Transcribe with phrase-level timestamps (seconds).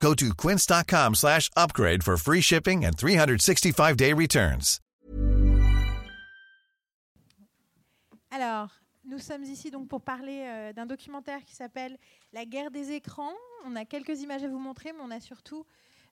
[0.00, 4.80] Go to quince.com slash upgrade for free shipping and 365-day returns.
[8.30, 8.68] Alors,
[9.08, 11.96] nous sommes ici donc pour parler euh, d'un documentaire qui s'appelle
[12.32, 13.32] La guerre des écrans.
[13.64, 15.64] On a quelques images à vous montrer, mais on a surtout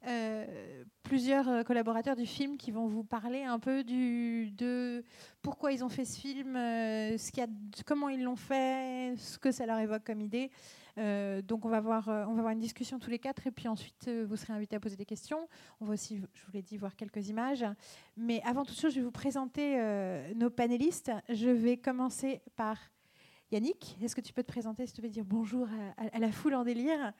[0.06, 5.04] euh, plusieurs euh, collaborateurs du film qui vont vous parler un peu du, de
[5.42, 7.46] pourquoi ils ont fait ce film, y a,
[7.84, 10.50] comment ils l'ont fait, ce que ça leur évoque comme idée.
[10.96, 13.50] Euh, donc on va, voir, euh, on va avoir une discussion tous les quatre et
[13.50, 15.48] puis ensuite euh, vous serez invités à poser des questions.
[15.80, 17.64] On va aussi, je vous l'ai dit, voir quelques images.
[18.16, 21.10] Mais avant toute chose, je vais vous présenter euh, nos panélistes.
[21.28, 22.78] Je vais commencer par
[23.50, 23.96] Yannick.
[24.02, 25.66] Est-ce que tu peux te présenter, s'il te plaît, dire bonjour
[25.98, 27.12] à, à- à la foule en délire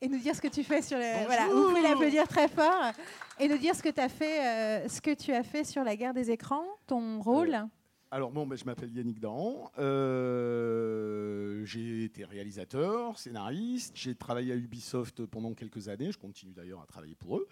[0.00, 1.04] et nous dire ce que tu fais sur le.
[1.26, 2.92] Voilà, vous pouvez l'applaudir très fort
[3.38, 4.44] et nous dire ce que tu as fait,
[4.84, 7.52] euh, ce que tu as fait sur la guerre des écrans, ton rôle.
[8.10, 9.70] Alors bon, ben, je m'appelle Yannick Dahan.
[9.78, 13.92] Euh, j'ai été réalisateur, scénariste.
[13.96, 16.12] J'ai travaillé à Ubisoft pendant quelques années.
[16.12, 17.48] Je continue d'ailleurs à travailler pour eux.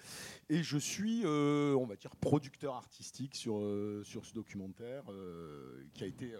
[0.48, 5.82] Et je suis, euh, on va dire, producteur artistique sur, euh, sur ce documentaire euh,
[5.94, 6.38] qui a été euh,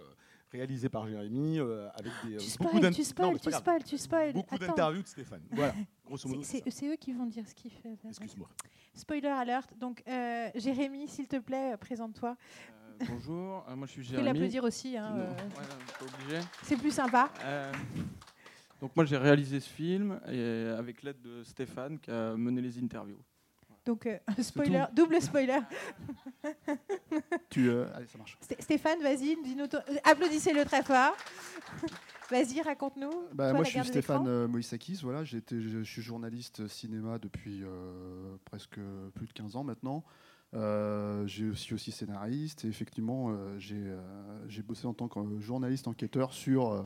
[0.51, 3.39] réalisé par Jérémy euh, avec des, euh, tu beaucoup spoil, d'in- tu Non, spoil, mais
[3.39, 4.33] tu spoil, tu spoil.
[4.33, 4.67] Beaucoup Attends.
[4.67, 5.41] d'interviews de Stéphane.
[5.51, 5.73] Voilà,
[6.05, 6.41] grosso modo.
[6.43, 6.77] C'est c'est ça.
[6.79, 7.97] c'est eux qui vont dire ce qu'ils font.
[8.07, 8.47] Excuse-moi.
[8.95, 9.75] Spoiler alert.
[9.79, 12.37] Donc, euh, Jérémy, s'il te plaît, présente-toi.
[12.71, 14.33] Euh, bonjour, euh, moi je suis Tu peux Jérémy.
[14.39, 14.97] l'applaudir aussi.
[14.97, 15.31] hein, euh,
[16.31, 17.29] ouais, c'est plus sympa.
[17.43, 17.71] Euh,
[18.81, 22.77] donc moi j'ai réalisé ce film et avec l'aide de Stéphane qui a mené les
[22.79, 23.19] interviews.
[23.85, 25.59] Donc, euh, spoiler, double spoiler.
[27.49, 28.37] Tu, euh, allez, ça marche.
[28.41, 29.67] Sté- Stéphane, vas-y, euh,
[30.05, 31.15] applaudissez-le très fort.
[32.31, 33.11] vas-y, raconte-nous.
[33.33, 34.99] Bah, moi, je suis Stéphane euh, Moïsakis.
[35.03, 38.79] Voilà, je, je suis journaliste cinéma depuis euh, presque
[39.15, 40.03] plus de 15 ans maintenant.
[40.53, 43.99] Euh, je suis aussi scénariste et effectivement, euh, j'ai euh,
[44.47, 46.83] j'ai bossé en tant que journaliste enquêteur sur, euh,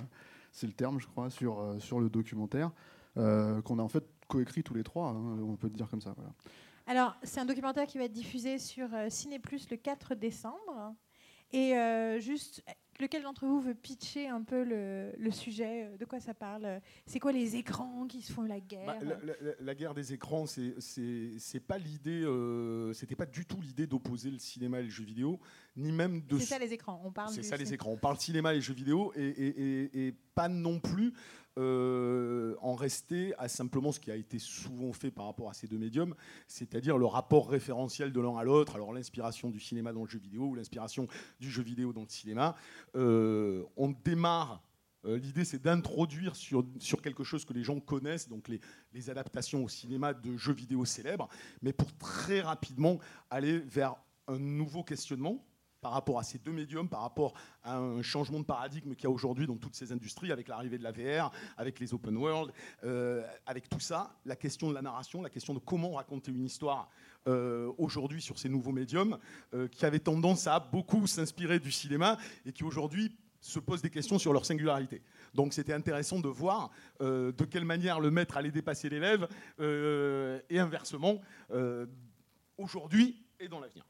[0.52, 2.72] c'est le terme, je crois, sur, euh, sur le documentaire
[3.18, 5.10] euh, qu'on a en fait coécrit tous les trois.
[5.10, 6.14] hein, on peut dire comme ça.
[6.16, 6.32] Voilà.
[6.86, 10.96] Alors, c'est un documentaire qui va être diffusé sur euh, Ciné Plus le 4 décembre.
[11.52, 12.64] Et euh, juste,
[13.00, 16.82] lequel d'entre vous veut pitcher un peu le, le sujet euh, De quoi ça parle
[17.06, 20.14] C'est quoi les écrans qui se font la guerre Bah, la, la- la guerre des
[20.14, 24.90] écrans, c'est pas l'idée, euh, c'était pas du tout l'idée d'opposer le cinéma et le
[24.90, 25.40] jeu vidéo,
[25.76, 26.38] ni même de.
[26.40, 27.02] C'est ça les écrans.
[27.06, 27.32] On parle.
[27.34, 27.92] C'est ça les écrans.
[27.92, 31.16] On parle cinéma et jeux vidéo et, et- et- et pas non plus
[31.58, 35.66] euh, en rester à simplement ce qui a été souvent fait par rapport à ces
[35.66, 36.14] deux médiums,
[36.48, 38.76] c'est-à-dire le rapport référentiel de l'un à l'autre.
[38.76, 41.08] Alors l'inspiration du cinéma dans le jeu vidéo ou l'inspiration
[41.40, 42.56] du jeu vidéo dans le cinéma.
[42.96, 44.62] Euh, on démarre.
[45.06, 46.64] euh, L'idée, c'est d'introduire sur,
[47.02, 48.48] quelque chose que les gens connaissent, donc
[48.94, 51.30] les adaptations au cinéma de jeux vidéo célèbres,
[51.64, 53.00] mais pour très rapidement
[53.32, 53.96] aller vers
[54.28, 55.44] un nouveau questionnement
[55.82, 57.34] par rapport à ces deux médiums, par rapport
[57.64, 60.78] à un changement de paradigme qu'il y a aujourd'hui dans toutes ces industries, avec l'arrivée
[60.78, 62.52] de la VR, avec les open world,
[62.84, 66.46] euh, avec tout ça, la question de la narration, la question de comment raconter une
[66.46, 66.90] histoire
[67.28, 69.18] euh, aujourd'hui sur ces nouveaux médiums,
[69.54, 73.92] euh, qui avaient tendance à beaucoup s'inspirer du cinéma et qui aujourd'hui se posent des
[73.92, 75.04] questions sur leur singularité.
[75.34, 79.28] Donc c'était intéressant de voir de quelle manière le maître allait dépasser l'élève
[79.60, 81.22] et inversement
[82.58, 83.86] aujourd'hui et dans l'avenir.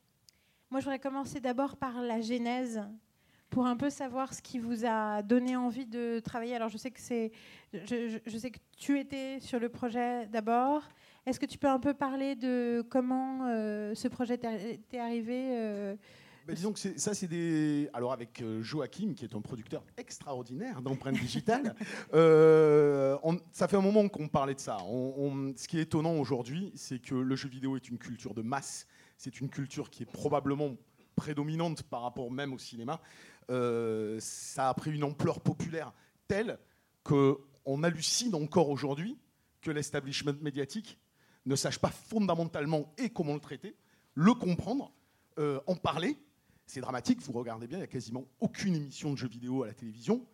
[0.69, 2.81] Moi, je voudrais commencer d'abord par la genèse,
[3.49, 6.55] pour un peu savoir ce qui vous a donné envie de travailler.
[6.55, 7.31] Alors, je sais que c'est,
[7.73, 10.83] je, sais que tu étais sur le projet d'abord.
[11.25, 15.95] Est-ce que tu peux un peu parler de comment euh, ce projet t'est arrivé euh,
[16.45, 17.89] Ben, disons que ça, c'est des.
[17.93, 21.73] Alors, avec euh, Joachim, qui est un producteur extraordinaire d'empreintes digitales,
[22.13, 24.77] euh, on- ça fait un moment qu'on parlait de ça.
[24.85, 28.33] On- on- ce qui est étonnant aujourd'hui, c'est que le jeu vidéo est une culture
[28.33, 28.85] de masse.
[29.17, 30.75] C'est une culture qui est probablement
[31.15, 33.01] prédominante par rapport même au cinéma.
[33.49, 35.93] Euh, ça a pris une ampleur populaire
[36.27, 36.59] telle
[37.03, 39.17] qu'on hallucine encore aujourd'hui
[39.61, 40.99] que l'establishment médiatique
[41.45, 43.75] ne sache pas fondamentalement et comment le traiter,
[44.13, 44.93] le comprendre,
[45.39, 46.17] euh, en parler.
[46.65, 49.67] C'est dramatique, vous regardez bien, il n'y a quasiment aucune émission de jeux vidéo à
[49.67, 50.25] la télévision.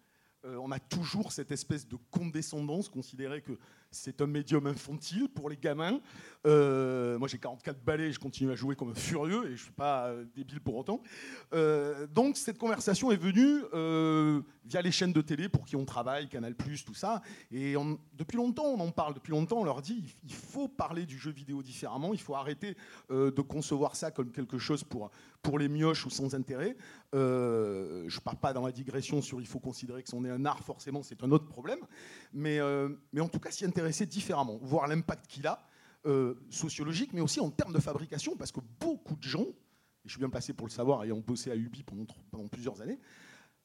[0.45, 3.57] Euh, on a toujours cette espèce de condescendance, considérer que
[3.93, 5.99] c'est un médium infantile pour les gamins.
[6.45, 9.57] Euh, moi, j'ai 44 balais, je continue à jouer comme un furieux et je ne
[9.57, 11.01] suis pas euh, débile pour autant.
[11.53, 13.61] Euh, donc, cette conversation est venue
[14.65, 17.21] via les chaînes de télé pour qui on travaille, Canal, tout ça.
[17.51, 17.75] Et
[18.17, 19.13] depuis longtemps, on en parle.
[19.13, 22.13] Depuis longtemps, on leur dit il faut parler du jeu vidéo différemment.
[22.13, 22.75] Il faut arrêter
[23.09, 25.11] de concevoir ça comme quelque chose pour,
[25.43, 26.75] pour les mioches ou sans intérêt.
[27.13, 30.45] je ne pars pas dans la digression sur il faut considérer que c'en est un
[30.45, 31.79] art, forcément, c'est un autre problème.
[32.33, 32.59] Mais,
[33.11, 35.67] mais en tout cas, s'y intéresser différemment, voir l'impact qu'il a.
[36.05, 39.55] Euh, sociologique, mais aussi en termes de fabrication, parce que beaucoup de gens, et
[40.03, 42.99] je suis bien placé pour le savoir, ayant bossé à Ubi pendant, pendant plusieurs années,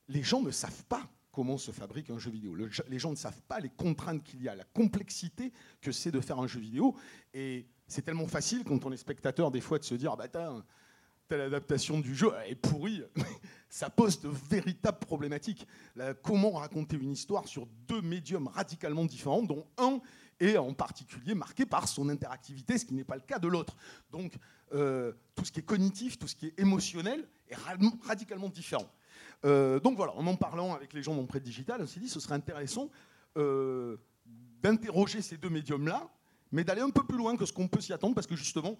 [0.07, 2.55] les gens ne savent pas comment se fabrique un jeu vidéo.
[2.55, 6.21] les gens ne savent pas les contraintes qu'il y a, la complexité que c'est de
[6.21, 6.95] faire un jeu vidéo.
[7.35, 10.29] Et c'est tellement facile quand on est spectateur des fois de se dire, ah bah
[11.29, 13.03] telle adaptation du jeu est pourrie.
[13.69, 15.67] Ça pose de véritables problématiques.
[16.23, 20.01] comment raconter une histoire sur deux médiums radicalement différents, dont un
[20.41, 23.77] et en particulier marqué par son interactivité, ce qui n'est pas le cas de l'autre.
[24.11, 24.35] Donc
[24.73, 27.57] euh, tout ce qui est cognitif, tout ce qui est émotionnel est
[28.07, 28.91] radicalement différent.
[29.45, 32.21] Euh, donc voilà, en en parlant avec les gens Prêt Digital, on s'est dit ce
[32.21, 32.91] serait intéressant
[33.37, 33.97] euh,
[34.63, 36.09] d'interroger ces deux médiums-là,
[36.53, 38.79] mais d'aller un peu plus loin que ce qu'on peut s'y attendre, parce que justement,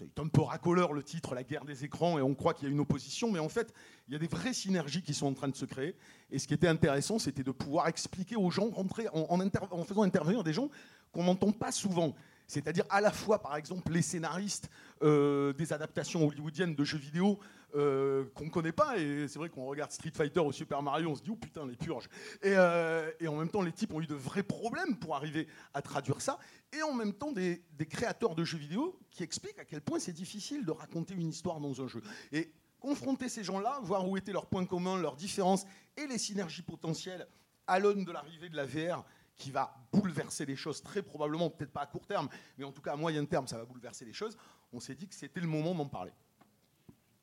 [0.00, 2.70] c'est un peu racoleur le titre, la guerre des écrans, et on croit qu'il y
[2.70, 3.74] a une opposition, mais en fait,
[4.08, 5.94] il y a des vraies synergies qui sont en train de se créer.
[6.30, 10.54] Et ce qui était intéressant, c'était de pouvoir expliquer aux gens, en, faisant intervenir des
[10.54, 10.70] gens
[11.12, 12.14] qu'on n'entend pas souvent.
[12.50, 14.68] C'est-à-dire à la fois, par exemple, les scénaristes
[15.02, 17.38] euh, des adaptations hollywoodiennes de jeux vidéo
[17.76, 18.98] euh, qu'on ne connaît pas.
[18.98, 21.64] Et c'est vrai qu'on regarde Street Fighter ou Super Mario, on se dit, oh putain,
[21.64, 22.08] les purges.
[22.42, 25.46] Et, euh, et, en même temps, les types ont eu de vrais problèmes pour arriver
[25.74, 26.40] à traduire ça.
[26.76, 30.00] Et en même temps, des, des créateurs de jeux vidéo qui expliquent à quel point
[30.00, 32.02] c'est difficile de raconter une histoire dans un jeu.
[32.32, 36.62] Et confronter ces gens-là, voir où étaient leurs points communs, leurs différences et les synergies
[36.62, 37.28] potentielles
[37.68, 39.04] à l'aune de l'arrivée de la VR
[39.40, 42.28] qui va bouleverser les choses très probablement, peut-être pas à court terme,
[42.58, 44.36] mais en tout cas à moyen terme, ça va bouleverser les choses,
[44.72, 46.12] on s'est dit que c'était le moment d'en parler.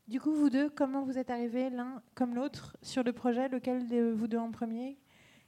[0.08, 3.88] Du coup, vous deux, comment vous êtes arrivés l'un comme l'autre sur le projet Lequel
[3.88, 4.98] de vous deux en premier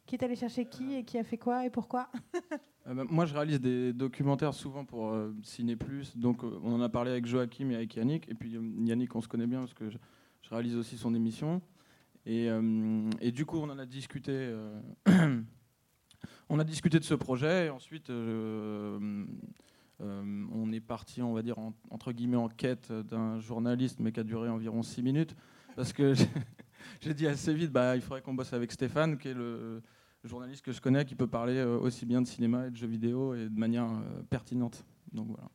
[0.06, 2.10] Qui est allé chercher qui et qui a fait quoi et pourquoi?
[2.88, 6.15] Euh, bah, Moi, je réalise des documentaires souvent pour euh, Ciné Plus.
[6.15, 8.27] Donc, euh, on en a parlé avec Joachim et avec Yannick.
[8.30, 9.98] Et puis, Yannick, on se connaît bien parce que je,
[10.50, 11.62] réalise aussi son émission.
[12.25, 12.48] Et,
[13.19, 14.56] et, du coup, on en a discuté
[16.50, 19.25] on a discuté de ce projet et ensuite euh,
[20.01, 21.57] euh, on est parti, on va dire,
[21.92, 25.36] entre guillemets, en quête d'un journaliste, mais qui a duré environ six minutes.
[25.75, 26.13] Parce que
[27.01, 29.81] j'ai dit assez vite, bah, il faudrait qu'on bosse avec Stéphane, qui est le
[30.24, 32.88] journaliste que je connais, qui peut parler euh, aussi bien de cinéma et de jeux
[32.88, 33.88] vidéo et de manière
[34.30, 34.84] pertinente.
[35.12, 35.50] Donc voilà.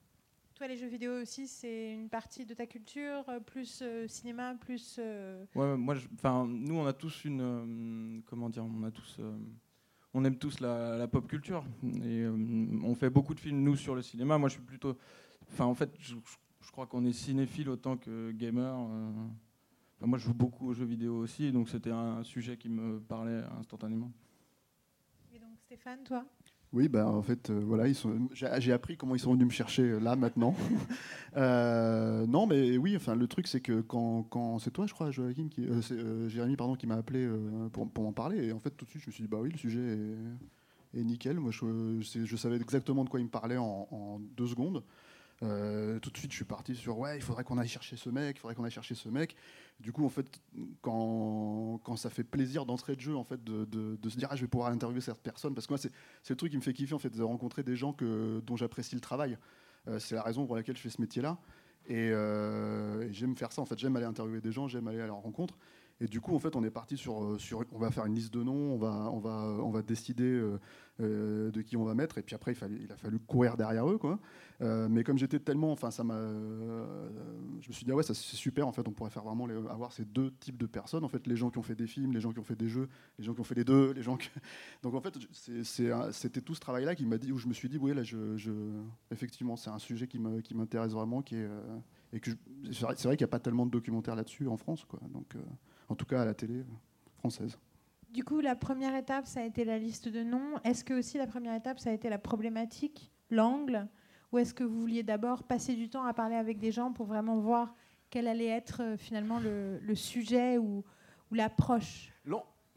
[0.54, 5.00] Toi, les jeux vidéo aussi, c'est une partie de ta culture, plus cinéma, plus.
[5.56, 9.18] Ouais, moi, enfin, nous, on a tous une, comment dire, on a tous
[10.14, 12.36] on aime tous la, pop culture et euh,
[12.82, 14.38] on fait beaucoup de films nous sur le cinéma.
[14.38, 14.96] Moi, je suis plutôt,
[15.50, 16.14] enfin, en fait, je,
[16.70, 18.74] crois qu'on est cinéphile autant que gamer.
[18.74, 20.06] Euh.
[20.06, 23.42] moi, je joue beaucoup aux jeux vidéo aussi, donc c'était un sujet qui me parlait
[23.58, 24.10] instantanément.
[25.32, 26.24] Et donc, Stéphane, toi?
[26.74, 27.84] Oui, bah, en fait, euh, voilà,
[28.32, 30.54] j'ai appris comment ils sont venus me chercher euh, là, maintenant.
[31.36, 35.48] Euh, non, mais oui, enfin, le truc, c'est que quand, c'est toi, je crois, Joachim,
[35.48, 35.66] qui,
[36.28, 37.28] Jérémy, pardon, qui m'a appelé
[37.72, 39.50] pour, m'en parler, et en fait, tout de suite, je me suis dit, bah oui,
[39.50, 39.80] le sujet
[40.94, 41.40] est, nickel.
[41.40, 44.84] Moi, je, savais exactement de quoi il me parlait en deux secondes.
[45.40, 48.36] Tout de suite, je suis parti sur ouais, il faudrait qu'on aille chercher ce mec,
[48.36, 49.34] il faudrait qu'on aille chercher ce mec.
[49.80, 50.26] Du coup, en fait,
[50.80, 54.36] quand, quand ça fait plaisir d'entrer de jeu, en fait, de, de, se dire ah,
[54.36, 56.72] je vais pouvoir interviewer cette personne, parce que moi, c'est le truc qui me fait
[56.72, 59.36] kiffer, en fait, de rencontrer des gens que, dont j'apprécie le travail.
[59.88, 61.38] Euh, c'est la raison pour laquelle je fais ce métier-là.
[61.86, 65.00] Et, euh, et j'aime faire ça, en fait, j'aime aller interviewer des gens, j'aime aller
[65.00, 65.58] à leur rencontre.
[66.04, 68.14] Et du coup, en fait, on est parti sur, euh, sur, on va faire une
[68.14, 70.60] liste de noms, on va, on va, on va décider euh,
[71.00, 72.18] euh, de qui on va mettre.
[72.18, 73.98] Et puis après, il, a fallu courir derrière eux,
[74.60, 78.68] mais comme j'étais tellement, enfin, ça m'a, je me suis dit ah ouais, c'est super.
[78.68, 81.04] En fait, on pourrait faire vraiment avoir ces deux types de personnes.
[81.04, 82.68] En fait, les gens qui ont fait des films, les gens qui ont fait des
[82.68, 84.18] jeux, les gens qui ont fait les deux, les gens.
[84.82, 87.78] Donc en fait, c'était tout ce travail-là qui m'a dit où je me suis dit
[87.78, 88.52] oui, là, je, je
[89.10, 91.48] effectivement, c'est un sujet qui m'intéresse vraiment, qui est
[92.12, 92.30] et que
[92.70, 94.86] c'est vrai, qu'il n'y a pas tellement de documentaires là-dessus en France.
[95.12, 95.34] Donc
[95.88, 96.64] en tout cas à la télé
[97.18, 97.58] française.
[98.10, 100.58] Du coup, la première étape, ça a été la liste de noms.
[100.62, 103.88] Est-ce que aussi la première étape, ça a été la problématique, l'angle
[104.30, 107.06] Ou est-ce que vous vouliez d'abord passer du temps à parler avec des gens pour
[107.06, 107.74] vraiment voir
[108.10, 110.84] quel allait être euh, finalement le, sujet ou,
[111.32, 112.12] l'approche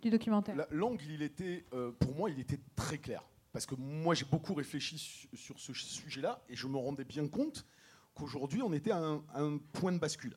[0.02, 0.56] du documentaire?
[0.72, 3.24] L'angle, il était, euh, pour moi, il était très clair.
[3.52, 4.98] Parce que moi, j'ai beaucoup réfléchi
[5.34, 7.64] sur ce sujet-là et je me rendais bien compte
[8.16, 10.36] qu'aujourd'hui, on était à un point de bascule.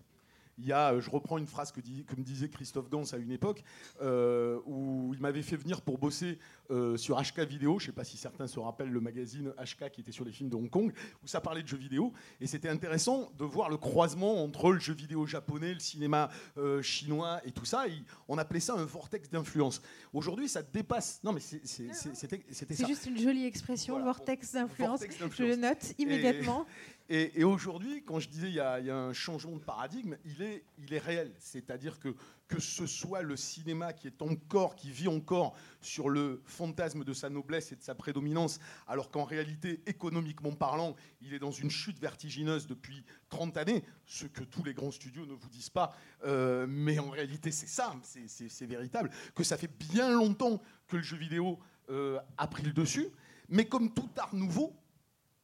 [0.59, 3.17] Il y a, je reprends une phrase que, dit, que me disait Christophe Gans à
[3.17, 3.63] une époque,
[4.03, 6.39] euh, où il m'avait fait venir pour bosser
[6.71, 7.79] euh, sur HK Vidéo.
[7.79, 10.33] Je ne sais pas si certains se rappellent le magazine HK qui était sur les
[10.33, 10.93] films de Hong Kong,
[11.23, 12.13] où ça parlait de jeux vidéo.
[12.41, 16.83] Et c'était intéressant de voir le croisement entre le jeu vidéo japonais, le cinéma euh,
[16.83, 17.85] chinois et tout ça.
[18.29, 19.83] on appelait ça un vortex d'influence.
[20.13, 21.21] Aujourd'hui, ça dépasse.
[21.25, 22.11] Non, mais c'était ça.
[22.53, 25.01] C'est juste une jolie expression, vortex d'influence.
[25.37, 26.67] Je le note immédiatement.
[26.67, 27.00] Et,
[27.43, 30.99] aujourd'hui, quand je disais il y, a, un changement de paradigme, il est, il est
[30.99, 31.33] réel.
[31.39, 32.15] C'est-à-dire que
[32.51, 37.13] que ce soit le cinéma qui est encore, qui vit encore sur le fantasme de
[37.13, 41.71] sa noblesse et de sa prédominance, alors qu'en réalité, économiquement parlant, il est dans une
[41.71, 45.95] chute vertigineuse depuis 30 années, ce que tous les grands studios ne vous disent pas,
[46.25, 51.03] euh, mais en réalité c'est ça, c'est véritable, que ça fait bien longtemps que le
[51.03, 53.07] jeu vidéo euh, a pris le dessus,
[53.49, 54.75] mais comme tout art nouveau,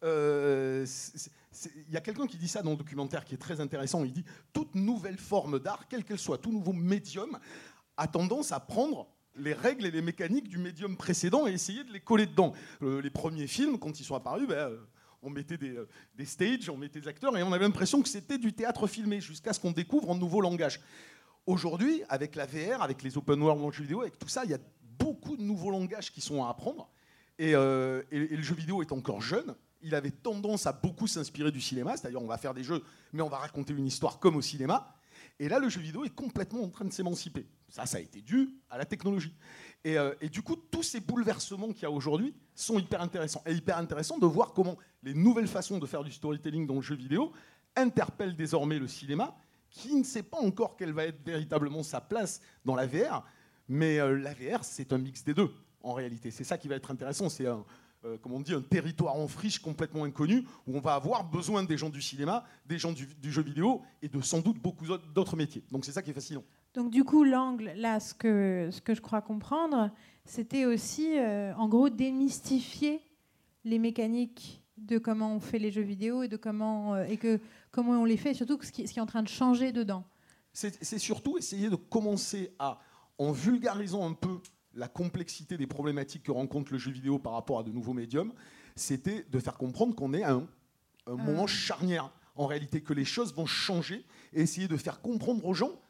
[0.02, 4.04] il y a quelqu'un qui dit ça dans le documentaire qui est très intéressant.
[4.04, 7.38] Il dit toute nouvelle forme d'art, quelle qu'elle soit, tout nouveau médium,
[7.96, 11.92] a tendance à prendre les règles et les mécaniques du médium précédent et essayer de
[11.92, 12.52] les coller dedans.
[12.82, 14.78] Euh, les premiers films, quand ils sont apparus, ben, euh,
[15.22, 18.52] on mettait des, stages, on mettait des acteurs et on avait l'impression que c'était du
[18.52, 20.80] théâtre filmé jusqu'à ce qu'on découvre un nouveau langage.
[21.46, 24.50] Aujourd'hui, avec la VR, avec les open world le jeu vidéo, avec tout ça, il
[24.50, 24.58] y a
[24.98, 26.90] beaucoup de nouveaux langages qui sont à apprendre.
[27.38, 29.54] et le jeu vidéo est encore jeune
[29.86, 33.22] il avait tendance à beaucoup s'inspirer du cinéma, c'est-à-dire on va faire des jeux, mais
[33.22, 34.92] on va raconter une histoire comme au cinéma.
[35.38, 37.46] Et là, le jeu vidéo est complètement en train de s'émanciper.
[37.68, 39.34] Ça, ça a été dû à la technologie.
[39.84, 43.42] Et, euh, du coup, tous ces bouleversements qu'il y a aujourd'hui sont hyper intéressants.
[43.46, 46.82] Et hyper intéressant de voir comment les nouvelles façons de faire du storytelling dans le
[46.82, 47.32] jeu vidéo
[47.76, 49.36] interpellent désormais le cinéma,
[49.70, 53.24] qui ne sait pas encore quelle va être véritablement sa place dans la VR.
[53.68, 55.52] Mais euh, la VR, c'est un mix des deux,
[55.82, 56.30] en réalité.
[56.30, 57.28] C'est ça qui va être intéressant.
[57.28, 57.64] C'est un,
[58.22, 61.76] comme on dit, un territoire en friche complètement inconnu, où on va avoir besoin des
[61.76, 65.62] gens du cinéma, des gens du, jeu vidéo et de sans doute beaucoup d'autres métiers.
[65.70, 66.44] Donc c'est ça qui est fascinant.
[66.74, 69.90] Donc du coup, l'angle, là, ce que, ce que je crois comprendre,
[70.24, 73.00] c'était aussi, euh, en gros, démystifier
[73.64, 77.40] les mécaniques de comment on fait les jeux vidéo et de comment, euh, et que,
[77.70, 79.72] comment on les fait, et surtout ce qui, ce qui est en train de changer
[79.72, 80.04] dedans.
[80.52, 82.78] C'est surtout essayer de commencer à,
[83.18, 84.40] en vulgarisant un peu
[84.76, 88.32] la complexité des problématiques que rencontre le jeu vidéo par rapport à de nouveaux médiums,
[88.76, 90.46] c'était de faire comprendre qu'on est à un,
[91.06, 91.12] ah.
[91.12, 95.54] moment charnière, en réalité, que les choses vont changer, et essayer de faire comprendre aux
[95.54, 95.80] gens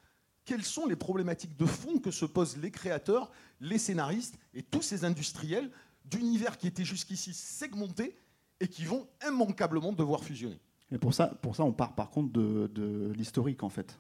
[0.45, 4.83] quelles sont les problématiques de fond que se posent les créateurs, les scénaristes et tous
[4.83, 5.71] ces industriels
[6.05, 8.17] d'univers qui étaient jusqu'ici segmentés
[8.61, 10.61] et qui vont immanquablement devoir fusionner.
[10.93, 13.99] Et pour ça, pour ça on part par contre de, de l'historique, en fait.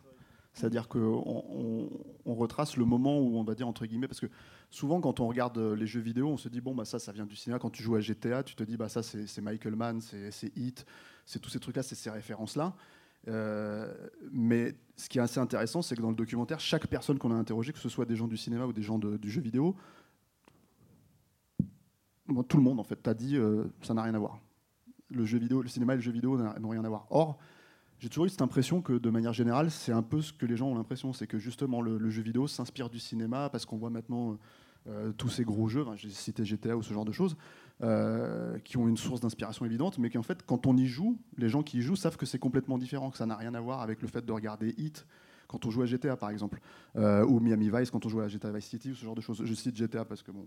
[0.57, 1.91] C'est-à-dire qu'on
[2.25, 4.27] on, retrace le moment où on va dire entre guillemets, parce que
[4.71, 7.27] souvent quand on regarde les jeux vidéo, on se dit bon bah ça ça vient
[7.27, 7.59] du cinéma.
[7.59, 10.87] Quand tu joues à GTA, tu te dis bah ça c'est Michael Mann, c'est Hit,
[11.27, 12.75] c'est tous ces trucs-là, c'est ces références-là.
[13.29, 13.93] Euh,
[14.33, 17.35] mais ce qui est assez intéressant, c'est que dans le documentaire, chaque personne qu'on a
[17.35, 19.77] interrogée, que ce soit des gens du cinéma ou des gens du jeu vidéo,
[22.49, 24.41] tout le monde en fait t'a dit euh, ça n'a rien à voir.
[25.11, 27.07] Le jeu vidéo, le cinéma et le jeu vidéo n'ont rien à voir.
[27.11, 27.39] Or
[27.99, 30.57] j'ai toujours eu cette impression que, de manière générale, c'est un peu ce que les
[30.57, 33.91] gens ont l'impression, c'est que justement le, jeu vidéo s'inspire du cinéma parce qu'on voit
[33.91, 34.39] maintenant
[34.89, 37.37] euh, tous ces gros jeux, j'ai cité GTA ou ce genre de choses,
[37.83, 41.49] euh, qui ont une source d'inspiration évidente, mais qu'en fait, quand on y joue, les
[41.49, 43.81] gens qui y jouent savent que c'est complètement différent, que ça n'a rien à voir
[43.81, 45.07] avec le fait de regarder Hit
[45.57, 46.61] quand on joue à GTA par exemple,
[46.97, 49.23] euh, ou Miami Vice quand on joue à GTA Vice City, ou ce genre de
[49.23, 49.43] choses.
[49.43, 50.47] Je cite GTA parce que bon,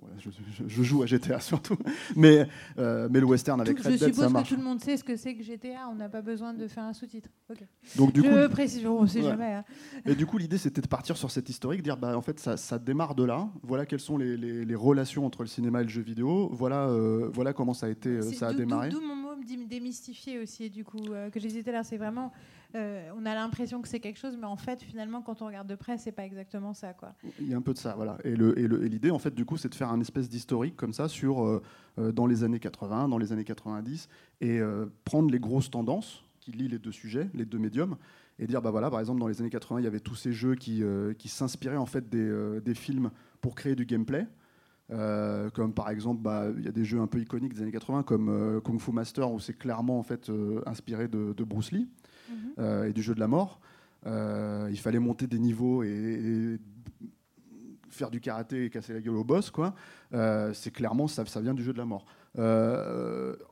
[0.67, 1.77] je, joue à GTA surtout,
[2.15, 2.47] mais,
[2.77, 4.13] euh, mais le western avec Red Dead, ça marche.
[4.13, 6.21] Je suppose que tout le monde sait ce que c'est que GTA, on n'a pas
[6.21, 7.29] besoin de faire un sous-titre.
[7.95, 9.53] Donc, du je coup, précise, on sait jamais.
[9.53, 9.63] Hein.
[10.05, 12.55] Et du coup, l'idée c'était de partir sur cette historique, dire bah, en fait ça,
[12.55, 15.89] ça démarre de là, voilà quelles sont les, les, relations entre le cinéma et le
[15.89, 18.89] jeu vidéo, voilà, euh, voilà comment ça a, été, ça a démarré.
[18.89, 19.29] D'où mon mot
[19.67, 21.01] démystifier aussi, du coup,
[21.31, 22.31] que j'hésitais là, c'est vraiment
[22.75, 25.67] euh, on a l'impression que c'est quelque chose, mais en fait, finalement, quand on regarde
[25.67, 27.13] de près, c'est pas exactement ça, quoi.
[27.39, 28.17] Il y a un peu de ça, voilà.
[28.23, 31.43] Et l'idée, en fait, du coup, c'est de faire un espèce d'historique comme ça sur
[31.43, 31.63] euh,
[31.97, 34.07] euh, dans les années 80, dans les années 90,
[34.41, 34.59] et
[35.03, 37.97] prendre les grosses tendances qui lient les deux sujets, les deux médiums,
[38.37, 40.31] et dire, bah voilà, par exemple, dans les années 80, il y avait tous ces
[40.31, 40.83] jeux qui,
[41.25, 43.09] s'inspiraient en fait des, films
[43.41, 44.27] pour créer du gameplay.
[44.89, 48.03] comme par exemple, bah, il y a des jeux un peu iconiques des années 80
[48.03, 50.31] comme Kung Fu Master où c'est clairement en fait
[50.65, 51.89] inspiré de Bruce Lee.
[52.59, 53.59] Euh, et du jeu de la mort.
[54.05, 56.59] Euh, il fallait monter des niveaux et,
[57.89, 59.73] faire du karaté et casser la gueule au boss, quoi.
[60.13, 62.05] Euh, c'est clairement ça, ça vient du jeu de la mort.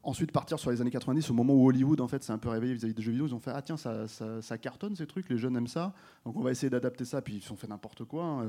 [0.04, 2.50] ensuite, partir sur les années 90, au moment où Hollywood en fait s'est un peu
[2.50, 5.28] réveillé vis-à-vis des jeux vidéo, ils ont fait ah tiens ça, ça, cartonne ces trucs,
[5.30, 5.94] les jeunes aiment ça,
[6.24, 7.22] donc on va essayer d'adapter ça.
[7.22, 8.24] Puis ils ont fait n'importe quoi.
[8.24, 8.46] Hein.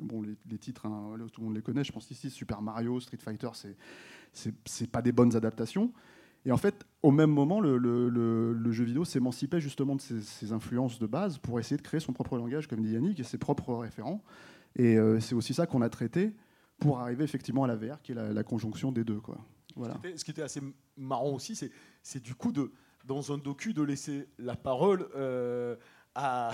[0.00, 1.84] bon, les, titres, hein, tout le monde les connaît.
[1.84, 3.76] Je pense ici Super Mario, Street Fighter, c'est
[4.64, 5.92] c'est pas des bonnes adaptations.
[6.44, 11.06] Et en fait, au même moment, le, jeu vidéo s'émancipait justement de ses, influences de
[11.06, 14.22] base pour essayer de créer son propre langage, comme dit Yannick, et ses propres référents.
[14.76, 16.34] Et euh, c'est aussi ça qu'on a traité
[16.78, 19.20] pour arriver effectivement à la VR, qui est la, conjonction des deux.
[19.20, 19.38] Quoi.
[19.76, 19.98] Voilà.
[20.16, 20.60] Ce qui était- assez
[20.96, 21.56] marrant aussi,
[22.02, 22.72] c'est, du coup de,
[23.04, 25.76] dans un docu de laisser la parole euh,
[26.14, 26.52] à,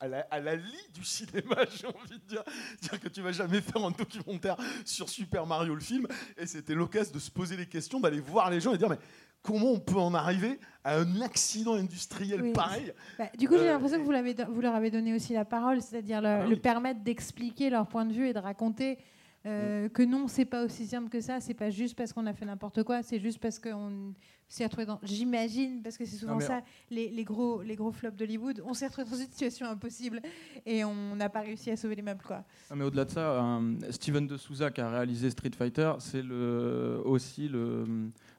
[0.00, 2.42] la, à lie du cinéma, j'ai envie de dire.
[2.80, 6.74] C'est-à-dire que tu vas jamais faire un documentaire sur Super Mario le film, et c'était
[6.74, 8.98] l'occasion de se poser les questions, d'aller voir les gens et dire mais
[9.46, 12.52] comment on peut en arriver à un accident industriel Oui.
[12.52, 15.14] pareil Bah, du coup, j'ai Euh, l'impression que vous, l'avez do- vous leur avez donné
[15.14, 16.60] aussi la parole, c'est-à-dire le, Ah le oui.
[16.60, 18.98] permettre d'expliquer leur point de vue et de raconter
[19.46, 22.32] euh, que non, c'est pas aussi simple que ça, c'est pas juste parce qu'on a
[22.32, 24.12] fait n'importe quoi, c'est juste parce qu'on
[24.48, 25.00] s'est retrouvé dans.
[25.02, 28.74] J'imagine, parce que c'est souvent Non, ça, les, les gros, les gros flops d'Hollywood, on
[28.74, 30.20] s'est retrouvé dans une situation impossible
[30.64, 32.44] et on n'a pas réussi à sauver les meubles, quoi.
[32.70, 36.22] Ah, mais au-delà de ça, un- Steven de Souza qui a réalisé Street Fighter, c'est
[36.22, 37.84] le, aussi le,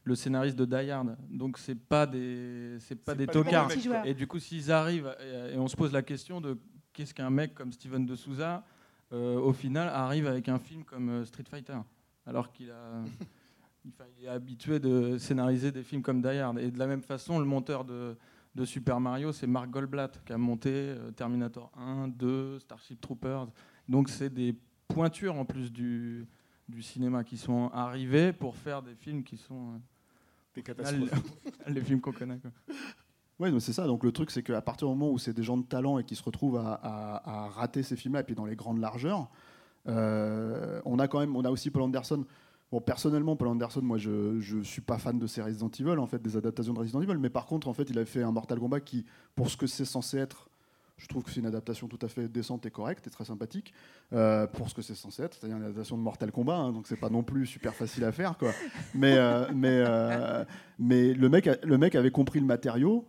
[0.04, 1.18] le scénariste de Die Hard.
[1.30, 3.70] Donc c'est pas des c'est pas C'est des pas tocards.
[4.06, 6.58] Et du coup, s'ils arrivent et, et on se pose la question de
[6.94, 8.64] qu'est-ce qu'un mec comme Steven de Souza
[9.14, 11.78] euh, au final arrive avec un film comme euh, Street Fighter,
[12.26, 13.04] alors qu'il a
[13.90, 16.60] enfin, il est habitué de scénariser des films comme Die Hard.
[16.60, 18.16] Et de la même façon, le monteur de
[18.56, 23.48] de Super Mario, c'est Mark Goldblatt qui a monté euh, Terminator 1, 2, Starship Troopers.
[23.88, 24.56] Donc c'est des
[24.88, 26.26] pointures en plus du,
[26.68, 29.80] du cinéma qui sont arrivées pour faire des films qui sont
[30.56, 31.12] Des euh, catastrophes.
[31.68, 32.40] les films qu'on connaît.
[32.40, 32.50] quoi.
[33.40, 33.86] Oui, c'est ça.
[33.86, 36.04] Donc le truc, c'est qu'à partir du moment où c'est des gens de talent et
[36.04, 39.30] qui se retrouvent à, à- à rater ces films-là, et puis dans les grandes largeurs,
[39.88, 42.26] euh, on a quand même, on a aussi Paul Anderson.
[42.72, 46.08] Bon, personnellement, Paul Anderson, moi, je, je suis pas fan de ces Resident Evil, en
[46.08, 47.18] fait, des adaptations de Resident Evil.
[47.18, 49.06] Mais par contre, en fait, il a fait un Mortal Kombat qui,
[49.36, 50.50] pour ce que c'est censé être,
[50.98, 53.74] je trouve que c'est une adaptation tout à fait décente et correcte et très sympathique
[54.14, 56.88] euh, pour ce que c'est censé être, c'est-à-dire une adaptation de Mortal Kombat, hein, donc
[56.88, 58.52] c'est pas non plus super facile à faire, quoi.
[58.96, 60.44] Mais, euh, mais, euh,
[60.80, 63.08] mais le mec, le mec avait compris le matériau,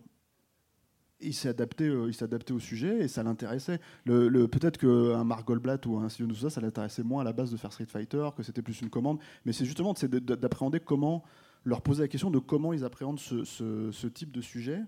[1.21, 3.79] il s'est adapté, euh, il s'est adapté au sujet et ça l'intéressait.
[4.05, 7.57] Peut-être qu'un Mark Goldblatt ou un Steven Souza, ça l'intéressait moins à la base de
[7.57, 9.19] faire Street Fighter, que c'était plus une commande.
[9.45, 11.23] Mais c'est justement c'est de- de- d'appréhender comment,
[11.65, 14.81] leur poser la question de comment ils appréhendent ce, type de sujet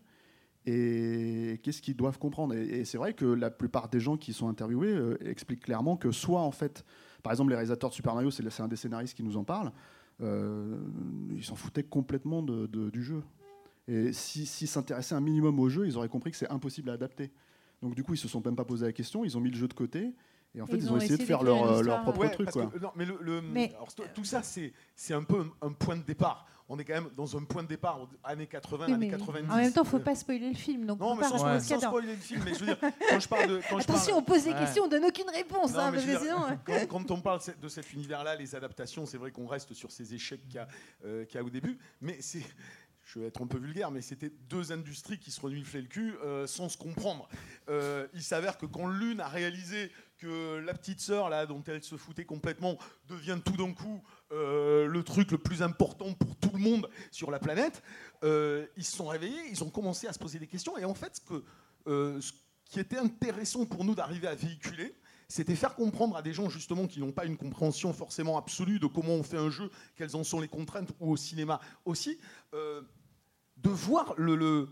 [0.65, 2.53] et qu'est-ce qu'ils doivent comprendre.
[2.53, 6.11] Et, c'est vrai que la plupart des gens qui sont interviewés euh, expliquent clairement que
[6.11, 6.85] soit en fait,
[7.23, 9.71] par exemple les réalisateurs de Super Mario, c'est un des scénaristes qui nous en parle,
[10.21, 10.77] euh,
[11.35, 13.21] ils s'en foutaient complètement du jeu.
[13.87, 16.93] Et si- s'ils s'intéressaient un minimum au jeu, ils auraient compris que c'est impossible à
[16.93, 17.31] adapter.
[17.81, 19.57] Donc du coup, ils se sont même pas posé la question, ils ont mis le
[19.57, 20.13] jeu de côté,
[20.53, 22.29] et en fait, ils ils, ont, ont essayé de faire leur, euh, leur propre Ouais,
[22.29, 22.45] truc.
[22.45, 22.67] parce Quoi.
[22.67, 25.97] que- non, mais le- le- Mais- alors, tout- ça, c'est un peu un, un point
[25.97, 26.45] de départ.
[26.73, 29.49] On est quand même dans un point de départ, années 80, Oui, années mais 90.
[29.51, 31.79] en même temps, faut pas spoiler le film, donc Non, on mais sans, a sans
[31.81, 32.77] spoiler le film, mais je veux dire,
[33.09, 33.59] quand je parle de.
[33.69, 34.59] Quand je Attention, parle- on pose des Ouais.
[34.59, 36.45] questions, on donne aucune réponse, Non, hein, parce dire, sinon.
[36.45, 39.91] euh, quand, quand on parle de cet univers-là, les adaptations, c'est vrai qu'on reste sur
[39.91, 40.67] ces échecs qu'il y, a,
[41.03, 42.43] euh, qu'il y a au début, mais c'est.
[43.13, 46.15] Je vais être un peu vulgaire, mais c'était deux industries qui se reniflaient le cul
[46.23, 47.27] euh, sans se comprendre.
[47.67, 51.83] Euh, il s'avère que quand l'une a réalisé que la petite sœur, là, dont elle
[51.83, 52.77] se foutait complètement,
[53.09, 57.31] devient tout d'un coup euh, le truc le plus important pour tout le monde sur
[57.31, 57.83] la planète,
[58.23, 60.77] ils se sont réveillés, ils ont commencé à se poser des questions.
[60.77, 61.21] Et en fait,
[61.85, 62.31] ce,
[62.63, 64.95] qui était intéressant pour nous d'arriver à véhiculer,
[65.27, 68.87] c'était faire comprendre à des gens justement qui n'ont pas une compréhension forcément absolue de
[68.87, 72.17] comment on fait un jeu, quelles en sont les contraintes, ou au cinéma aussi,
[73.61, 74.67] de voir le,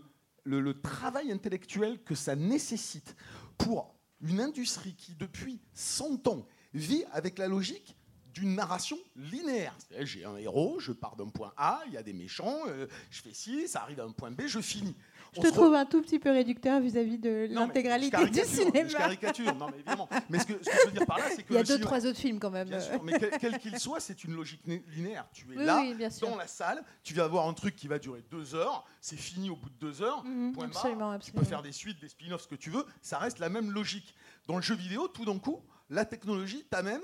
[0.82, 3.16] travail intellectuel que ça nécessite
[3.58, 7.96] pour une industrie qui, depuis 100 ans, vit avec la logique
[8.32, 9.76] d'une narration linéaire.
[10.00, 13.22] J'ai un héros, je pars d'un point A, il y a des méchants, euh, je
[13.22, 14.96] fais ci, ça arrive à un point B, je finis.
[15.32, 18.50] Je On te re- trouve un tout petit peu réducteur vis-à-vis de l'intégralité du caricature,
[18.50, 18.88] Je cinéma.
[18.98, 20.08] caricature, non mais évidemment.
[20.28, 21.62] Mais ce que, ce que je veux dire par là, c'est que Il y a
[21.62, 22.68] deux, cinéma- trois autres films quand même.
[22.68, 25.26] Bien sûr, mais quel qu'il soit, c'est une logique né- linéaire.
[25.32, 26.28] Tu es Oui, là, oui, bien sûr.
[26.28, 29.50] dans la salle, tu vas avoir un truc qui va durer deux heures, c'est fini
[29.50, 30.76] au bout de deux heures, Mhm, point barre.
[30.78, 31.40] absolument, Tu absolument.
[31.42, 34.14] peux faire des suites, des spin-offs, ce que tu veux, ça reste la même logique.
[34.48, 37.02] Dans le jeu vidéo, tout d'un coup, la technologie t'amène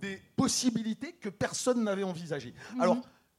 [0.00, 2.54] des possibilités que personne n'avait envisagées.
[2.74, 2.80] Mhm.
[2.80, 2.98] Alors,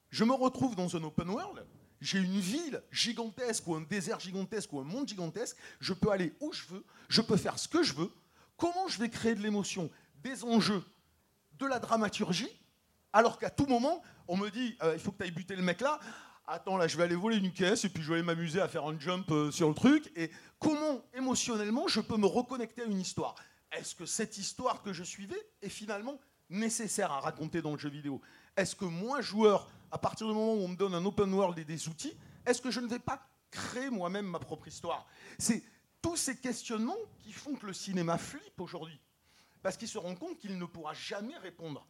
[0.10, 1.66] je me retrouve dans un open world,
[2.06, 6.34] j'ai une ville gigantesque ou un désert gigantesque ou un monde gigantesque, je peux aller
[6.40, 8.12] où je veux, je peux faire ce que je veux.
[8.58, 9.90] Comment je vais créer de l'émotion,
[10.24, 10.84] des enjeux,
[11.54, 12.50] de la dramaturgie,
[13.12, 15.64] alors qu'à tout moment, on me dit, euh, il faut que tu ailles buter le
[15.64, 16.00] mec là,
[16.46, 18.68] attends là, je vais aller voler une caisse et puis je vais aller m'amuser à
[18.68, 22.86] faire un jump euh, sur le truc, et comment émotionnellement je peux me reconnecter à
[22.86, 23.34] une histoire?
[23.72, 27.90] Est-ce que cette histoire que je suivais est finalement nécessaire à raconter dans le jeu
[27.90, 28.22] vidéo?
[28.56, 31.58] Est-ce que moi, joueur, à partir du moment où on me donne un open world
[31.58, 35.08] et des outils, est-ce que je ne vais pas créer moi-même ma propre histoire?
[35.40, 35.64] C'est
[36.02, 39.00] tous ces questionnements qui font que le cinéma flippe aujourd'hui.
[39.64, 41.88] Parce qu'il se rend compte qu'il ne pourra jamais répondre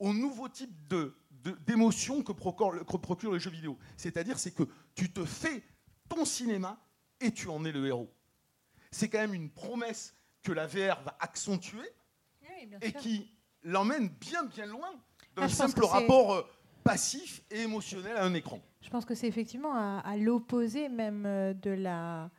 [0.00, 1.16] au nouveau type de,
[1.64, 3.78] d'émotion que procure, que procure le jeu vidéo.
[3.96, 4.64] C'est-à-dire, c'est que
[4.96, 5.62] tu te fais
[6.08, 6.84] ton cinéma
[7.20, 8.12] et tu en es le héros.
[8.90, 10.12] C'est quand même une promesse
[10.42, 11.88] que la VR va accentuer
[12.82, 13.30] et qui
[13.62, 14.90] l'emmène bien bien loin
[15.36, 16.42] d'un ah, simple rapport euh,
[16.84, 18.60] passif et émotionnel à un écran.
[18.82, 22.30] Je pense que c'est effectivement à l'opposé même euh, de la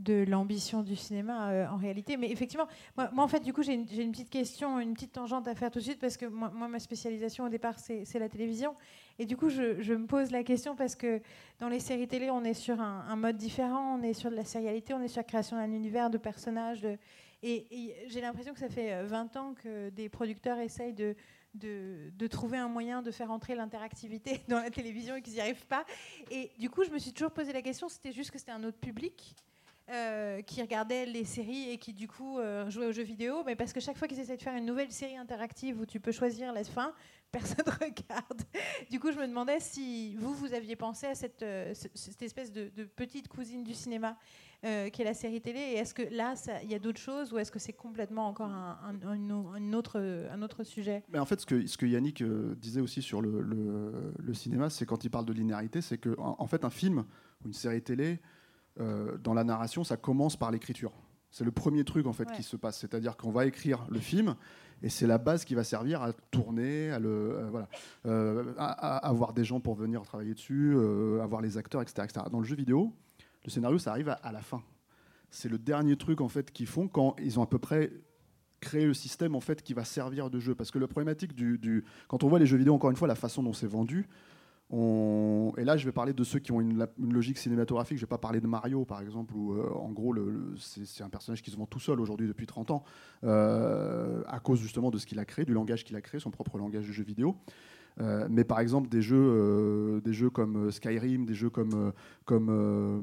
[0.00, 2.16] de l'ambition du cinéma euh, en réalité.
[2.16, 5.54] Mais effectivement, moi, en fait, du coup, j'ai une, petite question, une petite tangente à
[5.54, 8.74] faire tout de suite parce que moi, ma spécialisation au départ, c'est la télévision.
[9.18, 11.20] Et du coup, je, me pose la question parce que
[11.58, 14.44] dans les séries télé, on est sur un, mode différent, on est sur de la
[14.44, 16.86] sérialité, on est sur la création d'un univers, de personnages.
[17.42, 21.14] Et, j'ai l'impression que ça fait 20 euh, ans que des producteurs essayent de,
[21.56, 25.66] de, trouver un moyen de faire entrer l'interactivité dans la télévision et qu'ils n'y arrivent
[25.66, 25.84] pas.
[26.30, 28.64] Et du coup, je me suis toujours posé la question, c'était juste que c'était un
[28.64, 29.34] autre public.
[29.88, 33.54] Euh, qui regardaient les séries et qui du coup euh, jouaient aux jeux vidéo, mais
[33.54, 36.10] parce que chaque fois qu'ils essaient de faire une nouvelle série interactive où tu peux
[36.10, 36.92] choisir la fin,
[37.30, 38.42] personne ne regarde.
[38.90, 41.72] Du coup, je me demandais si vous, vous aviez pensé à cette, euh,
[42.20, 44.18] espèce de, petite cousine du cinéma
[44.92, 47.38] qui est la série télé, et est-ce que là, il y a d'autres choses, ou
[47.38, 51.04] est-ce que c'est complètement encore un, autre, sujet?
[51.08, 52.24] Mais En fait, ce que, Yannick
[52.56, 53.42] disait aussi sur le,
[54.18, 57.04] le, cinéma, c'est quand il parle de linéarité, c'est qu'en en fait, un film
[57.44, 58.18] ou une série télé,
[58.80, 60.92] euh, dans la narration, ça commence par l'écriture.
[61.30, 64.36] C'est le premier truc en fait qui se passe, c'est-à-dire qu'on va écrire le film
[64.82, 67.68] et c'est la base qui va servir à tourner, à le euh, voilà,
[68.06, 70.76] euh, à, avoir des gens pour venir travailler dessus,
[71.20, 72.92] avoir les acteurs, etc., Dans le jeu vidéo,
[73.44, 74.62] le scénario ça arrive à, la fin.
[75.30, 77.92] C'est le dernier truc en fait qu'ils font quand ils ont à peu près
[78.60, 80.54] créé le système en fait qui va servir de jeu.
[80.54, 83.08] Parce que la problématique du, du, quand on voit les jeux vidéo, encore une fois,
[83.08, 84.08] la façon dont c'est vendu,
[84.72, 87.98] et là, je vais parler de ceux qui ont une, logique cinématographique.
[87.98, 90.14] Je ne vais pas parler de Mario, par exemple, où euh, en gros,
[90.58, 92.84] c'est un personnage qui se vend tout seul aujourd'hui depuis 30 ans,
[93.24, 96.30] euh, à cause justement de ce qu'il a créé, du langage qu'il a créé, son
[96.30, 97.36] propre langage de jeu vidéo.
[98.00, 101.92] Euh, mais par exemple, des jeux, euh, des jeux comme euh, Skyrim, des jeux comme,
[102.26, 103.00] comme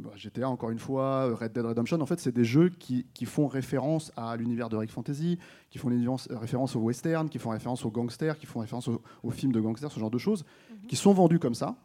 [0.00, 3.24] bah, GTA, encore une fois, Red Dead Redemption, en fait, c'est des jeux qui, qui,
[3.24, 5.38] font référence à l'univers de Rick Fantasy,
[5.70, 5.88] qui font
[6.30, 9.90] référence au western, qui font référence aux gangsters, qui font référence aux, films de gangsters,
[9.90, 10.86] ce genre de choses, mhm.
[10.88, 11.76] qui sont vendus comme ça.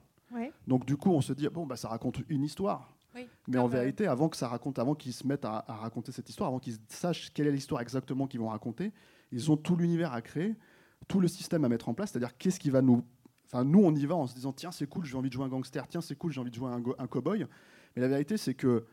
[0.66, 2.94] Donc du coup, on se dit, bon, bah, ça raconte une histoire.
[3.48, 6.30] Mais en vérité, avant que ça raconte, avant qu'ils se mettent à, à, raconter cette
[6.30, 8.94] histoire, avant qu'ils sachent quelle est l'histoire exactement qu'ils vont raconter,
[9.34, 10.56] ils ont tout l'univers à créer
[11.08, 13.04] tout le système à mettre en place, c'est-à-dire qu'est-ce qui va nous...
[13.46, 15.44] Enfin, nous, on y va en se disant, tiens, c'est cool, j'ai envie de jouer
[15.44, 17.46] un gangster, tiens, c'est cool, j'ai envie de jouer un, un cow-boy.
[17.96, 18.86] Mais la vérité, c'est que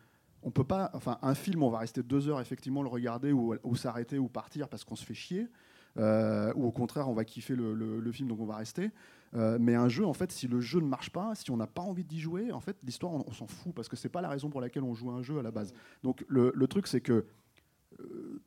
[0.42, 0.90] on peut pas...
[0.94, 4.68] Enfin, un film, on va rester deux heures, effectivement, le regarder ou, s'arrêter ou partir
[4.68, 5.48] parce qu'on se fait chier.
[5.96, 8.90] Euh, ou au contraire, on va kiffer le, film, donc on va rester.
[9.34, 11.66] Euh, mais un jeu, en fait, si le jeu ne marche pas, si on n'a
[11.66, 14.28] pas envie d'y jouer, en fait, l'histoire, on, s'en fout parce que c'est pas la
[14.28, 15.72] raison pour laquelle on joue un jeu à la base.
[16.02, 17.26] Donc le, le truc, c'est que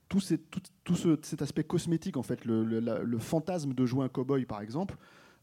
[0.10, 4.98] tout, cet aspect cosmétique, en fait, le, fantasme de jouer un cowboy, par exemple,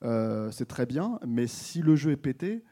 [0.05, 2.65] euh, c'est très bien, mais si le jeu est pété,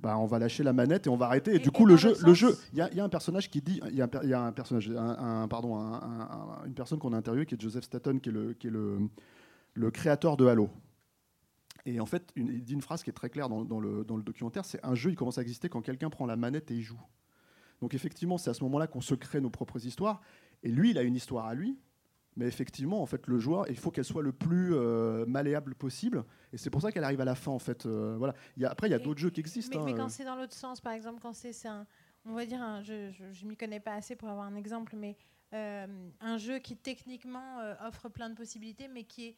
[0.00, 1.54] bah, on va lâcher la manette et on va arrêter.
[1.54, 3.96] Et, du coup, le jeu, le jeu, il y, a un personnage qui dit, il
[3.96, 5.76] y, a un personnage, un, pardon,
[6.66, 9.90] une personne qu'on a interviewé qui est Joseph Staton, qui est le, qui est le,
[9.90, 10.70] créateur de Halo.
[11.84, 14.16] Et en fait, il dit une phrase qui est très claire dans, dans, le, dans
[14.16, 16.74] le documentaire, c'est un jeu, il commence à exister quand quelqu'un prend la manette et
[16.74, 17.00] il joue.
[17.80, 20.20] Donc effectivement, c'est à ce moment-là qu'on se crée nos propres histoires.
[20.62, 21.78] Et lui, il a une histoire à lui.
[22.36, 26.24] Mais effectivement, en fait, le joueur, il faut qu'elle soit le plus euh, malléable possible.
[26.52, 27.84] Et c'est pour ça qu'elle arrive à la fin, en fait.
[27.84, 28.32] Euh, voilà.
[28.56, 29.84] Il y a, après, il y a d'autres jeux qui existent.
[29.84, 30.08] Mais, hein, quand euh.
[30.08, 31.84] c'est dans l'autre sens, par exemple, quand c'est un,
[32.24, 35.16] on va dire, un, je ne m'y connais pas assez pour avoir un exemple, mais
[35.50, 39.36] un jeu qui techniquement offre plein de possibilités, mais qui est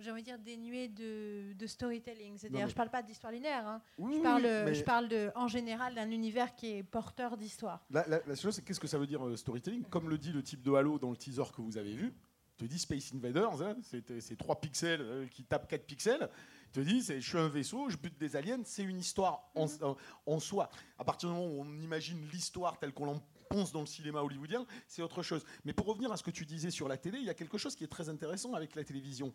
[0.00, 2.38] j'ai envie de dire, dénué de, de storytelling.
[2.38, 3.66] C'est-à-dire, je ne parle pas d'histoire linéaire.
[3.66, 3.82] Hein.
[3.98, 7.84] je, parle, je parle de, en général d'un univers qui est porteur d'histoire.
[7.90, 9.84] La, la, chose, c'est qu'est-ce que ça veut dire euh, storytelling?
[9.84, 12.12] Comme le dit le type de Halo dans le teaser que vous avez vu,
[12.56, 16.28] te dit Space Invaders, hein, c'est 3 pixels euh, qui tapent 4 pixels.
[16.72, 19.94] te dit, je suis un vaisseau, je bute des aliens, c'est une histoire en, mhm.
[20.26, 20.70] en, soi.
[20.98, 24.20] À partir du moment où on imagine l'histoire telle qu'on l'en pense dans le cinéma
[24.20, 25.44] hollywoodien, c'est autre chose.
[25.64, 27.58] Mais pour revenir à ce que tu disais sur la télé, il y a quelque
[27.58, 29.32] chose qui est très intéressant avec la télévision.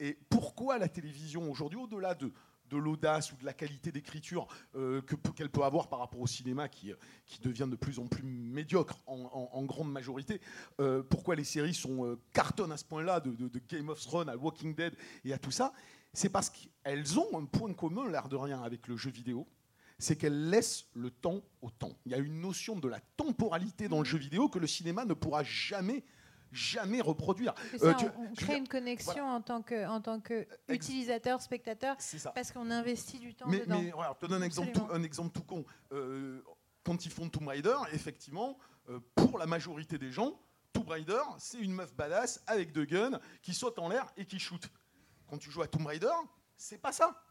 [0.00, 2.32] Et pourquoi la télévision aujourd'hui, au-delà de,
[2.70, 5.00] de l'audace ou de la qualité d'écriture euh,
[5.36, 6.92] qu'elle peut avoir par rapport au cinéma qui,
[7.26, 10.40] qui devient de plus en plus médiocre en, grande majorité.
[10.80, 14.36] Euh, pourquoi les séries sont euh, cartonnent à ce point-là, de, Game of Thrones à
[14.36, 15.72] Walking Dead et à tout ça?
[16.12, 19.46] C'est parce qu'elles ont un point commun, l'air de rien, avec le jeu vidéo.
[19.98, 21.96] C'est qu'elles laissent le temps au temps.
[22.04, 25.04] Il y a une notion de la temporalité dans le jeu vidéo que le cinéma
[25.04, 26.04] ne pourra jamais
[26.54, 27.54] jamais reproduire.
[27.82, 31.96] Euh, on, crée une connexion en tant que, en tant que utilisateur, spectateur,
[32.34, 33.80] parce qu'on investit du temps mais, dedans.
[33.82, 35.64] Mais voilà, je te donne un exemple, tout, un exemple tout con.
[35.92, 36.42] Euh,
[36.84, 40.38] quand ils font Tomb Raider, effectivement, euh, pour la majorité des gens,
[40.72, 44.38] Tomb Raider, c'est une meuf badass avec deux guns qui saute en l'air et qui
[44.38, 44.62] shoot.
[45.28, 46.12] quand tu joues à Tomb Raider,
[46.56, 47.23] c'est pas ça.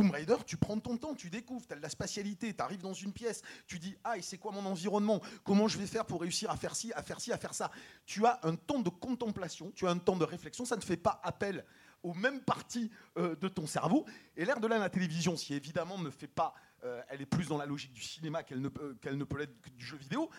[0.00, 2.80] Tomb Raider, tu prends ton temps, tu découvres, tu as de la spatialité, tu arrives
[2.80, 5.20] dans une pièce, tu dis Ah, et c'est quoi mon environnement?
[5.44, 7.70] Comment je vais faire pour réussir à faire ci, à faire ci, à faire ça?
[8.06, 10.96] Tu as un temps de contemplation, tu as un temps de réflexion, ça ne fait
[10.96, 11.66] pas appel
[12.02, 14.06] aux mêmes parties euh, de ton cerveau.
[14.38, 17.48] Et l'air de là, la télévision, si évidemment ne fait pas, euh, elle est plus
[17.48, 20.30] dans la logique du cinéma qu'elle ne, peut- qu'elle ne peut l'être du jeu vidéo.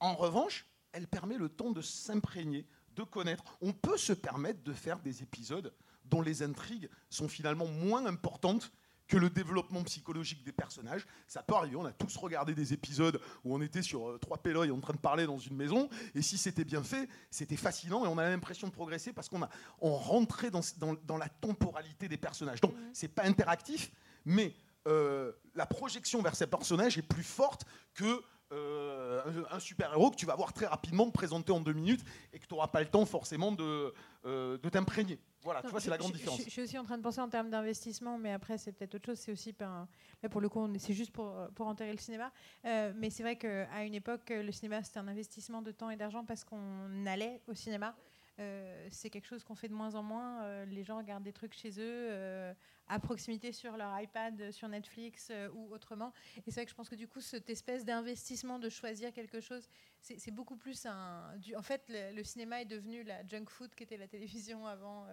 [0.00, 3.44] En revanche, elle permet le temps de s'imprégner, de connaître.
[3.62, 5.72] On peut se permettre de faire des épisodes
[6.04, 8.70] dont les intrigues sont finalement moins importantes
[9.08, 11.06] que le développement psychologique des personnages.
[11.26, 14.38] Ça peut arriver, on a tous regardé des épisodes où on était sur euh, trois
[14.38, 18.04] péloilles en train de parler dans une maison, et si c'était bien fait, c'était fascinant,
[18.04, 19.48] et on a l'impression de progresser parce qu'on a
[19.80, 22.60] on rentrait dans, dans- dans la temporalité des personnages.
[22.60, 23.90] Donc, c'est pas interactif,
[24.24, 24.54] mais
[24.86, 30.16] euh, la projection vers ces personnages est plus forte que euh, un, un super-héros que
[30.16, 32.88] tu vas voir très rapidement présenté en deux minutes et que tu n'auras pas le
[32.88, 33.92] temps forcément de,
[34.24, 35.18] euh, de t'imprégner.
[35.42, 36.38] Voilà, tu vois, c'est la grande je- différence.
[36.40, 38.94] Je, je suis aussi en train de penser en termes d'investissement, mais après, c'est peut-être
[38.96, 39.18] autre chose.
[39.18, 39.86] C'est aussi, là,
[40.30, 42.32] pour le coup, c'est juste pour, pour enterrer le cinéma.
[42.64, 45.96] Euh, mais c'est vrai qu'à une époque, le cinéma, c'était un investissement de temps et
[45.96, 47.94] d'argent parce qu'on allait au cinéma.
[48.40, 50.42] Euh, c'est quelque chose qu'on fait de moins en moins.
[50.44, 52.54] Euh, les gens regardent des trucs chez eux, euh,
[52.86, 56.12] à proximité sur leur iPad, sur Netflix ou autrement.
[56.46, 59.40] Et c'est vrai que je pense que du coup, cette espèce d'investissement de choisir quelque
[59.40, 59.68] chose,
[60.00, 61.36] c'est beaucoup plus un.
[61.38, 64.66] du- en fait, le, le cinéma est devenu la junk food qui était la télévision
[64.66, 65.06] avant.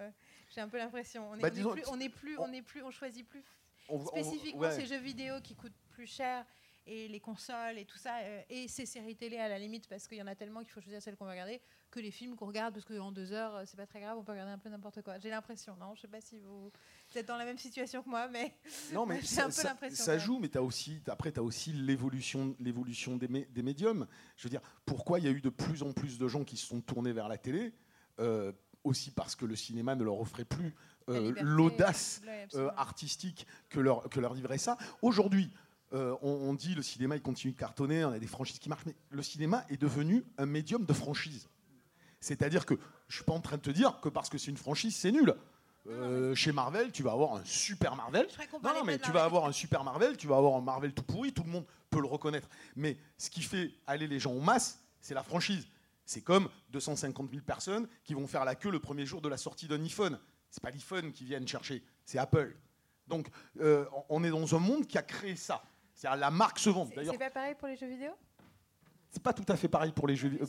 [0.54, 1.28] J'ai un peu l'impression.
[1.32, 3.28] On est, Bah, on est plus, on est plus, on- on est plus, on choisit
[3.28, 3.44] plus
[3.90, 4.72] On- on- spécifiquement ouais.
[4.80, 6.46] ces jeux vidéo qui coûtent plus cher
[6.88, 10.08] et les consoles et tout ça euh, et ces séries télé à la limite parce
[10.08, 12.36] qu'il y en a tellement qu'il faut choisir celle qu'on va regarder que les films
[12.36, 14.58] qu'on regarde parce qu'en deux heures euh, c'est pas très grave on peut regarder un
[14.60, 15.96] peu n'importe quoi j'ai l'impression non?
[15.96, 16.72] Je sais pas si vous
[17.16, 18.54] êtes dans la même situation que moi mais
[18.94, 22.56] Non, mais ça, un peu ça- joue, mais as aussi, après, tu as aussi l'évolution,
[22.60, 24.06] l'évolution des, mé- des médiums.
[24.38, 26.58] Je veux dire, pourquoi il y a eu de plus en plus de gens qui
[26.58, 27.74] se sont tournés vers la télé?
[28.20, 28.52] Euh,
[28.84, 30.76] Aussi parce que le cinéma ne leur offrait plus
[31.10, 32.22] euh, l'audace
[32.56, 34.78] euh, artistique que leur, que leur livrait ça.
[35.02, 35.52] Aujourd'hui,
[35.94, 38.70] euh, on, on dit le cinéma il continue de cartonner, on a des franchises qui
[38.70, 41.48] marchent, mais le cinéma est devenu un médium de franchise.
[42.20, 42.76] C'est-à-dire que
[43.08, 45.12] je suis pas en train de te dire que parce que c'est une franchise, c'est
[45.12, 45.36] nul.
[45.88, 48.28] Euh, chez Marvel, tu vas avoir un super Marvel.
[48.64, 51.04] Non, non, mais tu vas avoir un super Marvel, tu vas avoir un Marvel tout
[51.04, 52.50] pourri, tout le monde peut le reconnaître.
[52.76, 55.68] Mais ce qui fait aller les gens en masse, c'est la franchise.
[56.06, 59.38] C'est comme 250 000 personnes qui vont faire la queue le premier jour de la
[59.38, 60.20] sortie d'un iPhone.
[60.50, 62.56] C'est pas l'iPhone qui viennent chercher, c'est Apple.
[63.08, 63.28] Donc,
[63.60, 65.64] euh, on est dans un monde qui a créé ça.
[65.96, 66.86] C'est-à-dire la marque se vend.
[66.94, 68.12] C'est- pas pareil pour les jeux vidéo?
[69.16, 70.48] C'est pas tout à fait pareil pour les jeux vidéo.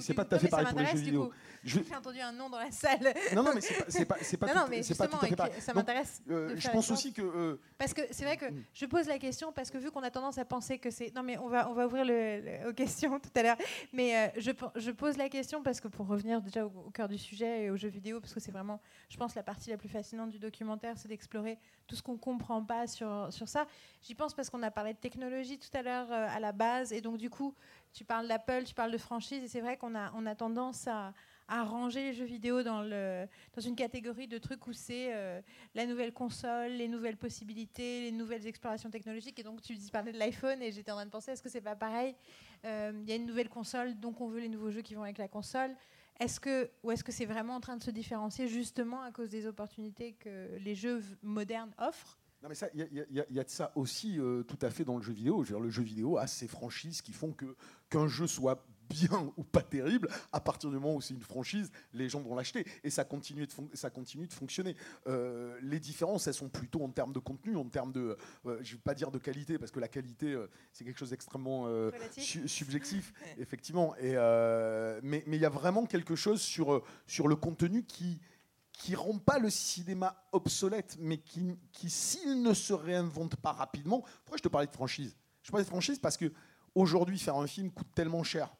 [0.00, 1.32] C'est du- pas tout à fait pareil pour les m'intéresse, jeux du vidéo.
[1.64, 4.54] j'ai entendu un nom dans la salle Non, non, mais c'est pas, c'est pas, pas,
[4.54, 5.52] non, tout, mais pas tout à fait pareil.
[5.60, 8.64] ça m'intéresse euh, je pense aussi que euh, Parce que c'est vrai que Mm.
[8.74, 11.22] je pose la question parce que vu qu'on a tendance à penser que c'est non
[11.22, 13.56] mais on va on va ouvrir le, le- aux questions tout à l'heure
[13.94, 17.08] mais euh, je, je pose la question parce que pour revenir déjà au, au cœur
[17.08, 19.78] du sujet et aux jeux vidéo parce que c'est vraiment je pense la partie la
[19.78, 23.66] plus fascinante du documentaire c'est d'explorer tout ce qu'on comprend pas sur sur ça
[24.02, 26.92] j'y pense parce qu'on a parlé de technologie tout à l'heure euh, à la base
[26.92, 27.54] et donc du coup
[27.92, 30.86] tu parles d'Apple tu parles de franchise et c'est vrai qu'on a on a tendance
[30.88, 31.12] à
[31.48, 35.40] à ranger les jeux vidéo dans, le, dans une catégorie de trucs où c'est euh,
[35.74, 39.38] la nouvelle console, les nouvelles possibilités, les nouvelles explorations technologiques.
[39.38, 41.60] Et donc, tu parlais de l'iPhone et j'étais en train de penser, est-ce que c'est
[41.60, 42.14] pas pareil
[42.64, 45.02] Euh, Il y a une nouvelle console, donc on veut les nouveaux jeux qui vont
[45.02, 45.76] avec la console.
[46.20, 49.28] Est-ce que, ou est-ce que c'est vraiment en train de se différencier justement à cause
[49.28, 52.18] des opportunités que les jeux modernes offrent?
[52.42, 54.84] Non, mais ça, il y, a- y y de ça aussi euh, tout à fait
[54.84, 55.44] dans le jeu vidéo.
[55.44, 57.54] Je veux dire, le jeu vidéo a ses franchises qui font que
[57.88, 61.70] qu'un jeu soit bien ou pas terrible, à partir du moment où c'est une franchise,
[61.94, 64.76] les gens vont l'acheter et ça continue de, fon- ça continue de fonctionner.
[65.06, 68.72] Euh, les différences, elles sont plutôt en termes de contenu, en termes de, euh, je
[68.72, 71.66] ne vais pas dire de qualité, parce que la qualité, euh, c'est quelque chose d'extrêmement
[72.22, 73.94] su- subjectif, effectivement.
[73.96, 74.12] Et,
[75.02, 78.18] mais mais il y a vraiment quelque chose sur, sur le contenu qui
[78.82, 84.00] qui rend pas le cinéma obsolète, mais qui, qui s'il ne se réinvente pas rapidement.
[84.24, 85.16] Pourquoi je te parlais de franchise?
[85.44, 86.32] Je parlais de franchise parce que
[86.74, 88.52] aujourd'hui faire un film coûte tellement cher,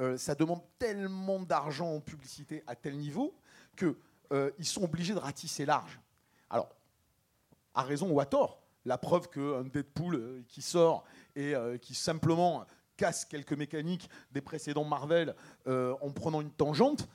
[0.00, 3.38] euh, ça demande tellement d'argent en publicité à tel niveau
[3.76, 3.98] que
[4.32, 6.00] euh, ils sont obligés de ratisser large.
[6.48, 6.74] Alors,
[7.74, 11.04] à raison ou à tort, la preuve qu'un Deadpool euh, qui sort
[11.36, 12.64] et qui simplement
[12.96, 15.34] casse quelques mécaniques des précédents Marvel
[15.66, 17.08] en prenant une tangente,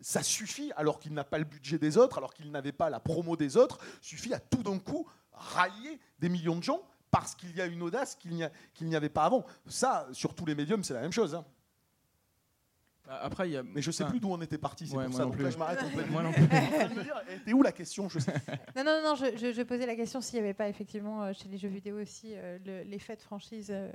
[0.00, 3.00] ça suffit, alors qu'il n'a pas le budget des autres, alors qu'il n'avait pas la
[3.00, 6.80] promo des autres, suffit à tout d'un coup rallier des millions de gens
[7.10, 8.34] parce qu'il y a une audace qu'il
[8.88, 9.44] n'y avait pas avant.
[9.66, 11.34] Ça, sur tous les médiums, c'est la même chose.
[11.34, 11.44] hein.
[13.06, 13.62] Bah, Après, y a.
[13.62, 15.22] Mais je sais enfin, plus d'où on était parti, c'est Ouais, pour moi ça.
[15.24, 15.44] non Donc plus.
[15.44, 16.12] là, je m'arrête complètement.
[16.12, 16.42] Moi non plus.
[17.32, 18.34] Et T'es où la question je sais.
[18.74, 21.32] Non, non, non, je, je- je posais la question s'il n'y avait pas effectivement euh,
[21.32, 23.68] chez les jeux vidéo aussi euh, le- l'effet de franchise.
[23.70, 23.90] euh,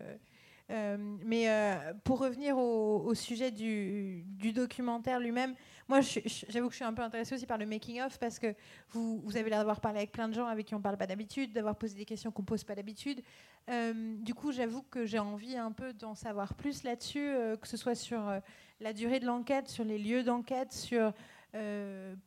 [0.70, 5.54] Euh, mais euh, pour revenir au, au sujet du, du documentaire lui-même,
[5.92, 8.56] moi, j'avoue que je suis un peu intéressée aussi par le making-of parce que
[8.92, 11.52] vous, avez l'air d'avoir parlé avec plein de gens avec qui on parle pas d'habitude,
[11.52, 13.22] d'avoir posé des questions qu'on pose pas d'habitude.
[13.70, 17.68] Euh, du coup, j'avoue que j'ai envie un peu d'en savoir plus là-dessus, euh, que
[17.68, 18.40] ce soit sur euh,
[18.80, 21.12] la durée de l'enquête, sur les lieux d'enquête, sur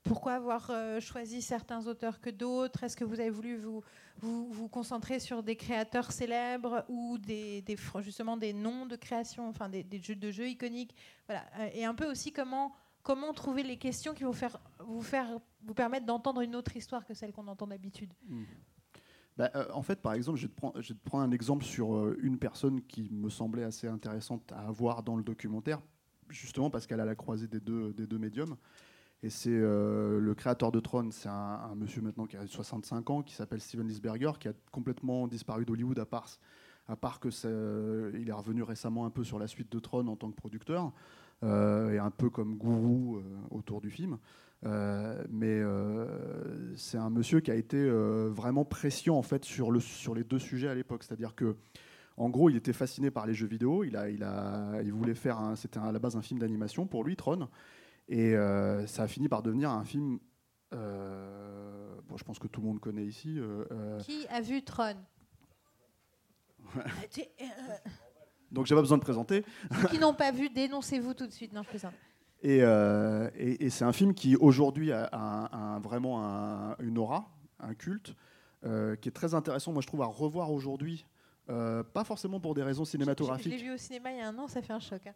[0.03, 3.83] pourquoi avoir choisi certains auteurs que d'autres Est-ce que vous avez voulu vous,
[4.19, 7.65] vous, vous concentrer sur des créateurs célèbres ou des,
[8.01, 10.95] justement des noms de création, enfin des, jeux de jeux iconiques?
[11.27, 11.43] Voilà.
[11.73, 14.33] Et un peu aussi comment, comment trouver les questions qui vont
[14.81, 18.13] vous, faire, vous permettre d'entendre une autre histoire que celle qu'on entend d'habitude?
[19.37, 21.65] Bah, euh, en fait, par exemple, je vais, te prendre, je te prendre un exemple
[21.65, 25.81] sur euh, une personne qui me semblait assez intéressante à avoir dans le documentaire,
[26.29, 28.57] justement parce qu'elle a la croisée des deux, des deux médiums.
[29.23, 33.23] Et c'est euh, le créateur de Tron, c'est un, monsieur maintenant qui a 65 ans,
[33.23, 36.29] qui s'appelle Steven Lisberger, qui a complètement disparu d'Hollywood à part,
[36.89, 37.31] à part que
[38.19, 40.93] il est revenu récemment un peu sur la suite de Tron en tant que producteur,
[41.45, 44.19] et un peu comme gourou euh, autour du film.
[44.65, 49.71] Euh, mais euh, c'est un monsieur qui a été euh, vraiment prescient en fait sur,
[49.71, 51.03] le, sur les deux sujets à l'époque.
[51.05, 51.57] C'est-à-dire que,
[52.17, 53.85] en gros, il était fasciné par les jeux vidéo.
[53.85, 57.05] Il, a, il, a, il voulait faire, c'était à la base un film d'animation pour
[57.05, 57.49] lui, Tron,
[58.09, 60.19] et euh, ça a fini par devenir un film.
[60.73, 63.39] euh, bon, je pense que tout le monde connaît ici.
[63.39, 64.97] euh, euh, Qui a vu Tron?
[66.77, 66.81] Ah,
[67.19, 67.23] euh,
[68.55, 69.45] donc, j'ai pas besoin de présenter.
[69.83, 71.53] Ceux qui n'ont pas vu, dénoncez-vous tout de suite.
[71.53, 71.93] Non, je plaisante.
[72.43, 76.77] Et, euh, et- et c'est un film qui aujourd'hui a, a un- un- vraiment un-
[76.79, 77.29] une aura,
[77.61, 78.15] un culte,
[78.65, 81.05] euh, qui est très intéressant, moi je trouve, à revoir aujourd'hui.
[81.51, 84.21] euh, pas forcément pour des raisons Je, je l'ai cinématographiques vu au cinéma il y
[84.23, 85.03] a un an, ça fait un choc.
[85.07, 85.13] hein.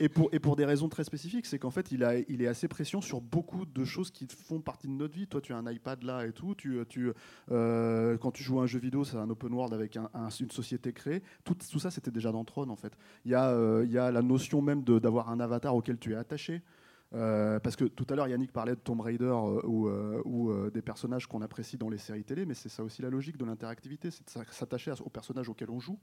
[0.00, 1.46] Et pour, des raisons très spécifiques.
[1.46, 4.92] C'est qu'en fait, il, est assez pression sur beaucoup de choses qui font partie de
[4.92, 5.26] notre vie.
[5.26, 6.54] Toi, tu as un iPad là et tout.
[6.54, 6.80] Tu,
[7.50, 10.28] euh, quand tu joues à un jeu vidéo, c'est un open world avec un- un-
[10.28, 11.22] une société créée.
[11.44, 12.96] Tout, ça, c'était déjà dans Tron en fait.
[13.24, 16.12] Il y a, euh, il y a la notion même d'avoir un avatar auquel tu
[16.12, 16.62] es attaché.
[17.14, 19.34] Euh, parce que tout à l'heure, Yannick parlait de Tomb Raider
[19.64, 23.08] ou, ou, des personnages qu'on apprécie dans les séries télé, mais c'est ça aussi la
[23.08, 25.98] logique de l'interactivité, c'est de s'a- s'attacher aux personnages auxquels on joue.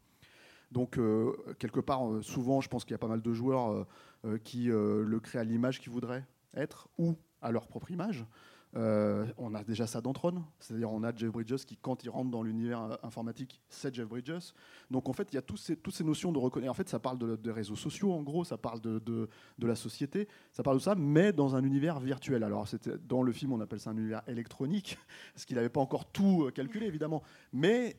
[0.75, 3.87] Donc, euh, quelque part, euh, souvent, je pense qu'il y a pas mal de joueurs
[4.25, 8.25] euh, qui le créent à l'image qu'ils voudraient être ou à leur propre image.
[8.73, 12.29] On a déjà ça dans Tron, c'est-à-dire on a Jeff Bridges qui, quand il rentre
[12.29, 14.51] dans l'univers informatique, c'est Jeff Bridges.
[14.91, 16.71] Donc en fait, il y a toutes ces notions de reconnaissance.
[16.71, 19.27] En fait, ça parle de, des réseaux sociaux, en gros, ça parle de, de,
[19.65, 22.43] la société, ça parle de ça, mais dans un univers virtuel.
[22.43, 22.67] Alors
[23.07, 24.97] dans le film, on appelle ça un univers électronique,
[25.33, 27.23] parce qu'il n'avait pas encore tout calculé, évidemment.
[27.53, 27.95] Mais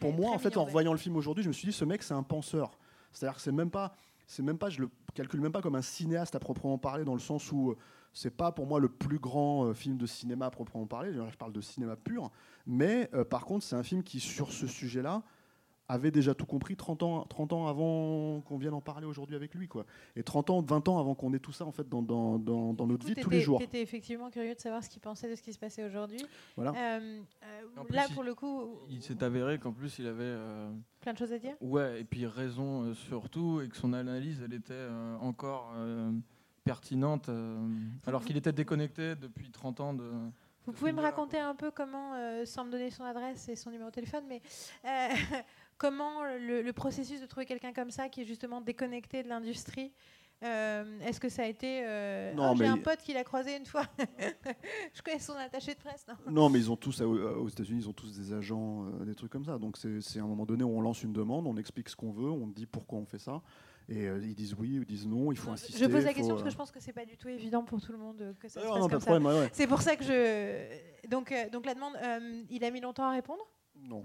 [0.00, 0.70] pour moi, en fait, en ouais.
[0.70, 2.78] voyant le film aujourd'hui, je me suis dit, ce mec, c'est un penseur.
[3.12, 3.94] C'est-à-dire que c'est même pas,
[4.26, 7.14] c'est même pas, je le calcule même pas comme un cinéaste à proprement parler, dans
[7.14, 7.76] le sens où euh,
[8.12, 11.12] c'est pas pour moi le plus grand euh, film de cinéma à proprement parler.
[11.12, 12.30] Je parle de cinéma pur,
[12.66, 15.22] mais euh, par contre, c'est un film qui, sur ce sujet-là,
[15.88, 19.54] avait déjà tout compris 30 ans, 30 ans avant qu'on vienne en parler aujourd'hui avec
[19.54, 19.68] lui.
[19.68, 19.84] Quoi.
[20.16, 22.72] Et 30 ans, 20 ans avant qu'on ait tout ça en fait, dans, dans, dans,
[22.72, 23.60] dans notre vie tous les jours.
[23.60, 26.24] étais effectivement curieux de savoir ce qu'il pensait de ce qui se passait aujourd'hui.
[26.56, 26.70] Voilà.
[26.70, 30.70] Euh, euh, là, il- pour le coup, Il s'est avéré qu'en plus il avait euh,
[31.00, 31.54] plein de choses à dire.
[31.60, 36.10] ouais et puis raison euh, surtout et que son analyse elle était euh, encore euh,
[36.64, 37.58] pertinente euh,
[38.06, 40.10] alors qu'il était déconnecté depuis 30 ans de
[40.66, 43.70] Vous pouvez me raconter un peu comment, euh, sans me donner son adresse et son
[43.70, 44.40] numéro de téléphone, mais
[44.86, 45.08] euh,
[45.78, 49.92] comment le, le processus de trouver quelqu'un comme ça qui est justement déconnecté de l'industrie
[50.42, 53.56] euh, Est-ce que ça a été euh, Non, oh, J'ai un pote qui l'a croisé
[53.56, 53.86] une fois.
[54.92, 56.04] Je connais son attaché de presse.
[56.06, 56.14] Non?
[56.30, 59.30] Non, mais ils ont tous, aux États-Unis, ils ont tous des agents, euh, des trucs
[59.30, 59.58] comme ça.
[59.58, 62.12] Donc c'est à un moment donné où on lance une demande, on explique ce qu'on
[62.12, 63.40] veut, on dit pourquoi on fait ça.
[63.88, 65.78] Et euh, ils disent oui, ils disent non, il faut insister.
[65.78, 67.80] je pose la question parce que je pense que c'est pas du tout évident pour
[67.80, 69.06] tout le monde que ça se non, passe comme ça.
[69.06, 69.50] problème, ouais, ouais.
[69.52, 71.08] C'est pour ça que je.
[71.08, 71.92] Donc, donc la demande,
[72.50, 73.42] il a mis longtemps à répondre?
[73.76, 74.04] Non.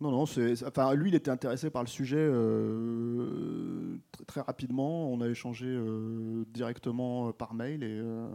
[0.00, 5.10] Non, non, enfin, lui, il était intéressé par le sujet euh, tr- très rapidement.
[5.10, 8.28] On a échangé euh, directement euh, par mail et, euh,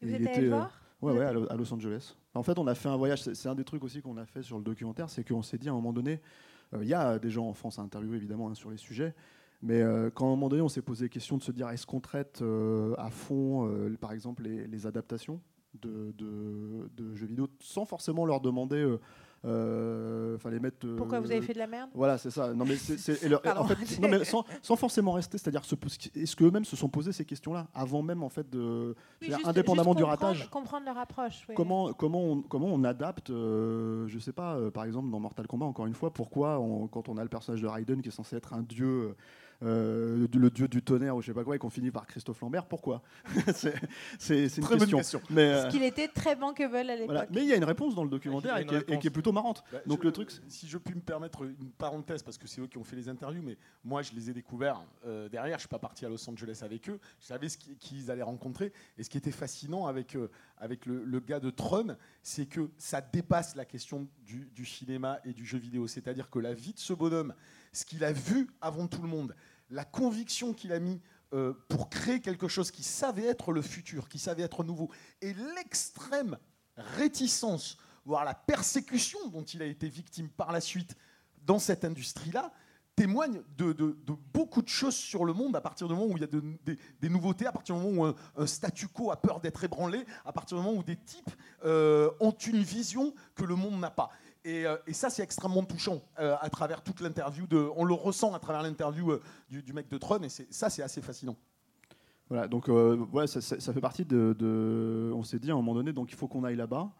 [0.00, 2.16] Vous et êtes il allé était, voir Ouais, à Lo- à Los Angeles.
[2.34, 3.22] En fait, on a fait un voyage.
[3.22, 5.68] C'est un des trucs aussi qu'on a fait sur le documentaire, c'est qu'on s'est dit
[5.68, 6.20] à un moment donné,
[6.80, 9.14] il y a des gens en France à interviewer évidemment hein, sur les sujets,
[9.62, 9.82] mais
[10.14, 12.00] quand à un moment donné, on s'est posé la question de se dire, est-ce qu'on
[12.00, 12.42] traite
[12.98, 13.70] à fond,
[14.00, 15.40] par exemple, les, les adaptations
[15.80, 18.84] de, de- de jeux vidéo, sans forcément leur demander,
[19.46, 20.86] euh, les mettre.
[20.86, 21.90] euh, Pourquoi vous avez fait de la merde?
[21.94, 22.52] Voilà, c'est ça.
[22.54, 23.62] Non, mais c'est, c'est- et leur- Pardon.
[23.62, 25.62] en fait, non, mais sans, sans forcément rester, c'est-à-dire,
[26.14, 29.48] est-ce qu'eux-mêmes se sont posés ces questions-là avant même en fait de, Oui, c'est-à-dire, juste-
[29.48, 30.50] indépendamment juste du ratage?
[30.50, 31.46] Comprendre leur approche.
[31.54, 35.46] Comment, comment, on, comment on adapte, euh, je sais pas, euh, par exemple dans Mortal
[35.46, 38.12] Kombat, encore une fois, pourquoi on- quand on a le personnage de Raiden qui est
[38.12, 39.14] censé être un dieu
[39.62, 42.40] euh, le dieu du tonnerre ou je sais pas quoi et qu'on finit par Christophe
[42.40, 43.02] Lambert, pourquoi
[44.18, 44.98] C'est une Très question.
[44.98, 45.20] question.
[45.30, 47.06] Mais, Parce euh, qu'il était très bankable à l'époque.
[47.06, 47.26] voilà.
[47.30, 48.98] Mais il y a une réponse dans le documentaire et qui, est, et réponse.
[49.00, 49.64] qui est plutôt marrante.
[49.72, 52.60] Bah, Donc je- le truc, si je puis me permettre une parenthèse, parce que c'est
[52.60, 55.56] eux qui ont fait les interviews, mais moi je les ai découverts euh, derrière.
[55.58, 56.98] Je suis pas parti à Los Angeles avec eux.
[57.20, 58.72] Je savais ce qui- qu'ils allaient rencontrer.
[58.98, 62.70] Et ce qui était fascinant avec euh, avec le, le gars de Tron, c'est que
[62.78, 65.86] ça dépasse la question du, du cinéma et du jeu vidéo.
[65.86, 67.34] C'est-à-dire que la vie de ce bonhomme,
[67.76, 69.34] ce qu'il a vu avant tout le monde,
[69.70, 71.00] la conviction qu'il a mis
[71.34, 75.34] euh, pour créer quelque chose qui savait être le futur, qui savait être nouveau, et
[75.54, 76.38] l'extrême
[76.76, 80.96] réticence, voire la persécution dont il a été victime par la suite
[81.44, 82.52] dans cette industrie-là,
[82.94, 83.74] témoigne de,
[84.32, 86.56] beaucoup de choses sur le monde à partir du moment où il y a de-
[86.98, 90.06] des, nouveautés, à partir du moment où un, un statu quo a peur d'être ébranlé,
[90.24, 91.30] à partir du moment où des types
[91.64, 94.08] euh, ont une vision que le monde n'a pas.
[94.46, 97.46] Et, euh, et ça, c'est extrêmement touchant euh, à travers toute l'interview.
[97.76, 99.20] On le ressent à travers l'interview euh,
[99.50, 101.36] du, du mec de Tron, et ça, c'est assez fascinant.
[102.28, 105.54] Voilà, donc euh, ouais, ça, ça- ça fait partie de, de- On s'est dit à
[105.54, 106.90] un moment donné, donc il faut qu'on aille là-bas.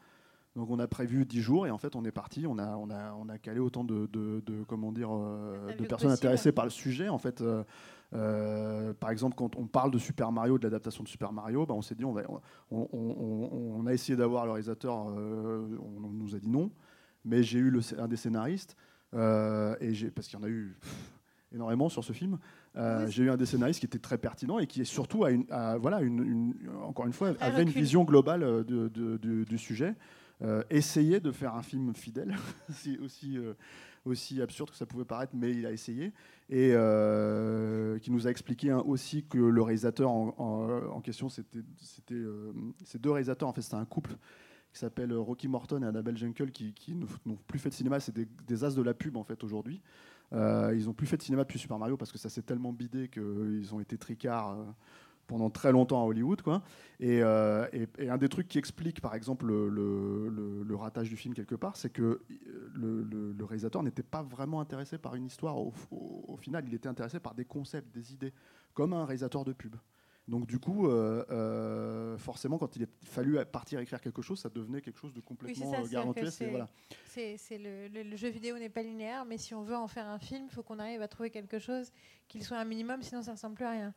[0.56, 2.46] Donc on a prévu 10 jours et en fait on est parti.
[2.48, 5.84] On a, on a, on a calé autant de, de- de- comment dire, euh, de
[5.88, 7.08] personnes intéressées par le sujet.
[7.10, 7.62] En fait, euh,
[8.14, 11.74] euh, par exemple, quand on parle de Super Mario, de l'adaptation de Super Mario, bah,
[11.74, 12.40] on s'est dit on, va, on,
[12.70, 15.08] on- on- on a essayé d'avoir le réalisateur.
[15.10, 16.70] euh, on, on nous a dit non,
[17.26, 18.74] mais j'ai eu le, un des scénaristes
[19.14, 20.76] euh, et j'ai parce qu'il y en a eu.
[20.80, 21.12] pff,
[21.52, 22.38] énormément sur ce film.
[22.76, 23.12] Euh, Oui.
[23.12, 25.44] J'ai eu un des scénaristes qui était très pertinent et qui est surtout, à une,
[25.50, 29.44] à- voilà, une, une- encore une fois, avait une vision globale euh, de- de- de-
[29.44, 29.94] du sujet.
[30.42, 32.34] Euh, essayer de faire un film fidèle,
[32.70, 33.54] c'est aussi, euh,
[34.04, 36.12] aussi absurde que ça pouvait paraître, mais il a essayé.
[36.50, 41.28] Et euh, qui nous a expliqué hein, aussi que le réalisateur en, en- en question,
[41.30, 42.22] c'était c'était,
[42.84, 44.16] ces deux réalisateurs, en fait, c'était un couple
[44.76, 46.74] qui s'appelle Rocky Morton et Annabelle Jenkel, qui,
[47.24, 49.80] n'ont plus fait de cinéma, c'est des, as de la pub en fait aujourd'hui.
[50.34, 52.74] Euh, ils n'ont plus fait de cinéma depuis Super Mario parce que ça s'est tellement
[52.74, 54.64] bidé qu'ils ont été tricards euh,
[55.28, 56.42] pendant très longtemps à Hollywood.
[56.42, 56.62] Quoi.
[57.00, 57.66] Et, euh,
[57.98, 59.68] un des trucs qui explique par exemple le,
[60.28, 64.98] le- ratage du film quelque part, c'est que euh, le, réalisateur n'était pas vraiment intéressé
[64.98, 65.56] par une histoire.
[65.56, 68.34] Au final, il était intéressé par des concepts, des idées,
[68.74, 69.76] comme un réalisateur de pub.
[70.28, 74.48] Donc du coup, euh, euh, forcément, quand il a fallu partir écrire quelque chose, ça
[74.48, 75.78] devenait quelque chose de Oui, complètement ça,
[76.32, 76.68] c'est- voilà.
[77.04, 80.06] C'est le, le- le jeu vidéo n'est pas linéaire, mais si on veut en faire
[80.08, 81.92] un film, il faut qu'on arrive à trouver quelque chose
[82.26, 83.94] qui soit un minimum, sinon ça ressemble plus à rien.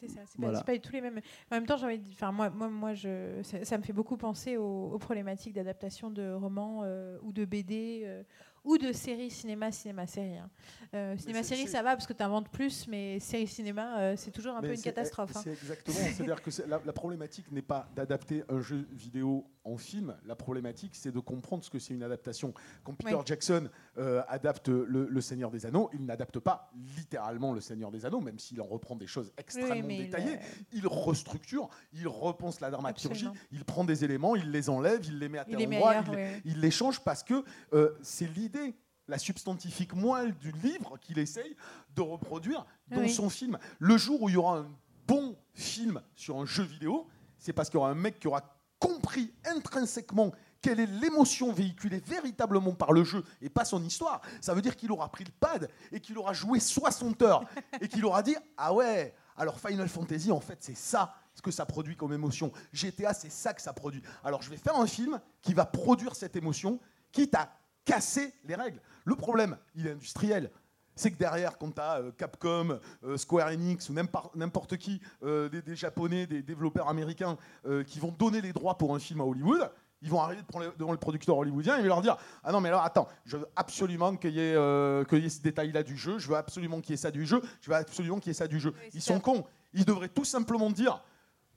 [0.00, 0.58] C'est ça, c'est Voilà.
[0.60, 1.20] pas, pas du tout les mêmes.
[1.50, 3.92] En même temps, j'ai envie de- enfin moi, moi, moi, je, ça, ça me fait
[3.92, 8.22] beaucoup penser aux, aux problématiques d'adaptation de romans euh, ou de BD euh,
[8.68, 10.36] ou de séries cinéma, cinéma série.
[10.36, 10.50] hein.
[10.94, 14.30] Euh, cinéma série, ça va parce que tu inventes plus, mais série cinéma, euh, c'est
[14.30, 15.34] toujours un peu une c'est- catastrophe.
[15.36, 15.40] hein.
[15.42, 15.96] C'est exactement.
[15.96, 16.50] C'est-à-dire que
[16.86, 20.16] la problématique n'est pas d'adapter un jeu vidéo en film.
[20.24, 22.52] La problématique, c'est de comprendre ce que c'est une adaptation.
[22.84, 23.22] Quand Peter Oui.
[23.24, 28.04] Jackson euh, adapte le, Le Seigneur des Anneaux, il n'adapte pas littéralement Le Seigneur des
[28.06, 30.38] Anneaux, même s'il en reprend des choses extrêmement Oui, mais il, détaillées.
[30.72, 33.46] Il restructure, il repense la dramaturgie, Absolument.
[33.52, 36.04] il prend des éléments, il les enlève, il les met à endroit, meilleur.
[36.08, 36.42] il, ouais.
[36.44, 38.74] il les change parce que euh, c'est l'idée,
[39.06, 41.56] la substantifique moelle du livre qu'il essaye
[41.94, 43.10] de reproduire dans Oui.
[43.10, 43.58] son film.
[43.78, 44.66] Le jour où il y aura un
[45.06, 47.06] bon film sur un jeu vidéo,
[47.38, 52.00] c'est parce qu'il y aura un mec qui aura compris intrinsèquement quelle est l'émotion véhiculée
[52.00, 54.20] véritablement par le jeu et pas son histoire.
[54.40, 57.44] Ça veut dire qu'il aura pris le pad et qu'il aura joué 60 heures
[57.80, 61.52] et qu'il aura dit Ah ouais, alors Final Fantasy, en fait, c'est ça ce que
[61.52, 62.52] ça produit comme émotion.
[62.72, 64.02] GTA, c'est ça que ça produit.
[64.24, 66.80] Alors je vais faire un film qui va produire cette émotion,
[67.12, 67.52] quitte à
[67.84, 68.80] casser les règles.
[69.04, 70.50] Le problème, il est industriel.
[70.98, 73.94] C'est que derrière, quand tu as Capcom, euh, Square Enix ou
[74.34, 77.36] n'importe qui, euh, des, des Japonais, des développeurs américains
[77.66, 79.70] euh, qui vont donner les droits pour un film à Hollywood,
[80.02, 80.42] ils vont arriver
[80.76, 84.16] devant le- producteur hollywoodien et leur dire Ah non, mais alors attends, je veux absolument
[84.16, 86.90] qu'il y, ait, euh, qu'il y ait ce détail-là du jeu, je veux absolument qu'il
[86.90, 88.72] y ait ça du jeu, je veux absolument qu'il y ait ça du jeu.
[88.80, 89.44] Oui, Ils sont cons.
[89.74, 91.02] Ils devraient tout simplement dire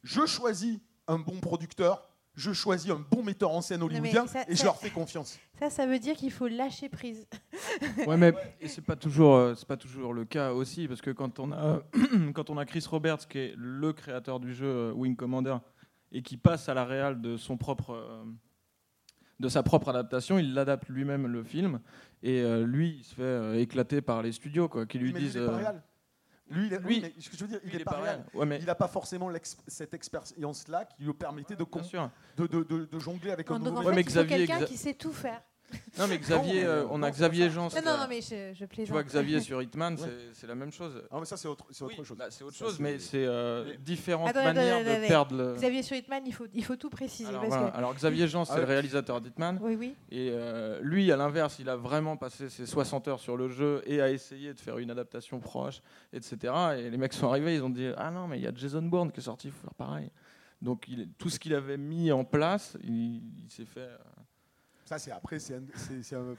[0.03, 4.51] Je choisis un bon producteur, je choisis un bon metteur en scène hollywoodien ça- et
[4.51, 5.37] je ça- leur fais confiance.
[5.59, 7.27] Ça, ça veut dire qu'il faut lâcher prise.
[8.07, 11.11] Ouais, mais et c'est pas toujours, euh, c'est pas toujours le cas aussi, parce que
[11.11, 11.81] quand on a,
[12.33, 15.57] quand on a Chris Roberts qui est le créateur du jeu euh, Wing Commander
[16.11, 18.23] et qui passe à la réal de son propre, euh,
[19.39, 21.79] de sa propre adaptation, il l'adapte lui-même le film
[22.23, 25.19] et euh, lui il se fait euh, éclater par les studios quoi, qui lui mais
[25.19, 25.35] disent.
[25.35, 25.83] il est pas euh, réel.
[26.51, 28.23] Lui, il est- lui, oui, mais ce que je veux dire, il, est, pas réel.
[28.33, 29.29] Ouais, mais Il n'a pas forcément
[29.67, 32.09] cette expérience-là qui lui permettait de, bien com- sûr.
[32.37, 34.11] de, de- de- de jongler avec un Donc nouveau en Ouais, fait, mais il faut
[34.11, 35.41] Xavier, quelqu'un Xa- qui sait tout faire.
[35.99, 37.67] Non, mais Xavier, Non, euh, on a non, Xavier Jean.
[37.69, 38.85] Non, non, non, mais je, je plaisante.
[38.87, 39.99] Tu vois, Xavier sur Hitman, Ouais.
[39.99, 41.01] c'est- c'est la même chose.
[41.11, 42.17] Ah, mais ça, c'est autre, c'est autre Oui, chose.
[42.17, 44.85] bah, c'est autre Ça, chose, c'est- mais c'est euh, Mais- différentes Attends, attends, manières attends,
[44.85, 45.07] de attends.
[45.07, 45.53] perdre le.
[45.55, 47.29] Xavier sur Hitman, il faut, il faut tout préciser.
[47.29, 47.71] Alors, parce voilà.
[47.71, 49.59] que- Alors, Xavier Jean, c'est Ah le réalisateur d'Hitman.
[49.61, 49.95] Oui, oui.
[50.11, 53.81] Et euh, lui, à l'inverse, il a vraiment passé ses 60 heures sur le jeu
[53.85, 55.81] et a essayé de faire une adaptation proche,
[56.13, 56.53] etc.
[56.77, 58.81] Et les mecs sont arrivés, ils ont dit Ah non, mais il y a Jason
[58.81, 60.09] Bourne qui est sorti, il faut faire pareil.
[60.61, 63.79] Donc il- tout ce qu'il avait mis en place, il, il s'est fait.
[63.79, 63.97] euh,
[64.91, 65.55] Ça, c'est après, c'est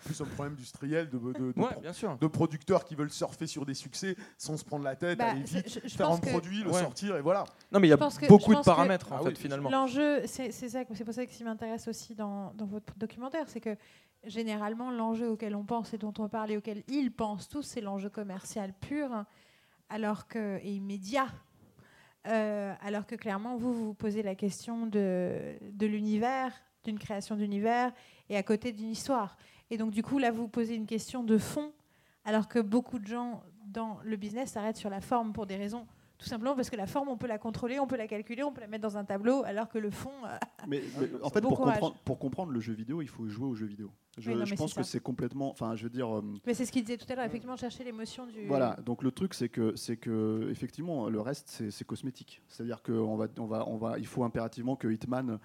[0.04, 2.18] plus un problème industriel de, de, de, Ouais, pro- bien sûr.
[2.18, 5.40] de producteurs qui veulent surfer sur des succès sans se prendre la tête, Bah, aller
[5.42, 6.80] vite, je- je faire un que- produit, le Ouais.
[6.80, 7.44] sortir, et voilà.
[7.72, 9.36] Non, mais il y a que- beaucoup de que- paramètres en Ah fait oui.
[9.36, 9.70] finalement.
[9.70, 12.94] L'enjeu, c'est c'est ça, c'est pour ça que ce qui m'intéresse aussi dans, dans votre
[12.98, 13.74] documentaire, c'est que
[14.24, 17.80] généralement l'enjeu auquel on pense et dont on parle et auquel ils pensent tous, c'est
[17.80, 19.24] l'enjeu commercial pur,
[19.88, 21.28] alors que et immédiat.
[22.28, 26.52] Euh, alors que clairement, vous vous posez la question de, de l'univers,
[26.84, 27.92] d'une création d'univers,
[28.32, 29.36] et à côté d'une histoire.
[29.70, 31.72] Et donc du coup, là, vous posez une question de fond,
[32.24, 35.86] alors que beaucoup de gens dans le business s'arrêtent sur la forme pour des raisons
[36.22, 38.52] tout simplement parce que la forme, on peut la contrôler, on peut la calculer, on
[38.52, 40.28] peut la mettre dans un tableau, alors que le fond, euh,
[40.68, 43.54] Mais, mais en fait, pour comprendre, pour comprendre le jeu vidéo, il faut jouer au
[43.56, 43.90] jeu vidéo.
[44.18, 45.50] Je, Oui, non, je mais pense que c'est complètement.
[45.50, 46.16] Enfin, je veux dire.
[46.16, 48.46] euh, mais c'est ce qu'il disait tout à l'heure, effectivement, chercher l'émotion du.
[48.46, 52.40] Voilà, donc le truc c'est que c'est que effectivement le reste c'est cosmétique.
[52.46, 55.38] C'est-à-dire qu'on va on va on va il faut impérativement que Hitman euh,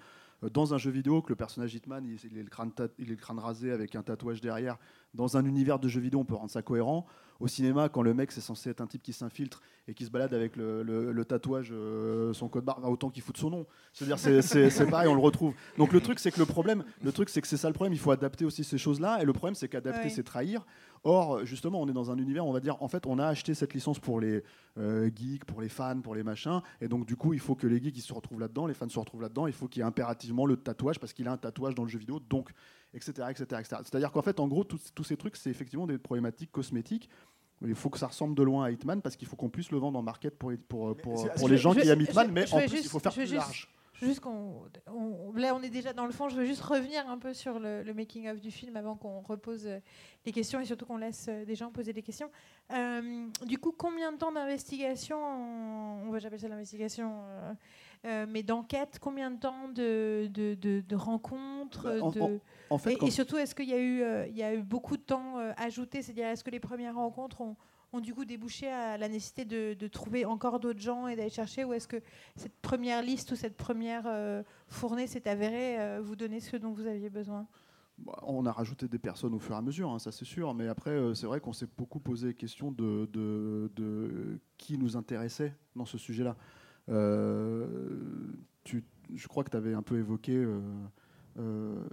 [0.52, 3.16] dans un jeu vidéo que le personnage Hitman il, il ait le crâne il le
[3.16, 4.78] crâne rasé avec un tatouage derrière.
[5.14, 7.06] Dans un univers de jeu vidéo on peut rendre ça cohérent.
[7.40, 10.10] Au cinéma quand le mec c'est censé être un type qui s'infiltre et qui se
[10.10, 13.66] balade avec le, le- le tatouage euh, son code barre autant qu'il fout son nom.
[13.92, 15.54] C'est-à-dire c'est pareil on le retrouve.
[15.76, 17.92] Donc le truc c'est que le problème le truc c'est que c'est ça le problème
[17.92, 20.64] il faut adapter aussi ces choses là et le problème c'est qu'adapter c'est trahir.
[21.04, 23.54] Or, justement, on est dans un univers, on va dire, en fait, on a acheté
[23.54, 24.42] cette licence pour les
[24.78, 27.66] euh, geeks, pour les fans, pour les machins, et donc du coup, il faut que
[27.66, 29.82] les geeks ils se retrouvent là-dedans, les fans se retrouvent là-dedans, il faut qu'il y
[29.82, 32.50] ait impérativement le tatouage, parce qu'il a un tatouage dans le jeu vidéo, donc,
[32.94, 33.12] etc.
[33.30, 33.76] etc., etc.
[33.84, 37.08] C'est-à-dire qu'en fait, en gros, tous ces trucs, c'est effectivement des problématiques cosmétiques.
[37.62, 39.78] Il faut que ça ressemble de loin à Hitman, parce qu'il faut qu'on puisse le
[39.78, 42.54] vendre en market pour, pour, pour, les gens je- qui aiment Hitman, je- mais je
[42.54, 43.68] en plus, il faut faire plus juste- large.
[44.00, 46.28] Juste qu'on, on- là, on est déjà dans le fond.
[46.28, 49.20] Je veux juste revenir un peu sur le, le making of du film avant qu'on
[49.20, 49.78] repose euh,
[50.24, 52.30] les questions et surtout qu'on laisse euh, des gens poser des questions.
[52.72, 57.52] Euh, du coup, combien de temps d'investigation On va j'appelle ça l'investigation, euh,
[58.04, 58.98] euh, mais d'enquête.
[59.00, 62.40] Combien de temps de, de, de- de rencontres Bah, en- de-
[62.70, 64.96] En fait, et, et surtout, est-ce qu'il y a eu, il y a eu beaucoup
[64.96, 66.02] de temps ajouté?
[66.02, 67.56] C'est-à-dire, est-ce que les premières rencontres ont,
[67.92, 71.64] ont du coup débouché à la nécessité de, trouver encore d'autres gens et d'aller chercher
[71.64, 72.00] Ou est-ce que
[72.36, 76.72] cette première liste ou cette première euh, fournée s'est avérée euh, vous donner ce dont
[76.72, 77.46] vous aviez besoin?
[77.98, 80.54] Bah, On a rajouté des personnes au fur et à mesure, hein, ça c'est sûr,
[80.54, 85.54] mais après euh, c'est vrai qu'on s'est beaucoup posé question de, de- qui nous intéressait
[85.74, 86.36] dans ce sujet-là.
[86.88, 87.64] Je
[89.28, 90.46] crois que tu avais un peu évoqué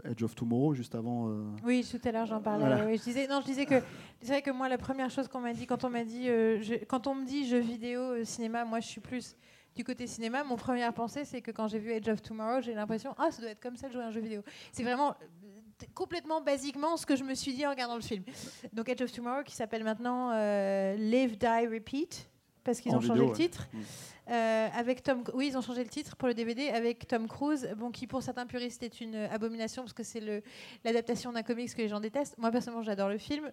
[0.03, 1.29] Edge of Tomorrow juste avant.
[1.29, 2.65] euh, Oui, tout à l'heure j'en parlais.
[2.65, 2.85] Voilà.
[2.85, 2.97] oui.
[2.97, 3.75] Je disais, non, je disais que
[4.21, 6.61] c'est vrai que moi la première chose qu'on m'a dit quand on m'a dit, euh,
[6.61, 9.35] je- quand on me dit jeux vidéo, euh, cinéma, moi je suis plus
[9.75, 10.43] du côté cinéma.
[10.43, 13.41] Mon première pensée c'est que quand j'ai vu Edge of Tomorrow, j'ai l'impression ah ça
[13.41, 14.41] doit être comme ça de jouer à un jeu vidéo.
[14.71, 18.23] C'est vraiment euh, complètement basiquement ce que je me suis dit en regardant le film.
[18.73, 22.29] Donc Edge of Tomorrow qui s'appelle maintenant euh, Live Die Repeat
[22.65, 23.69] parce qu'ils ont changé le titre.
[23.71, 23.79] Mm.
[24.31, 27.69] Euh, avec Tom, oui, ils ont changé le titre pour le DVD avec Tom Cruise,
[27.77, 30.43] bon, qui pour certains puristes est une abomination parce que c'est
[30.83, 32.37] l'adaptation d'un comics que les gens détestent.
[32.39, 33.51] Moi personnellement, j'adore le film.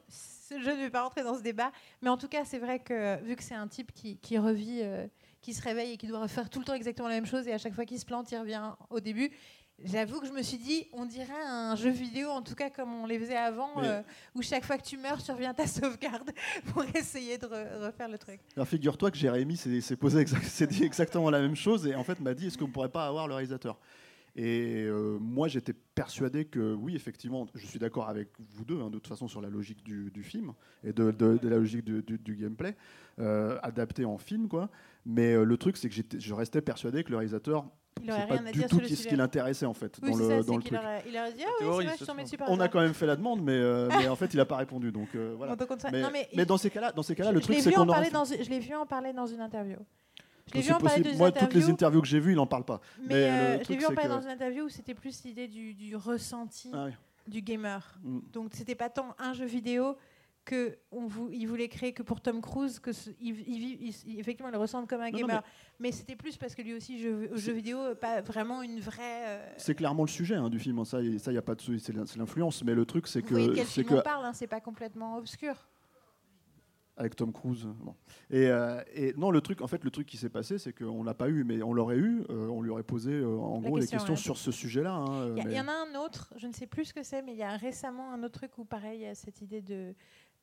[0.51, 3.23] Je ne vais pas rentrer dans ce débat, mais en tout cas, c'est vrai que
[3.23, 5.07] vu que c'est un type qui, qui revit, euh,
[5.43, 7.53] qui se réveille et qui doit refaire tout le temps exactement la même chose et
[7.53, 9.31] à chaque fois qu'il se plante, il revient au début.
[9.85, 12.93] J'avoue que je me suis dit, on dirait un jeu vidéo, en tout cas comme
[12.95, 14.03] on les faisait avant, Mais- euh,
[14.35, 16.31] où chaque fois que tu meurs, tu reviens à ta sauvegarde
[16.73, 18.41] pour essayer de re- refaire le truc.
[18.57, 22.21] Alors figure-toi que Jérémy s'est posé exact- dit exactement la même chose et en fait
[22.21, 23.79] m'a dit est-ce qu'on ne pourrait pas avoir le réalisateur?
[24.35, 28.87] Et euh, moi j'étais persuadé que oui effectivement je suis d'accord avec vous deux hein,
[28.89, 30.53] de toute façon sur la logique du, du film
[30.85, 32.75] et de, de- de la logique du, du- du gameplay
[33.19, 34.71] euh, adapté en film quoi.
[35.05, 37.67] Mais euh, le truc c'est que je restais persuadé que le réalisateur
[38.03, 39.67] Il aurait c'est pas rien à du dire tout sur le qui- ce qui l'intéressait
[39.67, 40.83] en fait Oui, dans c'est le, ça, dans le qu'il truc.
[40.85, 42.55] aurait, il aurait dit Ah oui, théorie, c'est vrai, je t'en mets serait- super On
[42.55, 42.69] a bien.
[42.69, 45.09] quand même fait la demande mais, euh, mais en fait il n'a pas répondu donc
[45.15, 45.55] euh, voilà.
[45.55, 47.39] Donc, au contraire- Mais, non, mais mais il- dans ces cas-là, dans ces cas-là, le
[47.39, 48.87] je truc l'ai c'est vu qu'on en aurait parler fait- dans, je l'ai vu en
[48.87, 49.77] parler dans une interview.
[50.49, 51.05] Je l'ai C'est vu en parler possible.
[51.05, 52.81] dans une Moi, toutes les interview, interviews que j'ai vues, il n'en parle pas.
[53.01, 54.65] mais, mais, euh, le je l'ai truc, vu en c'est parler que- dans une interview
[54.65, 56.87] où c'était plus l'idée du, du ressenti Ah
[57.29, 57.95] du gamer.
[58.03, 58.19] Mm.
[58.33, 59.97] Donc c'était pas tant un jeu vidéo
[60.45, 63.95] que on vou- il voulait créer que pour Tom Cruise que ce- il, il vit-
[64.07, 65.43] il- effectivement il le ressent comme un Non, non, gamer.
[65.79, 69.25] mais c'était plus parce que lui aussi jeu, au jeu vidéo pas vraiment une vraie.
[69.29, 71.55] euh, C'est clairement le sujet hein, du film, hein, ça, y- ça y a pas
[71.55, 72.65] de souci, c'est l'in- c'est l'influence.
[72.65, 75.17] Mais le truc, c'est que, quel c'est film que, on parle, hein, c'est pas complètement
[75.17, 75.69] obscur.
[76.99, 77.67] avec Tom Cruise.
[77.81, 77.97] Bon.
[78.31, 81.03] Et, euh, et non, le truc, en fait, le truc qui s'est passé, c'est qu'on
[81.03, 82.23] l'a pas eu, mais on l'aurait eu.
[82.29, 84.21] euh, on lui aurait posé, en La gros, question, les questions ouais.
[84.21, 84.93] sur ce sujet-là.
[84.93, 86.95] hein, Il y, mais- il y en a un autre, je ne sais plus ce
[86.95, 89.15] que c'est, mais il y a récemment un autre truc où, pareil, il y a
[89.15, 89.95] cette idée de,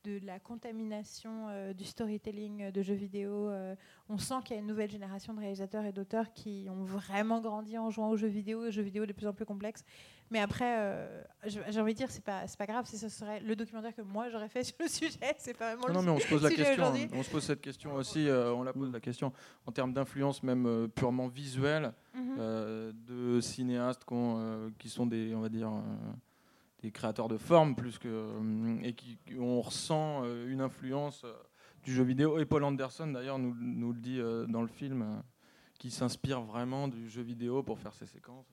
[0.04, 3.48] de la contamination euh, du storytelling euh, de jeux vidéo.
[3.50, 3.74] euh,
[4.08, 7.40] on sent qu'il y a une nouvelle génération de réalisateurs et d'auteurs qui ont vraiment
[7.40, 9.84] grandi en jouant aux jeux vidéo, aux jeux vidéo de plus en plus complexes.
[10.30, 13.54] Mais après, euh, j'ai envie de dire, c'est pas, pas grave si ce serait le
[13.56, 15.34] documentaire que moi j'aurais fait sur le sujet.
[15.38, 16.92] C'est pas vraiment Non, non, le mais on se pose la question.
[17.12, 18.26] On se pose cette question aussi.
[18.30, 19.32] on la pose la question
[19.66, 22.36] en termes d'influence même purement visuelle Mhm.
[22.40, 25.70] euh, de cinéastes qui, ont, qui sont des, on va dire,
[26.80, 31.32] des créateurs de forme plus que euh, et qui on ressent euh, une influence euh,
[31.84, 32.38] du jeu vidéo.
[32.38, 35.22] Et Paul Anderson d'ailleurs nous, nous le dit dans le film.
[35.78, 38.44] qui s'inspire vraiment du jeu vidéo pour faire ses séquences.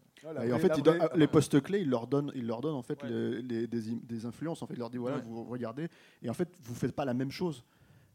[0.45, 2.81] Et en fait, il donne- les postes clés, il leur donne, il leur donne en
[2.81, 3.09] fait Ouais.
[3.09, 4.61] les- les- des, des influences.
[4.61, 5.23] En fait, il leur dit voilà, Ouais.
[5.27, 5.89] vous regardez,
[6.23, 7.65] et en fait, vous faites pas la même chose,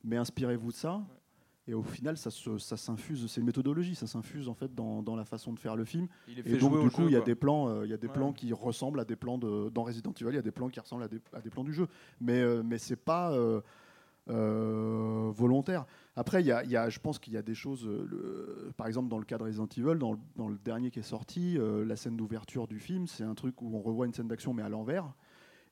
[0.03, 1.03] mais inspirez-vous de ça.
[1.69, 5.01] Et au final, ça, se- ça s'infuse, c'est une méthodologie, ça s'infuse en fait dans,
[5.01, 6.09] dans la façon de faire le film.
[6.27, 7.27] Il est Et donc, jouer du coup, jeu, il y a quoi.
[7.27, 8.13] des plans, euh, il y a des Ouais.
[8.13, 10.69] plans qui ressemblent à des plans de, dans Resident Evil, il y a des plans
[10.69, 11.87] qui ressemblent à des, à des plans du jeu.
[12.21, 13.61] Mais, euh, mais c'est pas euh,
[14.29, 15.85] euh, volontaire.
[16.17, 18.07] Après, il y a, il y a- je pense qu'il y a des choses, euh,
[18.11, 20.99] le- par exemple dans le cas de Resident Evil, dans le, dans le dernier qui
[20.99, 24.13] est sorti, euh, la scène d'ouverture du film, c'est un truc où on revoit une
[24.15, 25.13] scène d'action mais à l'envers.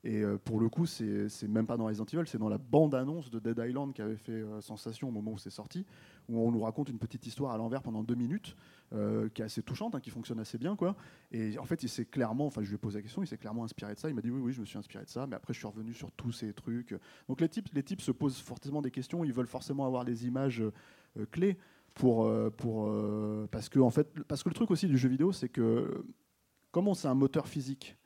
[0.03, 3.29] Et euh, pour le coup, c'est même pas dans Resident Evil, c'est dans la bande-annonce
[3.29, 5.85] de Dead Island qui avait fait euh, sensation au moment où c'est sorti,
[6.27, 8.55] où on nous raconte une petite histoire à l'envers pendant deux minutes,
[8.93, 10.95] euh, qui est assez touchante, hein, qui fonctionne assez bien, quoi.
[11.31, 13.37] Et en fait, il s'est clairement, enfin, je lui ai posé la question, il s'est
[13.37, 14.09] clairement inspiré de ça.
[14.09, 15.67] Il m'a dit oui, oui, je me suis inspiré de ça, mais après, je suis
[15.67, 16.95] revenu sur tous ces trucs.
[17.27, 20.25] Donc les types, les types se posent forcément des questions, ils veulent forcément avoir des
[20.25, 20.63] images
[21.29, 21.57] clés
[21.93, 22.89] pour, pour
[23.51, 26.05] parce que en fait, parce que le truc aussi du jeu vidéo, c'est que
[26.71, 27.97] comment c'est un moteur physique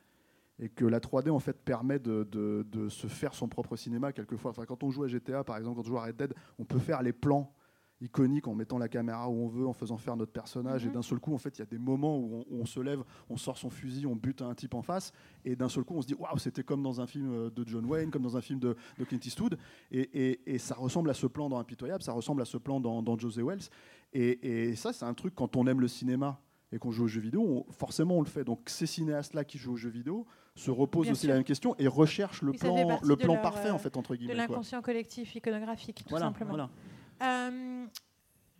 [0.60, 4.14] et que la 3D en fait permet de, de- de se faire son propre cinéma
[4.14, 4.52] quelquefois.
[4.52, 6.66] Enfin, quand on joue à GTA par exemple, quand on joue à Red Dead, on
[6.66, 7.52] peut faire les plans
[8.02, 10.84] iconiques en mettant la caméra où on veut, en faisant faire notre personnage.
[10.84, 10.92] Mhm.
[10.92, 12.66] Et d'un seul coup, en fait, il y a des moments où on, où on
[12.66, 15.14] se lève, on sort son fusil, on bute un type en face,
[15.46, 17.66] et d'un seul coup, on se dit waouh, c'était comme dans un film euh, de
[17.68, 19.58] John Wayne, comme dans un film de, de Clint Eastwood.
[19.92, 22.80] Et, et- et ça ressemble à ce plan dans Impitoyable, ça ressemble à ce plan
[22.82, 23.62] dans, dans José Wells.
[24.14, 26.40] Et, et ça, c'est un truc quand on aime le cinéma
[26.74, 28.44] et qu'on joue aux jeux vidéo, on- forcément on le fait.
[28.44, 30.26] Donc ces cinéastes-là qui jouent aux jeux vidéo
[30.56, 31.30] se reposent Bien aussi sûr.
[31.30, 33.98] la même question et recherchent le plan, le de plan leur, parfait euh, en fait
[33.98, 34.34] entre De guillemets.
[34.36, 34.48] quoi.
[34.48, 36.52] l'inconscient collectif iconographique, tout Voilà, simplement.
[36.52, 36.70] voilà.
[37.24, 37.86] Euh,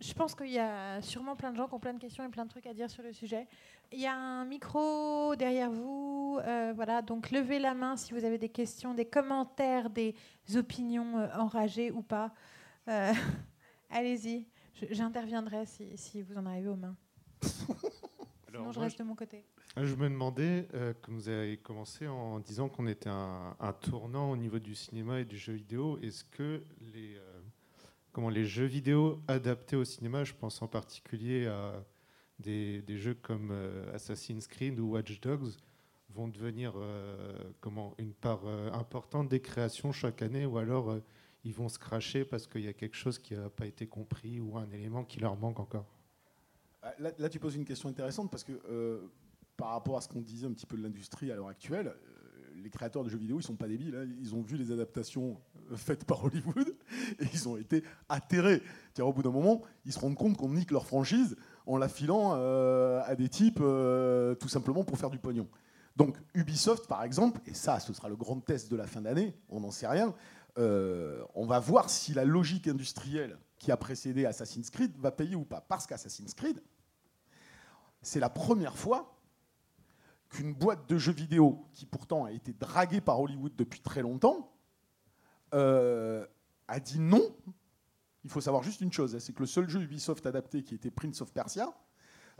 [0.00, 2.28] je pense qu'il y a sûrement plein de gens qui ont plein de questions et
[2.28, 3.48] plein de trucs à dire sur le sujet.
[3.92, 6.38] Il y a un micro derrière vous.
[6.44, 10.14] euh, voilà, donc levez la main si vous avez des questions, des commentaires, des
[10.54, 12.32] opinions euh, enragées ou pas.
[12.88, 13.12] Euh,
[13.90, 14.46] Allez-y.
[14.90, 16.96] J'interviendrai si, si vous en arrivez aux mains.
[17.40, 17.50] Alors,
[18.50, 19.46] Sinon, je reste de mon côté.
[19.78, 24.30] Je me demandais, euh, comme vous avez commencé en disant qu'on était un, un tournant
[24.30, 26.62] au niveau du cinéma et du jeu vidéo, est-ce que
[26.94, 27.40] les, euh,
[28.10, 31.84] comment, les jeux vidéo adaptés au cinéma, je pense en particulier à
[32.38, 35.50] des, jeux comme euh, Assassin's Creed ou Watch Dogs,
[36.08, 40.96] vont devenir euh, comment, une part importante des créations chaque année, ou alors
[41.44, 44.40] ils vont se cracher parce qu'il y a quelque chose qui n'a pas été compris
[44.40, 45.84] ou un élément qui leur manque encore?
[46.80, 48.52] Ah, Là, tu poses une question intéressante parce que
[49.56, 52.62] par rapport à ce qu'on disait un petit peu de l'industrie à l'heure actuelle, euh,
[52.62, 53.94] les créateurs de jeux vidéo, ils sont pas débiles.
[53.96, 54.08] hein.
[54.20, 55.38] Ils ont vu les adaptations
[55.70, 56.74] euh, faites par Hollywood
[57.20, 58.62] et ils ont été atterrés.
[58.98, 61.36] Au bout d'un moment, ils se rendent compte qu'on nique leur franchise
[61.66, 63.62] en la filant euh, à des types
[64.40, 65.48] tout simplement pour faire du pognon.
[65.96, 69.34] Donc Ubisoft, par exemple, et ça, ce sera le grand test de la fin d'année,
[69.48, 70.14] on n'en sait rien,
[70.56, 75.44] on va voir si la logique industrielle qui a précédé Assassin's Creed va payer ou
[75.44, 75.60] pas.
[75.60, 76.62] Parce qu'Assassin's Creed,
[78.02, 79.15] c'est la première fois
[80.36, 84.52] qu'une boîte de jeux vidéo, qui pourtant a été draguée par Hollywood depuis très longtemps,
[85.54, 86.26] euh,
[86.68, 87.34] a dit non.
[88.22, 90.74] Il faut savoir juste une chose, hein, c'est que le seul jeu Ubisoft adapté qui
[90.74, 91.72] était Prince of Persia,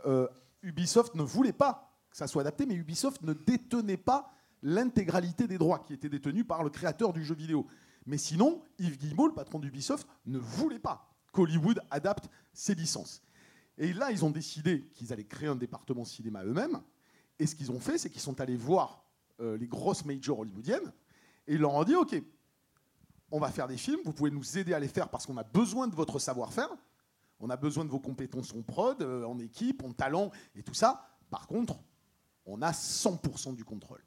[0.05, 0.27] euh,
[0.61, 4.31] Ubisoft ne voulait pas que ça soit adapté, mais Ubisoft ne détenait pas
[4.61, 7.65] l'intégralité des droits qui étaient détenus par le créateur du jeu vidéo.
[8.05, 13.23] Mais sinon, Yves Guillemot, le patron d'Ubisoft, ne voulait pas qu'Hollywood adapte ses licences.
[13.77, 16.81] Et là, ils ont décidé qu'ils allaient créer un département cinéma eux-mêmes.
[17.39, 19.03] Et ce qu'ils ont fait, c'est qu'ils sont allés voir
[19.39, 20.91] euh, les grosses majors hollywoodiennes
[21.47, 22.21] et ils leur ont dit OK,
[23.31, 25.43] on va faire des films, vous pouvez nous aider à les faire parce qu'on a
[25.43, 26.69] besoin de votre savoir-faire,
[27.39, 30.73] on a besoin de vos compétences en prod, euh, en équipe, en talent et tout
[30.73, 31.07] ça.
[31.29, 31.79] Par contre,
[32.45, 34.03] on a 100% du contrôle.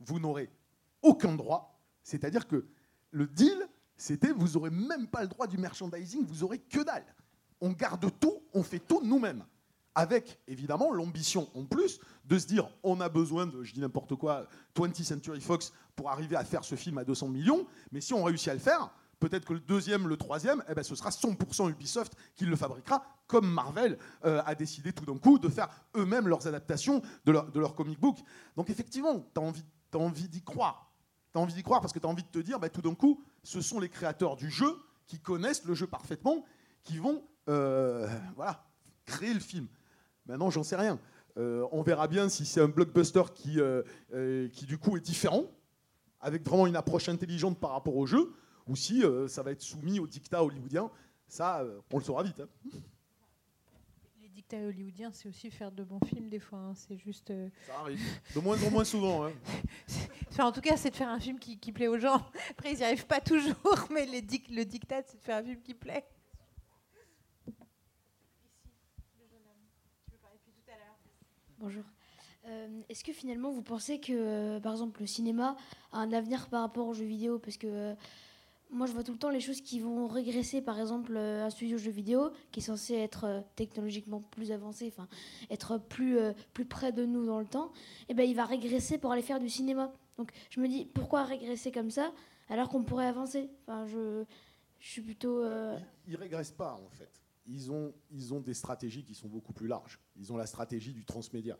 [0.00, 0.50] Vous n'aurez
[1.02, 2.66] aucun droit, c'est-à-dire que
[3.10, 7.06] le deal, c'était vous n'aurez même pas le droit du merchandising, vous aurez que dalle.
[7.60, 9.44] On garde tout, on fait tout nous-mêmes.
[9.98, 14.14] Avec évidemment l'ambition en plus de se dire on a besoin de, je dis n'importe
[14.14, 14.46] quoi,
[14.76, 18.22] 20th Century Fox pour arriver à faire ce film à 200 millions, mais si on
[18.22, 21.68] réussit à le faire, Peut-être que le deuxième, le troisième, eh ben, ce sera 100%
[21.70, 26.28] Ubisoft qui le fabriquera, comme Marvel euh, a décidé tout d'un coup de faire eux-mêmes
[26.28, 28.18] leurs adaptations de leur, de leur comic book.
[28.56, 30.92] Donc effectivement, tu as envie, envie d'y croire.
[31.32, 32.80] Tu as envie d'y croire parce que tu as envie de te dire, bah, tout
[32.80, 34.78] d'un coup, ce sont les créateurs du jeu
[35.08, 36.44] qui connaissent le jeu parfaitement,
[36.84, 38.64] qui vont euh, voilà,
[39.04, 39.66] créer le film.
[40.28, 40.98] Maintenant, j'en sais rien.
[41.36, 45.00] Euh, on verra bien si c'est un blockbuster qui, euh, euh, qui, du coup, est
[45.00, 45.44] différent,
[46.20, 48.32] avec vraiment une approche intelligente par rapport au jeu,
[48.66, 50.90] ou si ça va être soumis au dictat hollywoodien.
[51.28, 52.40] Ça, on le saura vite.
[52.40, 52.48] hein.
[54.20, 56.58] Les dictats hollywoodiens, c'est aussi faire de bons films des fois.
[56.58, 56.72] hein.
[56.74, 57.32] C'est juste.
[57.66, 58.00] Ça arrive.
[58.34, 59.26] De moins en moins souvent.
[59.26, 59.32] hein.
[60.30, 62.22] Enfin, en tout cas, c'est de faire un film qui, qui plaît aux gens.
[62.50, 63.56] Après, ils n'y arrivent pas toujours,
[63.90, 66.04] mais les dic- le dictat, c'est de faire un film qui plaît.
[71.60, 71.82] Bonjour.
[72.46, 75.56] Euh, Est-ce que finalement vous pensez que, euh, par exemple, le cinéma
[75.90, 77.40] a un avenir par rapport aux jeux vidéo?
[77.40, 77.94] Parce que euh,
[78.70, 80.62] moi, je vois tout le temps les choses qui vont régresser.
[80.62, 85.08] Par exemple, un studio jeux vidéo qui est censé être technologiquement plus avancé, enfin,
[85.50, 86.16] être plus,
[86.68, 87.72] près de nous dans le temps,
[88.08, 89.92] et ben, il va régresser pour aller faire du cinéma.
[90.16, 92.12] Donc, je me dis, pourquoi régresser comme ça
[92.50, 93.50] alors qu'on pourrait avancer?
[93.66, 94.24] Je,
[94.78, 95.44] suis plutôt.
[95.44, 97.17] Ils, ils régressent pas, en fait.
[97.48, 99.98] Ils ont, des stratégies qui sont beaucoup plus larges.
[100.16, 101.58] Ils ont la stratégie du transmédia.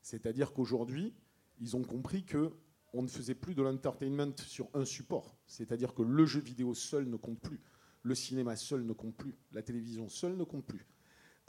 [0.00, 1.14] C'est-à-dire qu'aujourd'hui,
[1.60, 2.52] ils ont compris que
[2.92, 5.36] on ne faisait plus de l'entertainment sur un support.
[5.46, 7.60] C'est-à-dire que le jeu vidéo seul ne compte plus.
[8.02, 9.34] Le cinéma seul ne compte plus.
[9.52, 10.86] La télévision seule ne compte plus.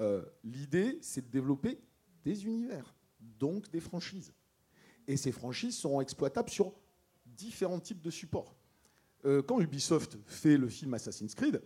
[0.01, 1.79] Euh, L'idée, c'est de développer
[2.25, 4.33] des univers, donc des franchises.
[5.07, 6.73] Et ces franchises seront exploitables sur
[7.25, 8.57] différents types de supports.
[9.25, 11.61] Euh, quand Ubisoft fait le film Assassin's Creed,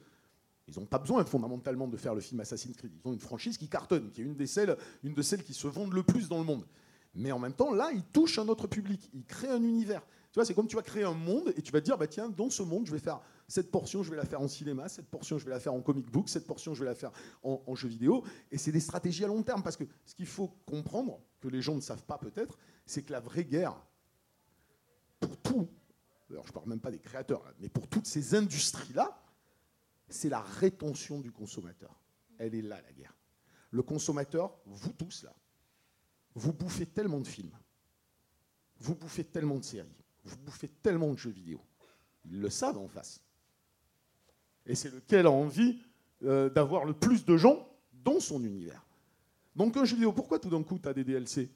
[0.72, 2.92] ils n'ont pas besoin fondamentalement de faire le film Assassin's Creed.
[2.94, 5.54] Ils ont une franchise qui cartonne, qui est une, des celles, une de celles qui
[5.54, 6.66] se vendent le plus dans le monde.
[7.14, 9.10] Mais en même temps, là, ils touchent un autre public.
[9.14, 10.02] Ils créent un univers.
[10.32, 12.08] Tu vois, c'est comme tu vas créer un monde et tu vas te dire, bah,
[12.08, 13.20] tiens, dans ce monde, je vais faire
[13.50, 15.82] cette portion, je vais la faire en cinéma, cette portion, je vais la faire en
[15.82, 17.12] comic book, cette portion, je vais la faire
[17.44, 18.24] en, jeu vidéo.
[18.50, 19.62] Et c'est des stratégies à long terme.
[19.62, 23.12] Parce que ce qu'il faut comprendre, que les gens ne savent pas peut-être, c'est que
[23.12, 23.76] la vraie guerre,
[25.20, 25.68] pour tout,
[26.30, 29.22] alors je parle même pas des créateurs, là, mais pour toutes ces industries-là,
[30.12, 32.00] c'est la rétention du consommateur.
[32.38, 33.16] Elle est là, la guerre.
[33.72, 35.34] Le consommateur, vous tous là,
[36.36, 37.58] vous bouffez tellement de films,
[38.80, 41.62] vous bouffez tellement de séries, vous bouffez tellement de jeux vidéo.
[42.26, 43.22] Ils le savent en face.
[44.66, 45.80] Et c'est lequel a envie
[46.24, 48.86] euh, d'avoir le plus de gens dans son univers.
[49.56, 51.50] Donc un jeu vidéo, pourquoi tout d'un coup tu as des DLC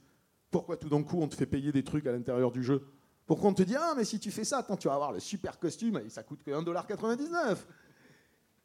[0.49, 2.85] Pourquoi tout d'un coup on te fait payer des trucs à l'intérieur du jeu?
[3.25, 5.19] Pourquoi on te dit, ah mais si tu fais ça, attends, tu vas avoir le
[5.19, 7.57] super costume et ça coûte que 1,99$.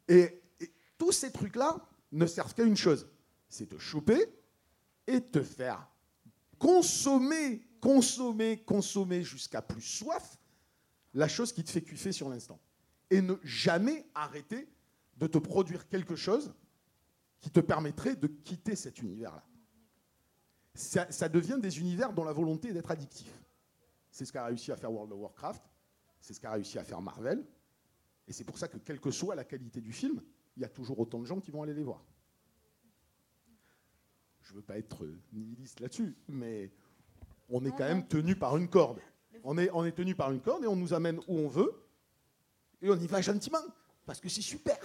[0.07, 0.37] Et,
[0.97, 1.77] tous ces trucs-là
[2.11, 3.07] ne servent qu'à une chose,
[3.49, 4.23] c'est te choper
[5.07, 5.89] et te faire
[6.59, 10.37] consommer, consommer, consommer jusqu'à plus soif
[11.15, 12.59] la chose qui te fait kiffer sur l'instant.
[13.09, 14.69] Et ne jamais arrêter
[15.17, 16.53] de te produire quelque chose
[17.39, 19.43] qui te permettrait de quitter cet univers-là.
[20.75, 23.31] Ça, ça devient des univers dont la volonté est d'être addictif.
[24.11, 25.63] C'est ce qu'a réussi à faire World of Warcraft,
[26.21, 27.43] c'est ce qu'a réussi à faire Marvel,
[28.31, 30.21] et c'est pour ça que, quelle que soit la qualité du film,
[30.55, 32.01] il y a toujours autant de gens qui vont aller les voir.
[34.39, 36.71] Je ne veux pas être nihiliste là-dessus, mais
[37.49, 39.01] on est quand même tenu par une corde.
[39.43, 41.73] On est, on est tenu par une corde et on nous amène où on veut,
[42.81, 43.57] et on y va gentiment,
[44.05, 44.77] parce que c'est super.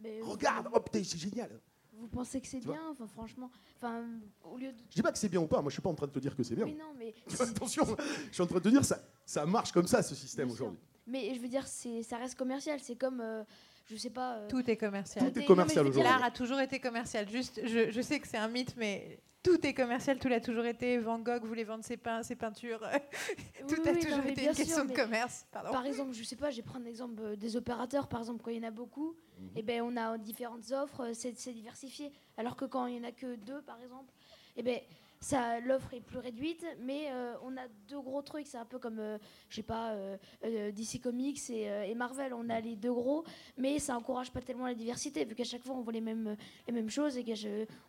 [0.00, 1.60] mais Regarde, hop, c'est génial.
[1.92, 4.04] Vous pensez que c'est bien Enfin, franchement, enfin,
[4.42, 4.78] au lieu de.
[4.88, 6.12] Je dis pas que c'est bien ou pas, moi je suis pas en train de
[6.12, 6.64] te dire que c'est bien.
[6.64, 7.14] Oui, non, mais.
[7.38, 7.84] Attention,
[8.26, 10.80] je suis en train de te dire ça, ça marche comme ça ce système aujourd'hui.
[11.10, 12.78] Mais je veux dire, ça reste commercial.
[12.80, 13.42] C'est comme, euh,
[13.86, 14.36] je sais pas.
[14.36, 15.32] euh, Tout est commercial.
[15.32, 16.10] Tout est commercial aujourd'hui.
[16.10, 17.28] L'art a toujours été commercial.
[17.28, 20.66] Juste, je, je sais que c'est un mythe, mais tout est commercial, tout l'a toujours
[20.66, 20.98] été.
[20.98, 22.80] Van Gogh voulait vendre ses, peintures.
[23.68, 25.46] tout oui, a oui, toujours non, été une question sûr, de commerce.
[25.50, 25.72] Pardon.
[25.72, 28.06] Par exemple, je sais pas, je vais prendre l'exemple euh, des opérateurs.
[28.06, 29.16] Par exemple, quand il y en a beaucoup,
[29.56, 32.12] et ben, on a différentes offres, euh, c'est, c'est diversifié.
[32.36, 34.12] Alors que quand il y en a que deux, par exemple,
[34.56, 34.78] et ben,
[35.22, 38.46] ça, l'offre est plus réduite, mais euh, on a deux gros trucs.
[38.46, 39.18] C'est un peu comme, euh,
[39.50, 42.32] je sais pas, euh, euh, DC Comics et, et Marvel.
[42.32, 43.24] On a les deux gros,
[43.58, 46.36] mais ça encourage pas tellement la diversité, vu qu'à chaque fois on voit les mêmes,
[46.66, 47.24] les mêmes choses et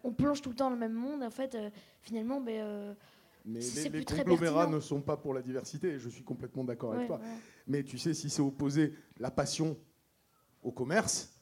[0.01, 1.23] qu'on plonge tout le temps dans le même monde.
[1.23, 1.57] En fait,
[2.01, 2.93] finalement, ben, euh,
[3.45, 6.93] Mais les, les conglomérats ne sont pas pour la diversité, et je suis complètement d'accord
[6.93, 7.21] avec toi.
[7.65, 9.77] Mais tu sais, si c'est opposé la passion
[10.61, 11.33] au commerce,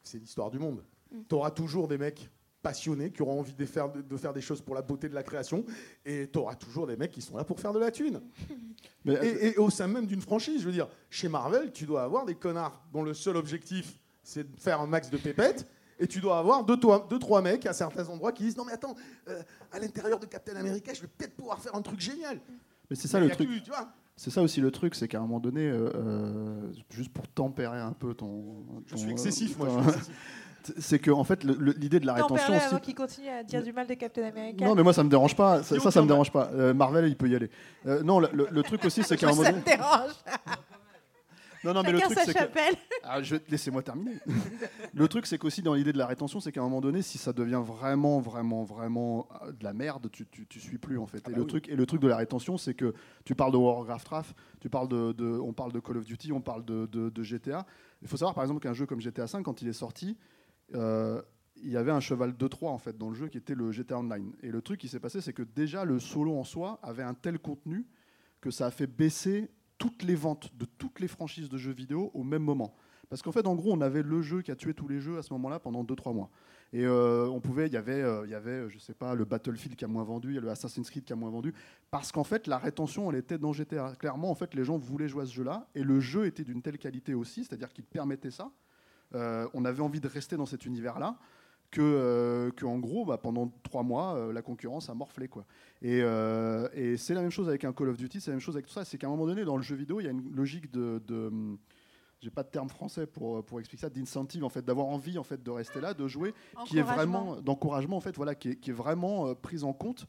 [0.00, 0.84] c'est l'histoire du monde.
[1.10, 1.22] Mm.
[1.28, 2.30] Tu auras toujours des mecs
[2.64, 5.22] passionnés qui auront envie de faire, de, faire des choses pour la beauté de la
[5.22, 5.64] création,
[6.06, 8.20] et tu auras toujours des mecs qui sont là pour faire de la thune.
[9.04, 12.02] Mais, Et, et au sein même d'une franchise, je veux dire, chez Marvel, tu dois
[12.02, 15.66] avoir des connards dont le seul objectif, c'est de faire un max de pépettes.
[16.00, 18.64] Et tu dois avoir deux, toi- deux, trois mecs à certains endroits qui disent Non,
[18.64, 18.96] mais attends,
[19.28, 22.40] euh, à l'intérieur de Captain America, je vais peut-être pouvoir faire un truc génial.
[22.90, 23.46] mais c'est ça le truc.
[23.46, 23.88] plus, tu vois.
[24.16, 27.78] C'est ça aussi le truc, c'est qu'à un moment donné, euh, euh, juste pour tempérer
[27.78, 28.64] un peu ton.
[28.86, 29.68] Je suis excessif, moi.
[29.68, 30.14] je suis excessif.
[30.78, 33.86] c'est que en fait, l'idée de la rétention avant qu'il continue à dire du mal
[33.86, 34.64] de Captain America.
[34.64, 35.62] Non, mais moi ça me dérange pas.
[35.62, 36.50] Ça, ça, ça me dérange pas.
[36.54, 37.50] Euh, Marvel, il peut y aller.
[37.86, 40.10] Euh, non, le, le- le truc aussi, c'est qu'à un moment ça me dérange.
[41.64, 42.76] Non, non, mais le truc, c'est que.
[43.02, 43.36] Ah, je...
[43.48, 44.16] Laissez-moi terminer.
[44.94, 47.16] le truc, c'est qu'aussi dans l'idée de la rétention, c'est qu'à un moment donné, si
[47.16, 51.06] ça devient vraiment, vraiment, vraiment euh, de la merde, tu, tu, tu suis plus en
[51.06, 51.22] fait.
[51.24, 51.48] Ah et, bah le oui.
[51.48, 52.92] truc, et le truc de la rétention, c'est que
[53.24, 56.32] tu parles de Warcraft Raf, tu parles de, de- on parle de Call of Duty,
[56.32, 57.64] on parle de, de- de GTA.
[58.02, 60.14] Il faut savoir par exemple qu'un jeu comme GTA V, quand il est sorti, euh,
[60.72, 63.72] il y avait un cheval de Troie en fait dans le jeu qui était le
[63.72, 64.32] GTA Online.
[64.42, 67.14] Et le truc qui s'est passé, c'est que déjà le solo en soi avait un
[67.14, 67.86] tel contenu
[68.40, 72.10] que ça a fait baisser toutes les ventes de toutes les franchises de jeux vidéo
[72.14, 72.74] au même moment.
[73.08, 75.18] Parce qu'en fait, en gros, on avait le jeu qui a tué tous les jeux
[75.18, 76.30] à ce moment-là pendant 2-3 mois.
[76.72, 79.14] Et euh, on pouvait, il y avait, euh, il y avait, euh, je sais pas,
[79.14, 81.30] le Battlefield qui a moins vendu, il y a le Assassin's Creed qui a moins
[81.30, 81.54] vendu,
[81.90, 83.94] parce qu'en fait, la rétention, elle était dans GTA.
[83.98, 86.62] Clairement, en fait, les gens voulaient jouer à ce jeu-là, et le jeu était d'une
[86.62, 88.50] telle qualité aussi, c'est-à-dire qu'il permettait ça.
[89.14, 91.16] Euh, on avait envie de rester dans cet univers-là,
[91.70, 95.44] que, euh, que en gros, bah, pendant trois mois, euh, la concurrence a morflé, quoi.
[95.82, 98.40] Et, euh, et c'est la même chose avec un Call of Duty, c'est la même
[98.40, 98.84] chose avec tout ça.
[98.84, 101.02] C'est qu'à un moment donné, dans le jeu vidéo, il y a une logique de,
[101.06, 101.58] de hum,
[102.20, 105.24] j'ai pas de terme français pour, pour expliquer ça, d'incentive en fait, d'avoir envie en
[105.24, 106.32] fait de rester là, de jouer,
[106.66, 110.06] qui est vraiment d'encouragement en fait, voilà, qui est, qui est vraiment prise en compte.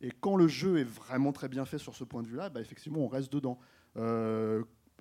[0.00, 2.60] Et quand le jeu est vraiment très bien fait sur ce point de vue-là, bah,
[2.60, 3.58] effectivement, on reste dedans.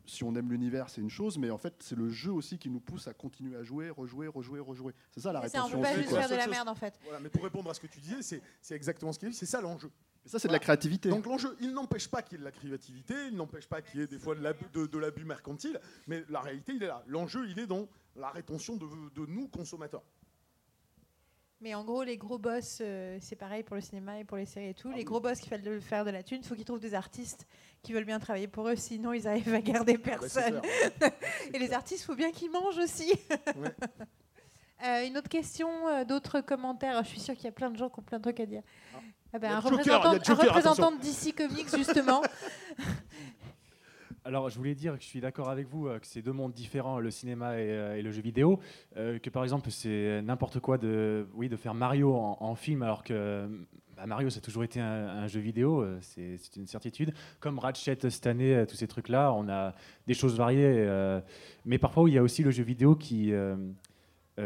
[0.10, 2.70] Si on aime l'univers, c'est une chose, mais en fait, c'est le jeu aussi qui
[2.70, 4.94] nous pousse à continuer à jouer, rejouer, rejouer, rejouer.
[5.12, 7.00] C'est ça la C'est ça, on peut pas juste faire de la merde en fait.
[7.04, 9.32] Voilà, mais pour répondre à ce que tu disais, c'est exactement ce qu'il y a
[9.32, 9.92] eu, c'est ça l'enjeu.
[10.26, 11.10] Et ça, c'est de la créativité.
[11.10, 14.00] Donc l'enjeu, il n'empêche pas qu'il y ait de la créativité, il n'empêche pas qu'il
[14.00, 16.88] y ait des fois de l'abus, de, de l'abus mercantile, mais la réalité, il est
[16.88, 17.04] là.
[17.08, 20.04] L'enjeu, il est dans la rétention de, de nous, consommateurs.
[21.62, 24.46] Mais en gros, les gros boss, euh, c'est pareil pour le cinéma et pour les
[24.46, 24.88] séries et tout.
[24.92, 25.04] Ah les oui.
[25.04, 27.46] gros boss qui veulent faire de la thune, il faut qu'ils trouvent des artistes
[27.84, 30.62] qui veulent bien travailler pour eux, sinon ils arrivent à garder Ah bah, personne.
[30.62, 31.12] clair.
[31.54, 33.14] et les artistes, il faut bien qu'ils mangent aussi.
[33.58, 33.76] Ouais.
[34.82, 37.04] Euh, une autre question, euh, d'autres commentaires.
[37.04, 38.46] Je suis sûre qu'il y a plein de gens qui ont plein de trucs à
[38.46, 38.62] dire.
[38.96, 39.00] Ah.
[39.34, 42.22] Ah ben, un Joker, représentant, Joker, un représentant de DC Comics, justement.
[44.26, 46.52] Alors, je voulais dire que je suis d'accord avec vous euh, que c'est deux mondes
[46.52, 48.60] différents, le cinéma et, euh, le jeu vidéo.
[48.98, 53.04] Euh, que par exemple, c'est n'importe quoi de, oui, de faire Mario en, film, alors
[53.04, 53.48] que
[53.96, 57.14] bah, Mario, ça a toujours été un, jeu vidéo, c'est une certitude.
[57.40, 59.74] Comme Ratchet cette année, tous ces trucs-là, on a
[60.08, 60.86] des choses variées.
[61.66, 63.34] mais parfois, il y a aussi le jeu vidéo qui.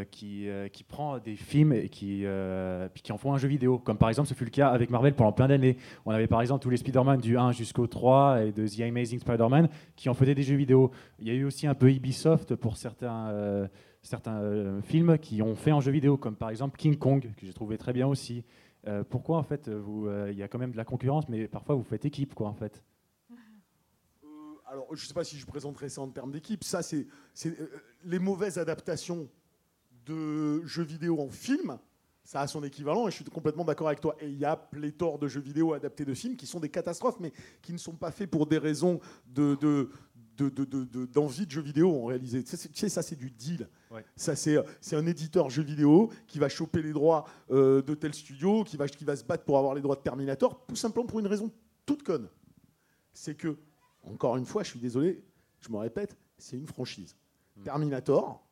[0.10, 3.78] Qui, euh, qui prend des films et qui, euh, qui en font un jeu vidéo.
[3.80, 5.78] Comme par exemple, ce fut le cas avec Marvel pendant plein d'années.
[6.06, 9.20] On avait par exemple tous les Spider-Man du 1 jusqu'au 3 et de The Amazing
[9.20, 10.92] Spider-Man qui en faisaient des jeux vidéo.
[11.20, 13.68] Il y a eu aussi un peu Ubisoft pour certains, euh,
[14.02, 17.46] certains euh, films qui ont fait en jeu vidéo, comme par exemple King Kong, que
[17.46, 18.44] j'ai trouvé très bien aussi.
[18.88, 21.76] Euh, pourquoi en fait, euh, il y a quand même de la concurrence, mais parfois
[21.76, 22.84] vous faites équipe, quoi, en fait.
[24.24, 24.28] Euh,
[24.66, 26.64] alors, je ne sais pas si je présenterai ça en termes d'équipe.
[26.64, 27.08] Ça, c'est
[27.46, 27.70] euh,
[28.04, 29.30] les mauvaises adaptations
[30.06, 31.78] de jeux vidéo en film.
[32.26, 34.16] Ça a son équivalent et je suis complètement d'accord avec toi.
[34.22, 37.20] Et il y a pléthore de jeux vidéo adaptés de films qui sont des catastrophes,
[37.20, 39.90] mais qui ne sont pas faits pour des raisons de, de,
[40.38, 42.42] de- de- de- de- d'envie de jeux vidéo en réalité.
[42.44, 43.68] Tu sais, ça, c'est du deal.
[43.92, 44.06] Ouais.
[44.16, 48.14] Ça, c'est, c'est un éditeur jeu vidéo qui va choper les droits euh, de tel
[48.14, 51.06] studio, qui va, qui va se battre pour avoir les droits de Terminator, tout simplement
[51.06, 51.52] pour une raison
[51.86, 52.30] toute conne.
[53.12, 53.58] C'est que,
[54.04, 55.22] encore une fois, je suis désolé,
[55.60, 57.16] je me répète, c'est une franchise.
[57.64, 58.48] Terminator,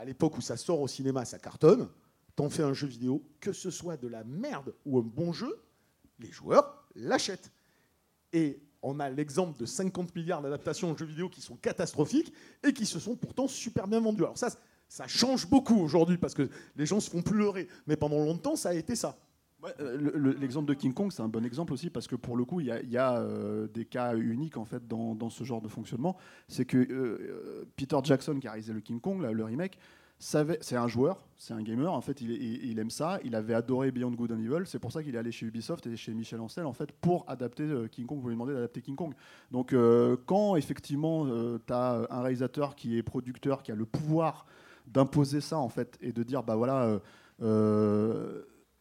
[0.00, 1.86] à l'époque où ça sort au cinéma, ça cartonne.
[2.34, 5.62] T'en fais un jeu vidéo, que ce soit de la merde ou un bon jeu,
[6.18, 7.52] les joueurs l'achètent.
[8.32, 12.32] Et on a l'exemple de 50 milliards d'adaptations de jeux vidéo qui sont catastrophiques
[12.62, 14.22] et qui se sont pourtant super bien vendus.
[14.22, 14.48] Alors ça,
[14.88, 17.68] ça change beaucoup aujourd'hui parce que les gens se font plus leurrer.
[17.86, 19.18] Mais pendant longtemps, ça a été ça.
[19.80, 22.36] Euh, le- le- L'exemple de King Kong, c'est un bon exemple aussi parce que pour
[22.36, 25.68] le coup, il y a, euh, des cas uniques en fait dans, ce genre de
[25.68, 26.16] fonctionnement.
[26.48, 29.78] C'est que euh, Peter Jackson, qui a réalisé le King Kong, le remake,
[30.18, 31.90] c'est un joueur, c'est un gamer.
[31.90, 33.18] En fait, il, aime ça.
[33.24, 34.66] Il avait adoré Beyond Good and Evil.
[34.66, 37.24] C'est pour ça qu'il est allé chez Ubisoft et chez Michel Ancel en fait pour
[37.26, 38.20] adapter King Kong.
[38.20, 39.14] Vous lui demandez d'adapter King Kong.
[39.50, 39.74] Donc,
[40.26, 41.24] quand effectivement,
[41.66, 44.44] tu as un réalisateur qui est producteur, qui a le pouvoir
[44.86, 47.00] d'imposer ça en fait et de dire bah voilà.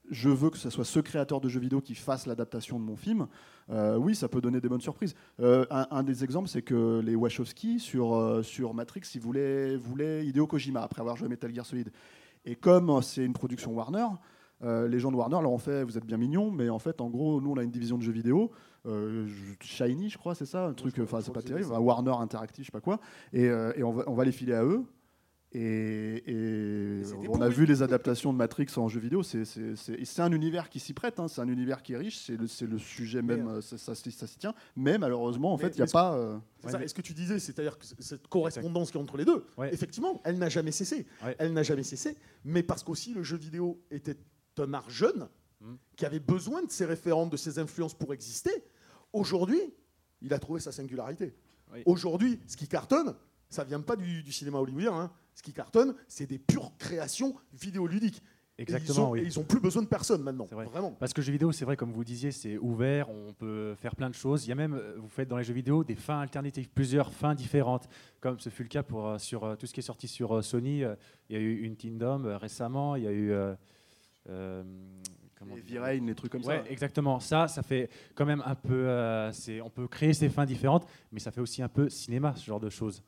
[0.09, 2.95] Je veux que ce soit ce créateur de jeux vidéo qui fasse l'adaptation de mon
[2.95, 3.27] film,
[3.69, 5.15] euh, oui, ça peut donner des bonnes surprises.
[5.39, 9.75] Euh, un, un des exemples, c'est que les Wachowski, sur, euh, sur Matrix, ils voulaient,
[9.77, 11.91] voulaient Hideo Kojima, après avoir joué Metal Gear Solid.
[12.45, 14.07] Et comme c'est une production Warner,
[14.61, 17.09] les gens de Warner leur ont fait Vous êtes bien mignons, mais en fait, en
[17.09, 18.51] gros, nous, on a une division de jeux vidéo.
[19.61, 22.71] Shiny, je crois, c'est ça, un truc, enfin, c'est pas terrible, Warner Interactive, je sais
[22.71, 22.99] pas quoi,
[23.33, 24.83] et, et on, va, on va les filer à eux.
[25.51, 29.23] Et, on a vu les adaptations de Matrix en jeu vidéo.
[29.23, 31.19] C'est- un univers qui s'y prête.
[31.19, 32.17] hein, c'est un univers qui est riche.
[32.19, 32.37] C'est
[32.67, 33.47] le, sujet même.
[33.47, 34.53] euh, Ça, ça, ça s'y tient.
[34.75, 36.15] Mais malheureusement, en Mais- fait, il n'y a pas.
[36.15, 39.17] euh, C'est Ouais, Et ce que tu disais, c'est-à-dire que cette correspondance qui est entre
[39.17, 39.73] les deux, Ouais.
[39.73, 41.07] effectivement, elle n'a jamais cessé.
[41.23, 41.35] Ouais.
[41.39, 44.17] Elle n'a jamais cessé, mais parce qu'aussi le jeu vidéo était
[44.59, 45.29] un art jeune
[45.61, 45.75] Mm.
[45.95, 48.51] qui avait besoin de ces référentes, de ces influences pour exister.
[49.13, 49.59] Aujourd'hui,
[50.21, 51.33] il a trouvé sa singularité.
[51.73, 51.81] Oui.
[51.85, 53.15] Aujourd'hui, ce qui cartonne,
[53.49, 54.93] ça vient pas du, du cinéma hollywoodien.
[54.93, 55.11] hein.
[55.39, 58.21] Ce qui cartonne, c'est des pures créations vidéoludiques.
[58.57, 59.21] Et ils Exactement, ont- oui.
[59.21, 60.45] Et ils ont plus besoin de personne maintenant.
[60.49, 60.65] C'est vrai.
[60.65, 60.91] Vraiment.
[60.99, 63.95] Parce que le jeu vidéo, c'est vrai, comme vous disiez, c'est ouvert, on peut faire
[63.95, 64.45] plein de choses.
[64.45, 67.13] Il y a même, euh, vous faites dans les jeux vidéo des fins alternatives, plusieurs
[67.13, 67.87] fins différentes,
[68.19, 70.43] comme ce fut le cas pour, euh, sur euh, tout ce qui est sorti sur
[70.43, 70.79] Sony.
[71.29, 73.31] Il y a eu une Kingdom récemment, il y a eu.
[73.31, 73.55] euh,
[74.27, 74.61] euh,
[75.37, 76.69] comment les V-Rain, les trucs comme Ouais, ça.
[76.69, 77.21] exactement.
[77.21, 78.73] Ça, ça fait quand même un peu.
[78.89, 82.35] euh, c'est- on peut créer ces fins différentes, mais ça fait aussi un peu cinéma,
[82.35, 83.01] ce genre de choses.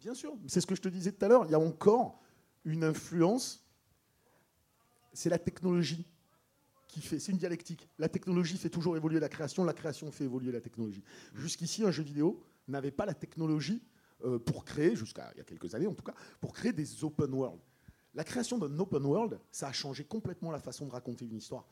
[0.00, 1.44] Bien sûr, c'est ce que je te disais tout à l'heure.
[1.46, 2.20] Il y a encore
[2.64, 3.64] une influence.
[5.12, 6.06] C'est la technologie
[6.86, 7.18] qui fait.
[7.18, 7.88] C'est une dialectique.
[7.98, 9.64] La technologie fait toujours évoluer la création.
[9.64, 11.02] La création fait évoluer la technologie.
[11.34, 13.82] Jusqu'ici, un jeu vidéo n'avait pas la technologie
[14.24, 17.04] euh, pour créer, jusqu'à il y a quelques années en tout cas, pour créer des
[17.04, 17.60] open world.
[18.14, 21.66] La création d'un open world, ça a changé complètement la façon de raconter une histoire.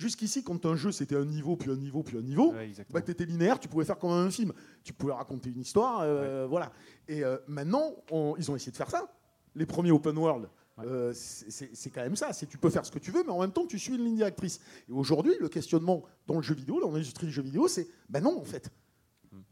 [0.00, 3.02] Jusqu'ici, quand un jeu c'était un niveau, puis un niveau, puis un niveau, Ouais, bah,
[3.02, 4.50] tu étais linéaire, tu pouvais faire comme un film.
[4.82, 6.72] Tu pouvais raconter une histoire, euh, voilà.
[7.06, 9.12] Et euh, maintenant, on- ils ont essayé de faire ça.
[9.54, 10.48] Les premiers open world,
[10.78, 10.84] Ouais.
[10.86, 12.30] euh, c'est quand même ça.
[12.32, 14.16] Tu peux faire ce que tu veux, mais en même temps, tu suis une ligne
[14.16, 14.58] directrice.
[14.88, 18.22] Et aujourd'hui, le questionnement dans le jeu vidéo, dans l'industrie du jeu vidéo, c'est ben
[18.22, 18.70] non, en fait.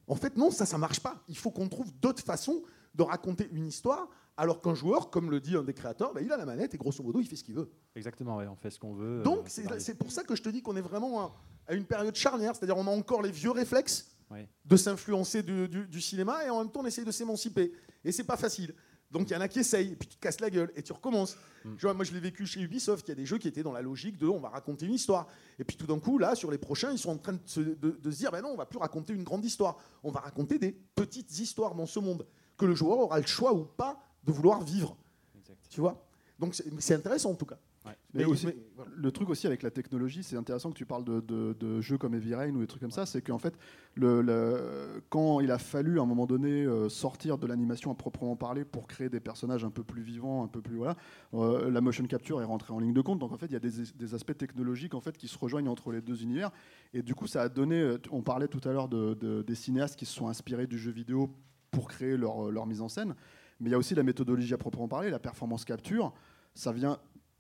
[0.06, 1.22] En fait, non, ça, ça marche pas.
[1.28, 2.62] Il faut qu'on trouve d'autres façons
[2.94, 6.32] de raconter une histoire, alors qu'un joueur, comme le dit un des créateurs, ben, il
[6.32, 7.70] a la manette et grosso modo, il fait ce qu'il veut.
[7.96, 9.22] Exactement, ouais, on fait ce qu'on veut.
[9.22, 9.80] Donc, euh, c'est varié.
[9.80, 11.34] c'est pour ça que je te dis qu'on est vraiment à,
[11.66, 14.46] à une période charnière, c'est-à-dire on a encore les vieux réflexes Ouais.
[14.66, 17.72] de s'influencer du, du- du cinéma et en même temps on essaye de s'émanciper.
[18.04, 18.74] Et c'est pas facile.
[19.10, 20.92] Donc il y en a qui essayent, et puis tu casses la gueule, et tu
[20.92, 21.34] recommences.
[21.64, 21.76] Mm.
[21.76, 23.62] Tu vois, moi je l'ai vécu chez Ubisoft, il y a des jeux qui étaient
[23.62, 25.26] dans la logique de on va raconter une histoire.
[25.58, 27.60] Et puis tout d'un coup, là, sur les prochains, ils sont en train de se,
[27.60, 30.20] de- de se dire, ben non, on va plus raconter une grande histoire, on va
[30.20, 32.26] raconter des petites histoires dans ce monde,
[32.58, 33.98] que le joueur aura le choix ou pas
[34.28, 34.96] de vouloir vivre.
[35.36, 35.58] Exact.
[35.70, 36.04] Tu vois?
[36.38, 37.58] Donc c'est intéressant en tout cas.
[37.86, 37.96] Ouais.
[38.12, 38.90] Mais aussi- voilà.
[38.94, 41.96] Le truc aussi avec la technologie, c'est intéressant que tu parles de, de- de jeux
[41.96, 43.54] comme Heavy Rain ou des trucs comme ça, c'est qu'en fait,
[43.94, 47.94] le, le- quand il a fallu à un moment donné euh, sortir de l'animation à
[47.94, 50.96] proprement parler pour créer des personnages un peu plus vivants, un peu plus voilà,
[51.34, 53.18] euh, la motion capture est rentrée en ligne de compte.
[53.20, 55.68] Donc en fait, il y a des, des aspects technologiques en fait qui se rejoignent
[55.68, 56.50] entre les deux univers.
[56.92, 57.80] Et du coup, ça a donné.
[57.80, 60.78] euh, On parlait tout à l'heure de, de- des cinéastes qui se sont inspirés du
[60.78, 61.30] jeu vidéo
[61.70, 63.14] pour créer leur, leur mise en scène.
[63.60, 66.12] Mais il y a aussi la méthodologie à proprement parler, la performance capture.
[66.54, 66.98] Ça vient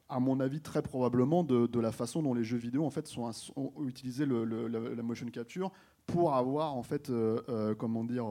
[0.08, 3.06] à mon avis, très probablement de, de la façon dont les jeux vidéo en fait
[3.06, 5.70] sont, ont utilisé la, motion capture
[6.06, 8.26] pour avoir en fait, euh, euh, comment dire,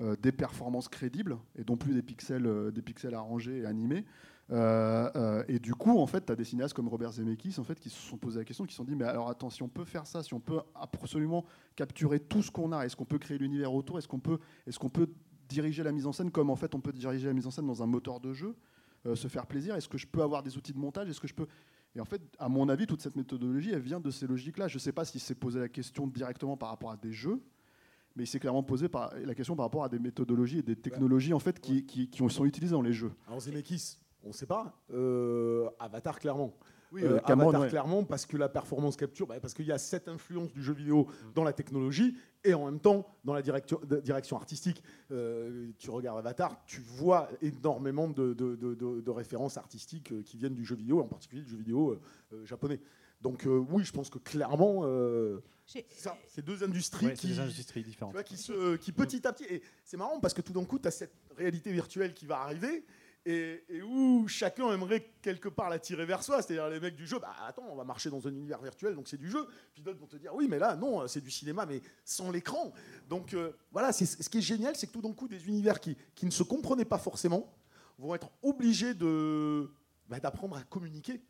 [0.00, 4.04] euh, des performances crédibles et non plus des pixels, des pixels arrangés et animés.
[4.50, 7.90] Et du coup, en fait, tu as des cinéastes comme Robert Zemeckis en fait, qui
[7.90, 9.84] se sont posé la question, qui se sont dit, mais alors attends, si on peut
[9.84, 11.44] faire ça, si on peut absolument
[11.76, 14.78] capturer tout ce qu'on a, est-ce qu'on peut créer l'univers autour, est-ce qu'on peut, est
[14.78, 15.10] qu'on peut
[15.48, 17.66] diriger la mise en scène comme en fait on peut diriger la mise en scène
[17.66, 18.54] dans un moteur de jeu
[19.06, 21.08] euh, se faire plaisir Est-ce que je peux avoir des outils de montage?
[21.08, 21.46] Est-ce que je peux?
[21.94, 24.68] Et en fait, à mon avis, toute cette méthodologie, elle vient de ces logiques-là.
[24.68, 27.40] Je ne sais pas s'il s'est posé la question directement par rapport à des jeux,
[28.16, 30.76] mais il s'est clairement posé par, la question par rapport à des méthodologies et des
[30.76, 33.12] technologies en fait qui, qui, qui sont utilisées dans les jeux.
[33.26, 34.74] Alors Zemeckis, on ne sait pas.
[34.92, 36.52] Euh, Avatar, clairement.
[36.92, 37.68] Oui, Euh, euh, Cameron, Avatar, ouais.
[37.68, 40.72] clairement, parce que la performance capture, bah, parce qu'il y a cette influence du jeu
[40.72, 44.82] vidéo dans la technologie et en même temps dans la direction, artistique.
[45.10, 50.36] Euh, tu regardes Avatar, tu vois énormément de, de- de- de- de références artistiques qui
[50.36, 51.98] viennent du jeu vidéo, en particulier du jeu vidéo
[52.32, 52.80] euh, japonais.
[53.20, 57.40] Donc euh, oui, je pense que clairement, euh, c'est deux industries Ouais, c'est qui, des
[57.40, 58.14] industries tu différentes.
[58.14, 59.44] vois, qui, se, qui petit à petit.
[59.50, 62.38] Et c'est marrant parce que tout d'un coup, tu as cette réalité virtuelle qui va
[62.40, 62.84] arriver
[63.28, 66.40] et, et où chacun aimerait quelque part la tirer vers soi.
[66.40, 69.06] C'est-à-dire les mecs du jeu, bah attends, on va marcher dans un univers virtuel, donc
[69.06, 69.46] c'est du jeu.
[69.74, 72.72] Puis d'autres vont te dire, oui, mais là, non, c'est du cinéma, mais sans l'écran.
[73.08, 75.78] Donc euh, voilà, c'est, ce qui est génial, c'est que tout d'un coup, des univers
[75.78, 77.54] qui, qui ne se comprenaient pas forcément
[77.98, 79.70] vont être obligés de,
[80.08, 81.20] bah, d'apprendre à communiquer.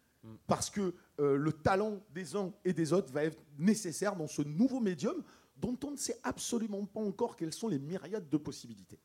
[0.47, 4.43] Parce que euh, le talent des uns et des autres va être nécessaire dans ce
[4.43, 5.23] nouveau médium
[5.57, 8.99] dont on ne sait absolument pas encore quelles sont les myriades de possibilités.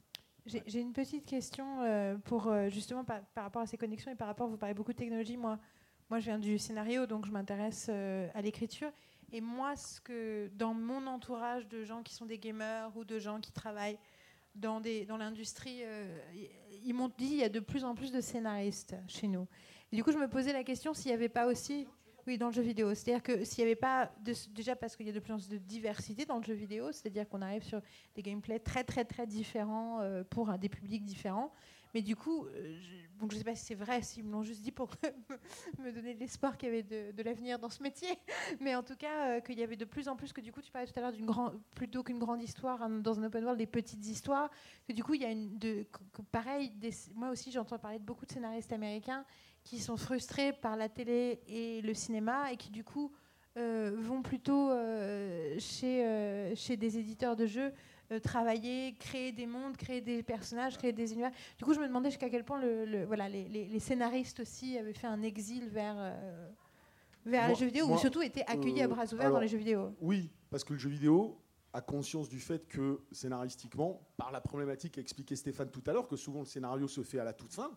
[0.45, 4.27] J'ai une petite question euh, pour euh, justement par, rapport à ces connexions et par
[4.27, 5.37] rapport, vous parlez beaucoup de technologie.
[5.37, 5.57] Moi,
[6.09, 8.91] moi je viens du scénario, donc je m'intéresse euh, à l'écriture.
[9.31, 13.19] Et moi, ce que dans mon entourage de gens qui sont des gamers ou de
[13.19, 13.97] gens qui travaillent
[14.53, 15.81] dans, dans l'industrie,
[16.83, 19.47] ils- m'ont dit il y a de plus en plus de scénaristes chez nous.
[19.91, 21.87] Du coup, je me posais la question s'il n'y avait pas aussi.
[22.25, 22.93] Oui, dans le jeu vidéo.
[22.93, 24.11] C'est-à-dire que s'il n'y avait pas.
[24.51, 26.91] déjà parce qu'il y a de plus en plus de diversité dans le jeu vidéo,
[26.91, 27.81] c'est-à-dire qu'on arrive sur
[28.15, 31.51] des gameplays très, très, très différents euh, pour des publics différents.
[31.93, 34.61] Mais du coup, euh, je, je sais pas si c'est vrai, s'ils me l'ont juste
[34.61, 34.89] dit pour
[35.79, 38.09] me donner l'espoir qu'il y avait de, l'avenir dans ce métier.
[38.59, 40.61] Mais en tout cas, euh, qu'il y avait de plus en plus, que du coup,
[40.61, 41.29] tu parlais tout à l'heure d'une
[41.75, 44.49] plutôt qu'une grande histoire dans un open world, des petites histoires.
[44.87, 45.59] Que du coup, il y a une,
[46.31, 46.71] pareil,
[47.13, 49.23] moi aussi, j'entends parler de beaucoup de scénaristes américains
[49.63, 53.11] qui sont frustrés par la télé et le cinéma et qui du coup
[53.57, 57.71] euh, vont plutôt euh, chez, euh, chez des éditeurs de jeux
[58.21, 61.31] travailler, créer des mondes, créer des personnages, créer des univers.
[61.57, 64.39] Du coup, je me demandais jusqu'à quel point le, le- voilà, les, les- les scénaristes
[64.41, 65.95] aussi avaient fait un exil vers,
[67.25, 69.47] vers Moi- les jeux vidéo moi, ou surtout étaient accueillis à bras ouverts dans les
[69.47, 69.95] jeux vidéo.
[69.99, 71.39] Oui, parce que le jeu vidéo
[71.71, 76.07] a conscience du fait que scénaristiquement, par la problématique qu'a expliqué Stéphane tout à l'heure,
[76.07, 77.71] que souvent le scénario se fait à la toute fin,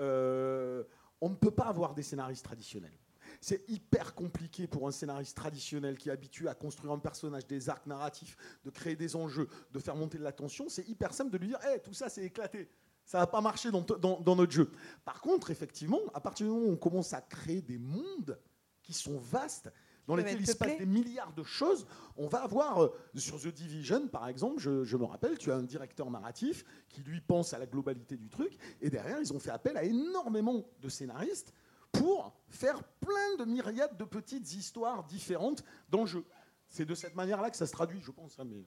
[0.00, 0.82] euh,
[1.20, 2.98] on ne peut pas avoir des scénaristes traditionnels.
[3.40, 7.68] C'est hyper compliqué pour un scénariste traditionnel qui est habitué à construire un personnage, des
[7.68, 10.68] arcs narratifs, de créer des enjeux, de faire monter de la tension.
[10.68, 12.68] C'est hyper simple de lui dire Eh, tout ça, c'est éclaté.
[13.04, 14.70] Ça va pas dans, dans- dans notre jeu.
[15.04, 18.38] Par contre, effectivement, à partir du moment où on commence à créer des mondes
[18.82, 19.72] qui sont vastes,
[20.10, 21.86] dans lesquels il se passe des milliards de choses,
[22.16, 25.56] on va avoir, euh, sur The Division par exemple, je, je me rappelle, tu as
[25.56, 29.38] un directeur narratif qui lui pense à la globalité du truc, et derrière ils ont
[29.38, 31.52] fait appel à énormément de scénaristes
[31.92, 36.24] pour faire plein de myriades de petites histoires différentes dans le jeu.
[36.68, 38.38] C'est de cette manière-là que ça se traduit, je pense.
[38.38, 38.64] hein, mais...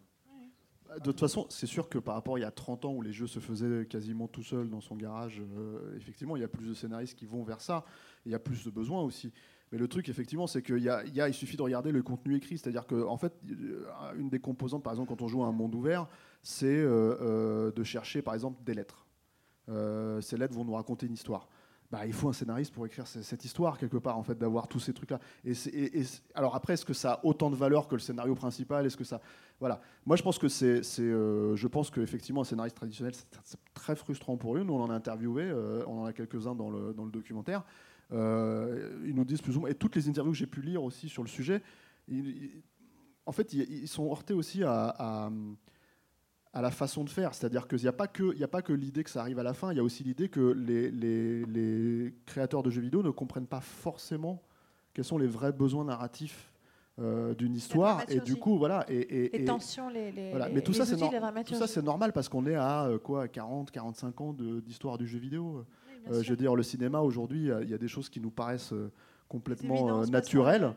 [0.95, 3.01] De toute façon, c'est sûr que par rapport à il y a 30 ans où
[3.01, 6.47] les jeux se faisaient quasiment tout seul dans son garage, euh, effectivement, il y a
[6.47, 7.83] plus de scénaristes qui vont vers ça.
[8.25, 9.33] Il y a plus de besoins aussi.
[9.73, 12.59] Mais le truc, effectivement, c'est qu'il y a, il suffit de regarder le contenu écrit.
[12.59, 13.83] C'est-à-dire que, en fait, euh,
[14.15, 16.07] une des composantes, par exemple, quand on joue à un monde ouvert,
[16.43, 19.07] c'est euh, euh, de chercher, par exemple, des lettres.
[20.21, 21.49] Ces lettres vont nous raconter une histoire.
[21.89, 24.79] Bah, il faut un scénariste pour écrire cette histoire quelque part en fait d'avoir tous
[24.79, 25.53] ces trucs là et,
[26.33, 28.83] alors après est-ce que ça a autant de valeur que le scénario principal?
[28.87, 29.21] Est-ce que ça
[29.59, 33.13] voilà moi je pense que c'est je pense qu'effectivement un scénariste traditionnel
[33.43, 35.53] c'est très frustrant pour eux nous on en a interviewé
[35.85, 37.63] on en a quelques uns dans le, documentaire
[38.11, 41.09] ils nous disent plus ou moins et toutes les interviews que j'ai pu lire aussi
[41.09, 41.61] sur le sujet
[42.07, 42.61] ils- ils-
[43.25, 45.31] en fait ils, sont heurtés aussi à, à
[46.55, 47.33] à la façon de faire.
[47.33, 49.39] C'est-à-dire qu'il n'y a pas que, il y a pas que l'idée que ça arrive
[49.39, 52.81] à la fin, il y a aussi l'idée que les, les- les créateurs de jeux
[52.83, 54.39] vidéo ne comprennent pas forcément
[54.93, 56.53] quels sont les vrais besoins narratifs
[56.99, 58.01] euh, d'une histoire.
[58.11, 58.85] Et du coup, voilà.
[58.87, 60.47] Et, et- Les tensions, les, les, voilà.
[60.49, 61.09] Mais tout ça, outils
[61.43, 64.33] tout ça, c'est normal parce qu'on est à euh, quoi, 40, 45 ans
[64.63, 65.65] d'histoire du jeu vidéo.
[66.11, 68.09] Euh, je veux dire, le cinéma aujourd'hui, il y a- il y a des choses
[68.09, 68.91] qui nous paraissent euh,
[69.29, 70.73] complètement euh, naturelles.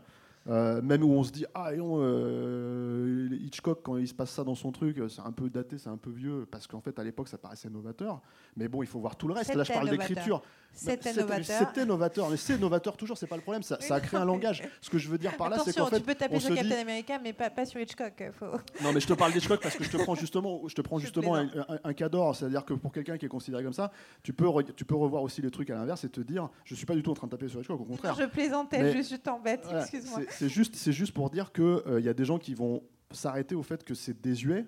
[0.49, 4.45] Euh, même où on se dit ah et euh, Hitchcock quand il se passe ça
[4.45, 6.99] dans son truc euh, c'est un peu daté c'est un peu vieux parce qu'en fait
[6.99, 8.21] à l'époque ça paraissait novateur.
[8.57, 9.55] Mais bon il faut voir tout le reste.
[9.55, 10.43] Là je C'était parle d'écriture.
[10.73, 11.59] C'était Bah, novateur.
[11.59, 13.63] c'était novateur mais c'est novateur toujours c'est pas le problème.
[13.63, 14.63] Ça, ça a créé un langage.
[14.81, 16.55] Ce que je veux dire par là c'est qu'en fait tu peux taper on sur
[16.55, 18.23] Captain dit America, mais pas, pas sur Hitchcock.
[18.39, 18.47] Faut...
[18.83, 20.99] non mais je te parle d'Hitchcock parce que je te prends justement je te prends
[21.07, 22.37] justement un, un- un cas d'or.
[22.37, 23.91] C'est à dire que pour quelqu'un qui est considéré comme ça
[24.23, 26.75] tu peux re- tu peux revoir aussi les trucs à l'inverse et te dire je
[26.77, 28.15] suis pas du tout en train de taper sur Hitchcock au contraire.
[28.19, 30.21] Je plaisantais, Mais- je, je t'embête, excuse-moi.
[30.39, 33.63] C'est- juste, c'est juste pour dire qu'il y a des gens qui vont s'arrêter au
[33.63, 34.67] fait que c'est désuet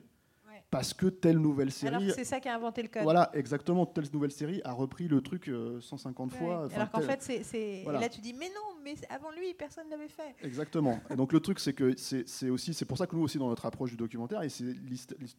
[0.71, 2.07] parce que telle nouvelle Alors série.
[2.09, 3.03] que c'est ça qui a inventé le code.
[3.03, 6.39] Voilà, exactement, telle nouvelle série a repris le truc euh, 150 Ouais.
[6.39, 6.69] fois.
[6.75, 7.81] Alors qu'en tel- fait, c'est.
[7.85, 8.01] Voilà.
[8.01, 10.35] Là, tu dis, mais non, mais avant lui, personne ne l'avait fait.
[10.43, 11.01] Exactement.
[11.11, 13.49] Et donc le truc, c'est que c'est aussi, c'est pour ça que nous aussi dans
[13.49, 14.64] notre approche du documentaire, et c'est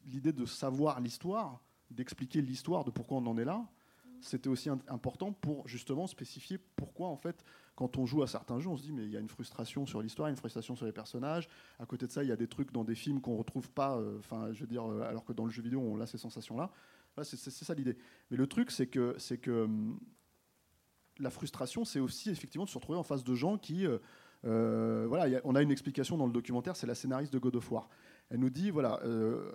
[0.07, 1.61] l'idée de savoir l'histoire,
[1.91, 3.63] d'expliquer l'histoire de pourquoi on en est là.
[4.21, 7.43] C'était aussi important pour justement spécifier pourquoi en fait,
[7.75, 9.85] quand on joue à certains jeux, on se dit mais il y a une frustration
[9.85, 11.47] sur l'histoire, une frustration sur les personnages.
[11.79, 13.97] À côté de ça, il y a des trucs dans des films qu'on retrouve pas.
[13.97, 16.17] euh, Enfin, je veux dire, euh, alors que dans le jeu vidéo, on a ces
[16.17, 16.71] sensations-là.
[17.23, 17.97] C'est ça l'idée.
[18.31, 19.99] Mais le truc, c'est que c'est que hum,
[21.19, 23.85] la frustration, c'est aussi effectivement de se retrouver en face de gens qui
[24.45, 27.69] euh, voilà, on a une explication dans le documentaire, c'est la scénariste de God of
[27.71, 27.89] War.
[28.29, 28.99] Elle nous dit, voilà,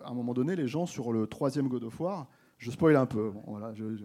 [0.05, 3.07] à un moment donné, les gens sur le troisième God of War, je spoil un
[3.07, 3.97] peu, voilà, je-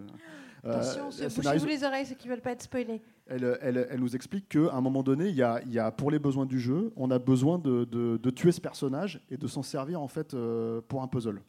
[0.64, 3.00] Attention, se- la bouchez-vous scénariste- les oreilles, ceux qui veulent pas être spoilés.
[3.26, 5.90] elle, elle- elle nous explique qu'à un moment donné, il y, a, il y a,
[5.90, 9.36] pour les besoins du jeu, on a besoin de, de- de tuer ce personnage et
[9.36, 11.40] de s'en servir en fait euh, pour un puzzle.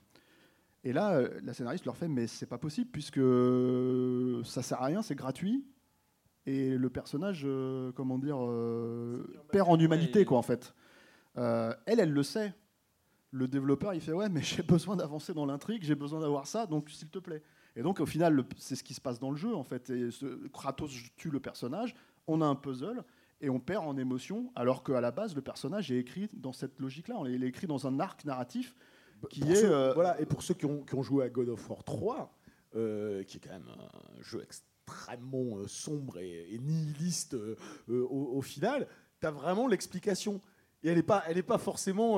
[0.84, 3.20] Et là, euh, la scénariste leur fait, mais c'est pas possible puisque
[4.44, 5.64] ça sert à rien, c'est gratuit.
[6.48, 10.74] Et le personnage, euh, comment dire, euh, perd en humanité, quoi, en fait.
[11.38, 12.54] Euh, elle, elle le sait.
[13.32, 16.66] Le développeur, il fait, ouais, mais j'ai besoin d'avancer dans l'intrigue, j'ai besoin d'avoir ça,
[16.66, 17.44] donc s'il te plaît.
[17.76, 19.90] Et donc, au final, c'est ce qui se passe dans le jeu, en fait.
[19.90, 21.96] Et ce- Kratos tue le personnage,
[22.28, 23.04] on a un puzzle,
[23.40, 26.80] et on perd en émotion, alors qu'à la base, le personnage est écrit dans cette
[26.80, 27.16] logique-là.
[27.28, 28.76] Il est écrit dans un arc narratif
[29.30, 29.56] qui Pour est...
[29.56, 31.84] ceux- euh, voilà, et pour ceux qui ont, qui ont joué à God of War
[31.84, 32.38] 3,
[32.76, 37.36] euh, qui est quand même un jeu extrêmement euh, sombre et, et nihiliste
[37.90, 38.88] au, au final,
[39.20, 40.40] tu as vraiment l'explication.
[40.84, 42.16] Et elle n'est pas, elle est pas forcément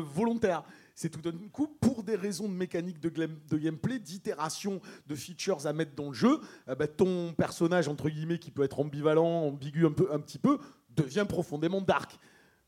[0.00, 0.62] volontaire.
[0.94, 5.66] C'est tout d'un coup, pour des raisons de mécanique de, de gameplay, d'itération de features
[5.66, 6.40] à mettre dans le jeu,
[6.70, 10.38] eh ben, ton personnage, entre guillemets, qui peut être ambivalent, ambigu un, peu, un petit
[10.38, 10.58] peu,
[10.96, 12.18] devient profondément dark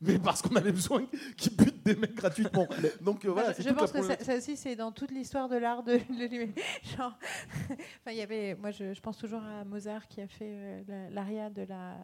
[0.01, 1.05] mais parce qu'on avait besoin
[1.37, 2.67] qu'ils butent des mecs gratuitement.
[3.01, 5.99] Donc euh, voilà, je, pense que ça, aussi c'est dans toute l'histoire de l'art de,
[6.97, 7.17] genre,
[7.71, 10.51] enfin il y avait, moi je, pense toujours à Mozart qui a fait
[10.89, 11.97] euh, l'aria de la,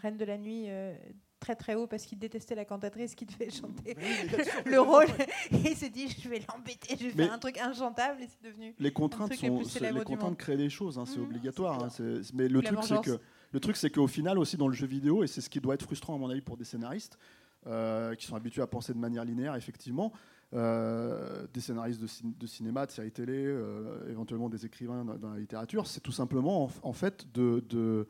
[0.00, 0.66] Reine de la Nuit.
[0.68, 0.94] Euh,
[1.42, 3.96] très très haut parce qu'il détestait la cantatrice qui devait chanter
[4.66, 5.06] le rôle.
[5.50, 8.48] Et il s'est dit je vais l'embêter je vais faire un truc inchantable et c'est
[8.48, 11.88] devenu les contraintes sont les contraintes créent des choses hein, c'est mmh, obligatoire hein,
[12.34, 13.18] mais le truc c'est que
[13.52, 15.74] le truc, c'est qu'au final, aussi dans le jeu vidéo, et c'est ce qui doit
[15.74, 17.18] être frustrant à mon avis pour des scénaristes,
[17.66, 20.12] euh, qui sont habitués à penser de manière linéaire, effectivement,
[20.54, 25.86] euh, des scénaristes de, cinéma, de séries télé, euh, éventuellement des écrivains dans, la littérature,
[25.86, 28.06] c'est tout simplement en, fait de,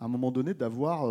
[0.00, 1.04] à un moment donné d'avoir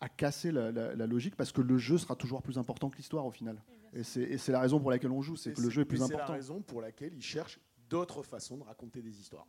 [0.00, 0.70] à casser la,
[1.06, 3.56] logique parce que le jeu sera toujours plus important que l'histoire au final.
[3.94, 6.24] Et c'est la raison pour laquelle on joue, c'est que le jeu est plus important.
[6.26, 7.58] C'est la raison pour laquelle ils cherchent
[7.88, 9.46] d'autres façons de raconter des histoires.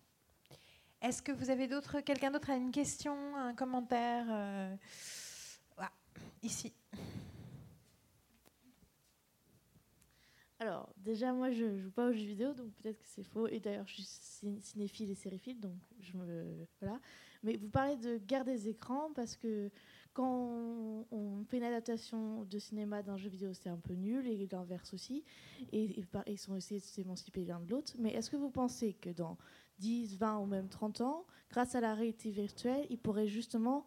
[1.02, 4.76] Est-ce que vous avez d'autres, quelqu'un d'autre a une question, un commentaire euh,
[6.41, 6.74] Ici.
[10.60, 13.48] Alors, déjà, moi, je ne joue pas aux jeux vidéo, donc peut-être que c'est faux.
[13.48, 16.65] Et d'ailleurs, je suis cinéphile et sériephile, donc je me.
[16.80, 16.99] Voilà.
[17.44, 19.69] Mais vous parlez de guerre des écrans parce que
[20.14, 24.48] quand on, fait une adaptation de cinéma d'un jeu vidéo, c'est un peu nul, et
[24.49, 25.26] l'inverse aussi.
[25.73, 27.94] Et, ils sont essayés de s'émanciper l'un de l'autre.
[27.99, 29.38] Mais est-ce que vous pensez que dans
[29.80, 33.86] 10, 20 ou même 30 ans, grâce à la réalité virtuelle, ils pourraient justement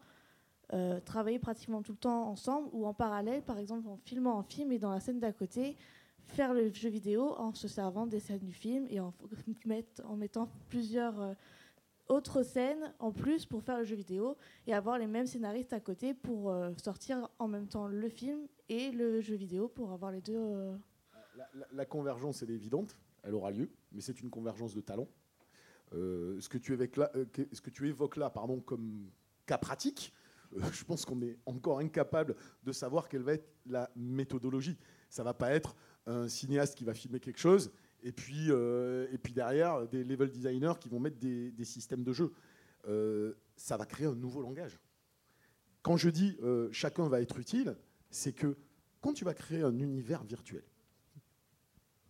[0.75, 4.43] euh, travailler pratiquement tout le temps ensemble ou en parallèle, par exemple en filmant un
[4.43, 5.79] film et dans la scène d'à côté,
[6.29, 9.13] faire le jeu vidéo en se servant des scènes du film et en,
[10.17, 11.35] mettant plusieurs euh,
[12.09, 14.37] autres scènes en plus pour faire le jeu vidéo
[14.67, 18.47] et avoir les mêmes scénaristes à côté pour euh, sortir en même temps le film
[18.69, 20.73] et le jeu vidéo pour avoir les deux.
[21.37, 25.09] La, la, convergence, est évidente, elle aura lieu, mais c'est une convergence de talents.
[25.95, 29.11] Euh, ce, que tu évoques là, euh, ce que tu évoques là pardon, comme
[29.47, 30.13] cas pratique,
[30.57, 34.77] euh, je pense qu'on est encore incapable de savoir quelle va être la méthodologie.
[35.09, 35.75] Ça va pas être
[36.09, 37.71] un cinéaste qui va filmer quelque chose
[38.03, 42.33] et puis, et puis derrière des level designers qui vont mettre des, systèmes de jeu.
[43.57, 44.79] ça va créer un nouveau langage.
[45.83, 46.37] Quand je dis
[46.71, 47.77] chacun va être utile,
[48.11, 48.57] c'est que
[49.01, 50.65] quand tu vas créer un univers virtuel,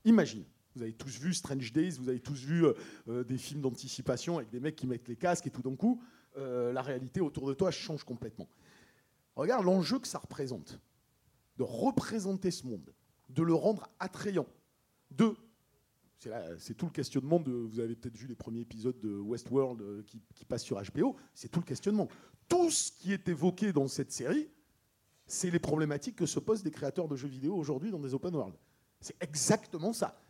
[0.05, 0.45] imagine,
[0.79, 2.73] vous avez tous vu Strange Days, vous avez tous vu euh,
[3.09, 6.01] euh, des films d'anticipation avec des mecs qui mettent les casques et tout d'un coup,
[6.37, 8.49] euh, la réalité autour de toi change complètement.
[9.35, 10.79] Regarde l'enjeu que ça représente,
[11.57, 12.93] de représenter ce monde,
[13.29, 14.47] de le rendre attrayant,
[15.11, 15.35] de
[16.59, 17.41] c'est tout le questionnement.
[17.47, 21.15] Vous avez peut-être vu les premiers épisodes de Westworld qui, qui passent sur HBO.
[21.33, 22.09] C'est tout le questionnement.
[22.49, 24.49] Tout ce qui est évoqué dans cette série,
[25.29, 28.35] c'est les problématiques que se posent des créateurs de jeux vidéo aujourd'hui dans des open
[28.35, 28.55] world.
[29.01, 30.21] C'est exactement ça.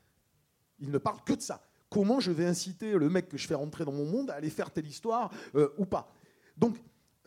[0.78, 1.62] Il ne parle que de ça.
[1.88, 4.50] Comment je vais inciter le mec que je fais rentrer dans mon monde à aller
[4.50, 6.12] faire telle histoire euh, ou pas
[6.56, 6.76] Donc,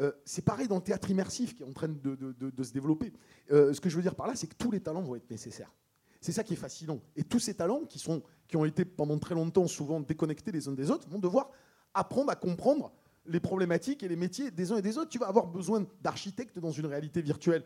[0.02, 3.14] euh, c'est pareil dans le théâtre immersif qui est en train de, se développer.
[3.52, 5.30] Euh, ce que je veux dire par là, c'est que tous les talents vont être
[5.30, 5.74] nécessaires.
[6.20, 7.00] C'est ça qui est fascinant.
[7.16, 10.68] Et tous ces talents qui, sont, qui ont été pendant très longtemps souvent déconnectés les
[10.68, 11.52] uns des autres vont devoir
[11.94, 12.92] apprendre à comprendre
[13.26, 15.10] les problématiques et les métiers des uns et des autres.
[15.10, 17.64] Tu vas avoir besoin d'architectes dans une réalité virtuelle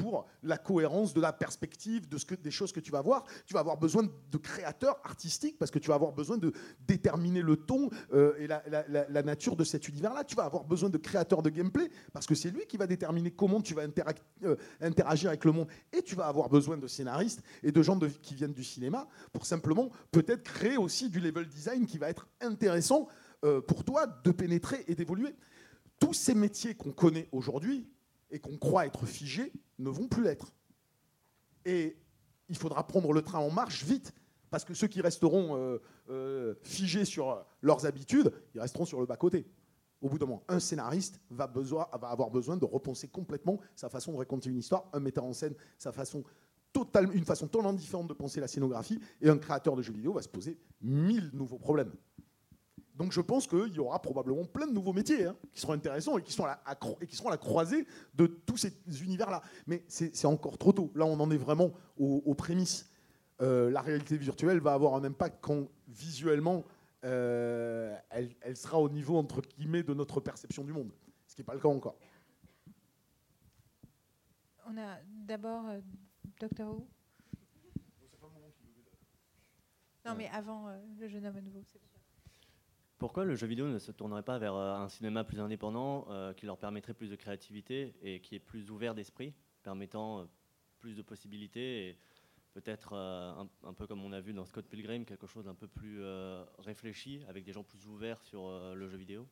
[0.00, 3.24] pour la cohérence de la perspective, de ce que, des choses que tu vas voir.
[3.46, 6.52] Tu vas avoir besoin de créateurs artistiques parce que tu vas avoir besoin de
[6.86, 10.24] déterminer le ton euh, et la, nature de cet univers-là.
[10.24, 13.30] Tu vas avoir besoin de créateurs de gameplay parce que c'est lui qui va déterminer
[13.30, 13.82] comment tu vas
[14.44, 15.68] euh, interagir avec le monde.
[15.92, 19.46] Et tu vas avoir besoin de scénaristes et de gens qui viennent du cinéma pour
[19.46, 23.08] simplement peut-être créer aussi du level design qui va être intéressant
[23.44, 25.34] euh, pour toi de pénétrer et d'évoluer.
[26.00, 27.88] Tous ces métiers qu'on connaît aujourd'hui,
[28.30, 30.52] et qu'on croit être figés ne vont plus l'être.
[31.64, 31.96] Et
[32.48, 34.14] il faudra prendre le train en marche vite,
[34.50, 35.78] parce que ceux qui resteront euh,
[36.08, 39.46] euh, figés sur leurs habitudes, ils resteront sur le bas-côté.
[40.00, 41.52] Au bout d'un moment, un scénariste va,
[42.02, 45.54] avoir besoin de repenser complètement sa façon de raconter une histoire, un metteur en scène,
[45.76, 50.12] sa une façon totalement différente de penser la scénographie, et un créateur de jeux vidéo
[50.12, 51.92] va se poser mille nouveaux problèmes.
[52.98, 56.18] Donc je pense qu'il y aura probablement plein de nouveaux métiers hein, qui seront intéressants
[56.18, 59.40] et qui, sont à la, et qui seront à la croisée de tous ces univers-là.
[59.68, 60.90] Mais c'est encore trop tôt.
[60.96, 62.90] Là, on en est vraiment aux, prémices.
[63.40, 66.64] Euh, la réalité virtuelle va avoir un impact quand visuellement
[67.04, 70.90] euh, elle, sera au niveau entre guillemets de notre perception du monde,
[71.28, 71.94] ce qui n'est pas le cas encore.
[74.66, 75.80] On a d'abord euh,
[76.40, 76.88] Docteur Who.
[80.04, 80.68] Non, mais avant
[80.98, 81.62] le jeune homme à nouveau.
[82.98, 86.32] Pourquoi le jeu vidéo ne se tournerait pas vers euh, un cinéma plus indépendant euh,
[86.34, 90.24] qui leur permettrait plus de créativité et qui est plus ouvert d'esprit, permettant euh,
[90.80, 91.98] plus de possibilités et
[92.54, 95.68] peut-être un, un peu comme on a vu dans Scott Pilgrim, quelque chose d'un peu
[95.68, 96.02] plus
[96.58, 99.28] réfléchi, avec des gens plus ouverts sur le jeu vidéo?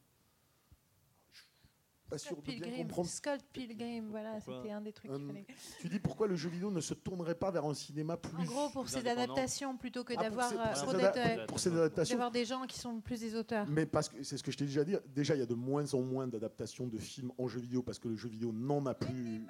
[2.08, 3.08] Pas sûr Scott de bien Pilgrim, comprendre.
[3.08, 5.46] Scott Pilgrim, voilà, c'était un des trucs Euh, qu'il fallait.
[5.80, 8.42] Tu dis pourquoi le jeu vidéo ne se tournerait pas vers un cinéma plus.
[8.42, 9.22] En gros, pour indépendant.
[9.22, 12.14] adaptations, plutôt que Ah, d'avoir euh, pour euh, pour ces adaptations.
[12.14, 13.66] d'avoir des gens qui sont plus des auteurs.
[13.68, 15.54] Mais parce que c'est ce que je t'ai déjà dit, déjà il y a de
[15.54, 18.86] moins en moins d'adaptations de films en jeu vidéo parce que le jeu vidéo n'en
[18.86, 19.44] a plus,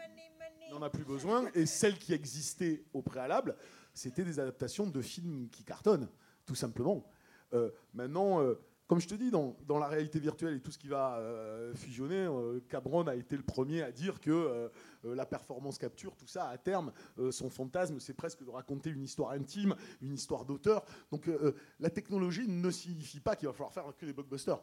[0.70, 1.44] n'en a plus besoin.
[1.54, 3.54] Et celles qui existaient au préalable,
[3.92, 6.08] c'était des adaptations de films qui cartonnent,
[6.46, 7.04] tout simplement.
[7.52, 8.54] Euh, maintenant, euh,
[8.86, 12.26] comme je te dis, dans, la réalité virtuelle et tout ce qui va euh, fusionner,
[12.26, 14.68] euh, Cabron a été le premier à dire que euh,
[15.02, 16.92] la performance capture, tout ça, à terme,
[17.30, 20.84] son fantasme, c'est presque de raconter une histoire intime, une histoire d'auteur.
[21.10, 21.30] Donc
[21.78, 24.60] la technologie ne signifie pas qu'il va falloir faire que des blockbusters.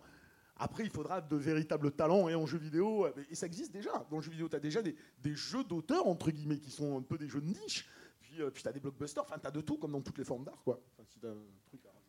[0.57, 4.05] Après, il faudra de véritables talents et en jeu vidéo, et ça existe déjà.
[4.09, 4.95] Dans le jeu vidéo, tu as déjà des,
[5.33, 7.87] jeux d'auteurs, entre guillemets, qui sont un peu des jeux de niche.
[8.19, 10.25] Puis, puis tu as des blockbusters, enfin, tu as de tout, comme dans toutes les
[10.25, 10.61] formes d'art.
[10.63, 10.79] quoi.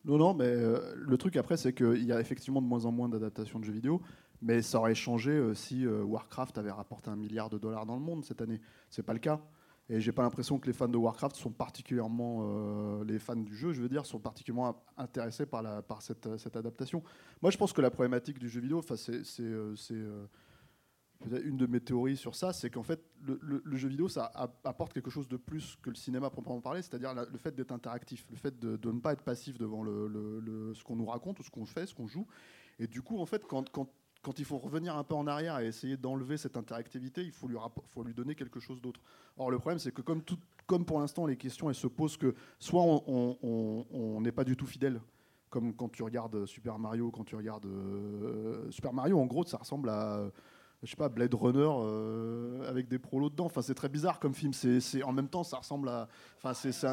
[0.04, 2.92] Non, non, mais euh, le truc après, c'est qu'il y a effectivement de moins en
[2.92, 4.02] moins d'adaptations de jeux vidéo,
[4.42, 7.96] mais ça aurait changé euh, si euh, Warcraft avait rapporté un milliard de dollars dans
[7.96, 8.60] le monde cette année.
[8.90, 9.40] C'est pas le cas.
[9.90, 13.74] Et j'ai pas l'impression que les fans de Warcraft sont particulièrement, les fans du jeu,
[13.74, 17.02] je veux dire, sont particulièrement intéressés par, la, par cette, cette adaptation.
[17.42, 20.24] Moi, je pense que la problématique du jeu vidéo, c'est, c'est, euh, c'est, euh,
[21.13, 21.13] peut-être
[21.44, 24.30] une de mes théories sur ça, c'est qu'en fait, le, jeu vidéo, ça
[24.64, 28.26] apporte quelque chose de plus que le cinéma proprement parlé, c'est-à-dire le fait d'être interactif,
[28.30, 31.50] le fait de, ne pas être passif devant le, ce qu'on nous raconte, ou ce
[31.50, 32.26] qu'on fait, ce qu'on joue.
[32.78, 33.64] Et du coup, en fait, quand,
[34.38, 38.14] il faut revenir un peu en arrière et essayer d'enlever cette interactivité, il faut lui,
[38.14, 39.00] donner quelque chose d'autre.
[39.36, 42.82] Or, le problème, c'est que comme, pour l'instant, les questions, elles se posent que soit
[42.82, 45.00] on n'est pas du tout fidèle,
[45.54, 49.56] comme quand tu regardes Super Mario, quand tu regardes euh, Super Mario, en gros, ça
[49.56, 50.28] ressemble à
[50.84, 53.46] je sais pas, Blade Runner euh, avec des prolos dedans.
[53.46, 54.52] Enfin, c'est très bizarre comme film.
[54.52, 56.08] C'est, en même temps, ça ressemble à.
[56.38, 56.86] Enfin, c'est,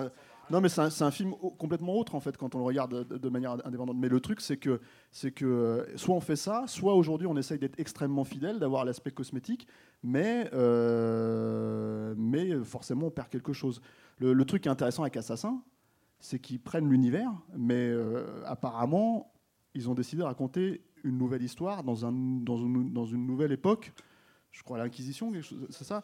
[0.50, 3.58] non, mais c'est un, film complètement autre en fait quand on le regarde de, manière
[3.66, 3.98] indépendante.
[3.98, 4.80] Mais le truc, c'est que,
[5.12, 8.84] c'est que euh, soit on fait ça, soit aujourd'hui on essaye d'être extrêmement fidèle, d'avoir
[8.84, 9.68] l'aspect cosmétique,
[10.04, 13.82] mais, euh, mais forcément on perd quelque chose.
[14.20, 15.62] Le, truc intéressant avec Assassin,
[16.20, 17.92] c'est qu'ils prennent l'univers, mais
[18.46, 19.32] apparemment,
[19.74, 23.52] ils ont décidé de raconter une nouvelle histoire dans, un, dans, une, dans une nouvelle
[23.52, 23.92] époque.
[24.52, 25.32] Je crois à l'Inquisition,
[25.70, 26.04] c'est ça?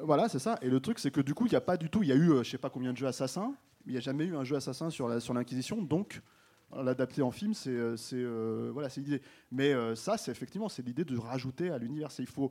[0.00, 0.58] Voilà, c'est ça.
[0.62, 2.02] Et le truc, c'est que du coup, il n'y a pas du tout.
[2.02, 3.98] Il y a eu, euh, je sais pas combien de jeux assassins, mais il n'y
[3.98, 5.80] a jamais eu un jeu assassin sur la- sur l'Inquisition.
[5.82, 6.20] donc,
[6.76, 9.22] l'adapter en film, c'est euh, euh, voilà, c'est l'idée.
[9.50, 12.08] Mais euh, ça, c'est effectivement, c'est l'idée de rajouter à l'univers.
[12.18, 12.50] Il faut,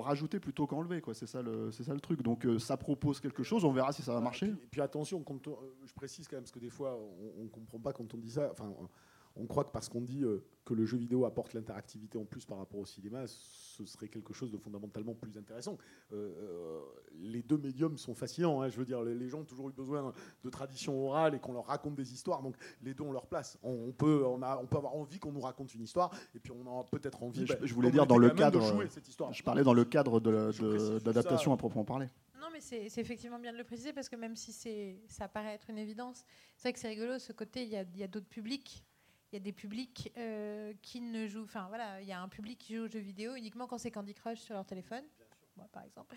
[0.00, 1.14] rajouter plutôt qu'enlever, quoi.
[1.14, 2.22] C'est ça le, c'est ça le truc.
[2.22, 3.64] Donc, euh, ça propose quelque chose.
[3.64, 4.46] On verra si ça va marcher.
[4.46, 6.98] Et puis, et puis attention, quand on- je précise quand même, parce que des fois,
[7.38, 8.48] on ne comprend pas quand on dit ça.
[8.52, 8.88] Enfin, on-
[9.36, 12.44] on croit que parce qu'on dit euh, que le jeu vidéo apporte l'interactivité en plus
[12.44, 15.78] par rapport au cinéma, ce serait quelque chose de fondamentalement plus intéressant.
[16.12, 16.80] Euh, euh,
[17.14, 18.60] les deux médiums sont fascinants.
[18.60, 20.12] hein, je veux dire, les, gens ont toujours eu besoin
[20.44, 22.42] de tradition orale et qu'on leur raconte des histoires.
[22.42, 23.58] Donc, les deux ont leur place.
[23.62, 26.38] On, on peut, on, a, on peut avoir envie qu'on nous raconte une histoire, et
[26.38, 27.46] puis on a peut-être envie.
[27.46, 28.60] Je, bah, je voulais dire dans le de cadre.
[28.60, 29.32] jouer cette histoire.
[29.32, 31.54] Je parlais dans le cadre de précise de- d'adaptation ça.
[31.54, 32.08] à proprement parler.
[32.40, 35.54] Non, mais c'est effectivement bien de le préciser parce que même si c'est, ça paraît
[35.54, 36.24] être une évidence,
[36.56, 37.64] c'est vrai que c'est rigolo ce côté.
[37.64, 38.82] Il y a, il y a d'autres publics.
[39.32, 41.44] Il y a des publics euh, qui ne jouent.
[41.44, 43.90] Enfin voilà, il y a un public qui joue aux jeux vidéo uniquement quand c'est
[43.90, 45.04] Candy Crush sur leur téléphone.
[45.56, 46.16] Moi, par exemple.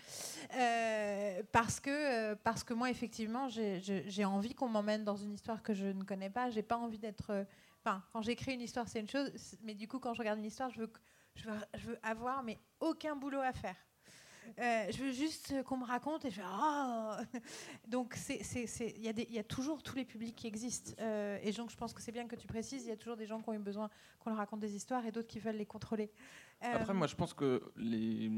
[0.56, 5.62] Euh, parce, que, euh, parce que moi, effectivement, j'ai- envie qu'on m'emmène dans une histoire
[5.62, 6.50] que je ne connais pas.
[6.50, 7.46] J'ai pas envie d'être.
[7.84, 9.30] Enfin, quand j'écris une histoire, c'est une chose.
[9.62, 10.92] Mais du coup, quand je regarde une histoire, je veux,
[11.34, 13.76] je veux, je veux avoir mais aucun boulot à faire.
[14.58, 17.20] Euh, je veux juste qu'on me raconte et je fais ah
[17.88, 20.36] donc c'est c'est- c'est- il y a des- il y a toujours tous les publics
[20.36, 20.92] qui existent.
[21.00, 23.16] Euh, et donc je pense que c'est bien que tu précises il y a toujours
[23.16, 23.90] des gens qui ont eu besoin
[24.20, 26.10] qu'on leur raconte des histoires et d'autres qui veulent les contrôler.
[26.62, 28.30] Euh, Après, moi, je pense que les...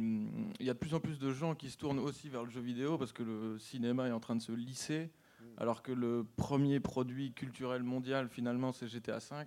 [0.58, 2.50] il y a de plus en plus de gens qui se tournent aussi vers le
[2.50, 5.10] jeu vidéo parce que le cinéma est en train de se lisser,
[5.58, 9.44] alors que le premier produit culturel mondial, finalement, c'est GTA V,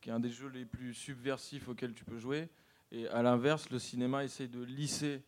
[0.00, 2.48] qui est un des jeux les plus subversifs auxquels tu peux jouer.
[2.92, 5.22] Et à l'inverse, le cinéma essaye de lisser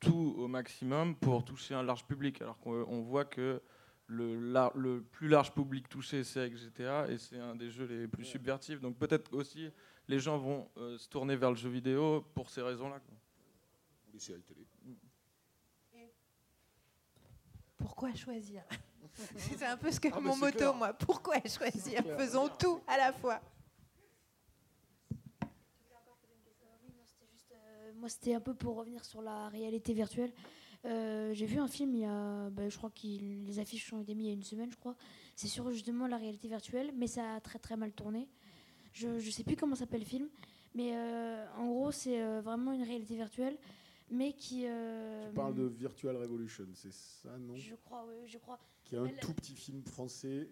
[0.00, 3.60] tout au maximum pour toucher un large public, alors qu'on on voit que
[4.08, 7.86] le, lar- le plus large public touché, c'est avec GTA, et c'est un des jeux
[7.86, 8.80] les plus subvertifs.
[8.80, 9.70] Donc peut-être aussi
[10.08, 13.00] les gens vont euh, se tourner vers le jeu vidéo pour ces raisons-là.
[17.76, 18.62] pourquoi choisir?
[19.36, 20.74] C'est un peu ce que Ah, mon moto clair.
[20.74, 20.92] moi.
[20.92, 22.02] Pourquoi choisir?
[22.16, 23.40] faisons tout à la fois
[28.06, 30.32] moi, c'était un peu pour revenir sur la réalité virtuelle.
[30.84, 34.00] Euh, J'ai vu un film, il y a, bah, je crois que les affiches ont
[34.00, 34.94] été mises il y a une semaine, je crois.
[35.34, 38.28] C'est sur justement la réalité virtuelle, mais ça a très très mal tourné.
[38.92, 40.28] Je ne sais plus comment s'appelle le film,
[40.76, 43.58] mais euh, en gros, c'est euh, vraiment une réalité virtuelle.
[44.08, 44.60] mais qui.
[44.60, 47.56] Tu parles de Virtual Revolution, c'est ça, non?
[47.56, 48.60] Je crois, oui, je crois.
[48.84, 50.48] Qui est un Elle- tout petit film français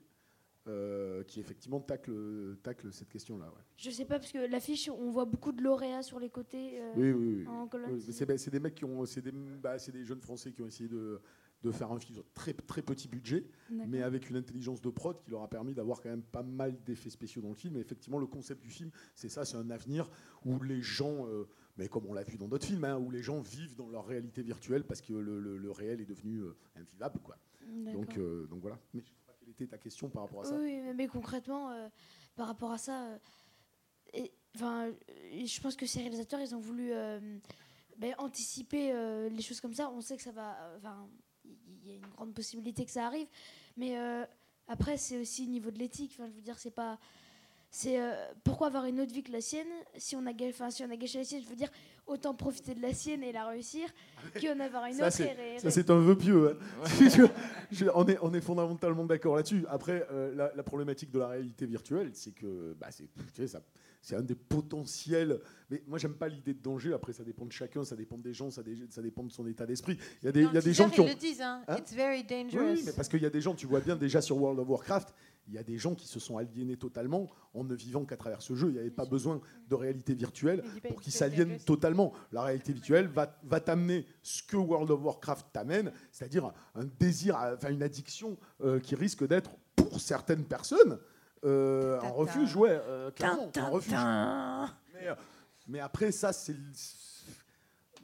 [0.66, 3.46] euh, qui effectivement tacle, tacle cette question-là.
[3.46, 3.62] ouais.
[3.76, 6.80] Je sais pas, parce que l'affiche, on voit beaucoup de lauréats sur les côtés.
[6.80, 7.46] euh, Oui, oui, oui.
[7.48, 7.90] En colonne.
[7.92, 10.52] Oui, mais c'est bah, des mecs qui ont, c'est des, bah, c'est des jeunes Français
[10.52, 11.20] qui ont essayé de,
[11.62, 13.46] de faire un film sur très très petit budget,
[13.88, 16.76] mais avec une intelligence de prod qui leur a permis d'avoir quand même pas mal
[16.84, 17.76] d'effets spéciaux dans le film.
[17.76, 20.10] Et effectivement, le concept du film, c'est ça, c'est un avenir
[20.44, 21.44] où les gens, euh,
[21.76, 24.06] mais comme on l'a vu dans d'autres films, hein, où les gens vivent dans leur
[24.06, 27.36] réalité virtuelle parce que le, le- le réel est devenu euh, invivable, quoi.
[27.94, 28.78] Donc, euh, donc voilà.
[28.92, 29.02] Mais
[29.68, 30.56] ta question par rapport à ça.
[30.56, 31.88] Oui, mais- concrètement, euh,
[32.36, 34.26] par rapport à ça, euh,
[34.62, 34.92] euh,
[35.32, 36.92] je pense que ces réalisateurs, ils ont voulu
[37.96, 38.92] ben, anticiper
[39.30, 39.90] les choses comme ça.
[39.90, 40.56] On sait que ça va,
[41.44, 43.28] il y a une grande possibilité que ça arrive,
[43.76, 43.96] mais
[44.68, 46.14] après, c'est aussi au niveau de l'éthique.
[46.16, 46.98] Je veux dire, c'est pas,
[47.70, 47.98] c'est
[48.44, 51.18] pourquoi avoir une autre vie que la sienne si on a, si on a gâché
[51.18, 51.42] la sienne?
[51.42, 51.70] Je veux dire,
[52.06, 53.86] autant profiter de la sienne et la réussir
[54.40, 55.20] qu'en avoir une Ça, autre.
[55.22, 56.50] et Ça, c'est un vœu pieux.
[56.50, 57.28] hein.
[57.94, 59.64] On, est, on est fondamentalement d'accord là-dessus.
[59.68, 63.46] Après, euh, la, la problématique de la réalité virtuelle, c'est que bah, c'est tu sais,
[63.48, 63.62] ça-
[64.00, 65.40] c'est un des potentiels.
[65.70, 66.92] Mais moi, j'aime pas l'idée de danger.
[66.92, 69.46] Après, ça dépend de chacun, ça dépend des gens, ça, dé- ça dépend de son
[69.46, 69.96] état d'esprit.
[70.22, 71.06] Il y a des, Dans il y a le des gens qui ont.
[71.06, 71.62] ils le disent, hein.
[71.66, 72.74] Hein It's very dangerous.
[72.74, 74.68] oui, mais parce qu'il y a des gens, tu vois bien déjà sur World of
[74.68, 75.14] Warcraft,
[75.48, 78.42] il y a des gens qui se sont aliénés totalement en ne vivant qu'à travers
[78.42, 78.68] ce jeu.
[78.68, 82.12] Il n'y avait pas besoin de réalité virtuelle pour qu'ils s'aliènent totalement.
[82.32, 87.36] La réalité virtuelle va, va t'amener ce que World of Warcraft t'amène, c'est-à-dire un désir,
[87.36, 90.98] enfin une addiction euh, qui risque d'être pour certaines personnes
[91.44, 93.94] euh, un refuge, ouais, euh, clairement, un refuge.
[95.68, 96.56] mais après ça, c'est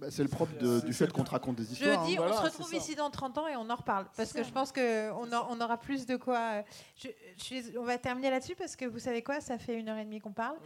[0.00, 2.04] Bah, c'est le propre de- du fait qu'on te raconte des Je histoires.
[2.06, 2.16] dis, hein.
[2.18, 4.06] voilà, on se retrouve ici dans 30 ans et on en reparle.
[4.16, 4.44] Parce que ça.
[4.48, 6.38] je pense qu'on on aura plus de quoi.
[6.38, 6.62] euh,
[6.96, 9.98] je- je on va terminer là-dessus parce que vous savez quoi, ça fait une heure
[9.98, 10.56] et demie qu'on parle.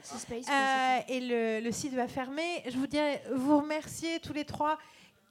[0.48, 2.62] Euh, et le, le site va fermer.
[2.68, 4.78] Je vous dirais, vous remercier tous les trois.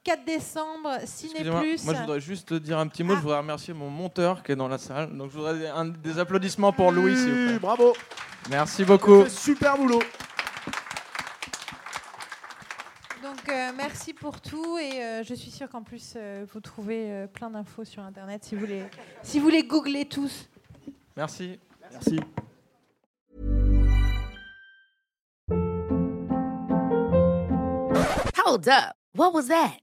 [0.03, 1.85] 4 décembre, Ciné Plus.
[1.85, 3.13] moi je voudrais juste dire un petit mot.
[3.13, 3.15] Ah.
[3.15, 5.17] Je voudrais remercier mon monteur qui est dans la salle.
[5.17, 7.59] Donc je voudrais des, un- des applaudissements pour Louis, s'il vous plaît.
[7.59, 7.93] bravo,
[8.49, 9.25] Merci beaucoup.
[9.29, 10.01] super boulot.
[13.45, 17.11] Donc euh, merci pour tout et euh, je suis sûre qu'en plus euh, vous trouvez
[17.11, 18.85] euh, plein d'infos sur internet si vous les
[19.21, 20.47] si vous les googlez tous.
[21.17, 21.59] Merci.
[21.91, 22.19] Merci.
[28.45, 28.95] Hold up.
[29.13, 29.82] What was that?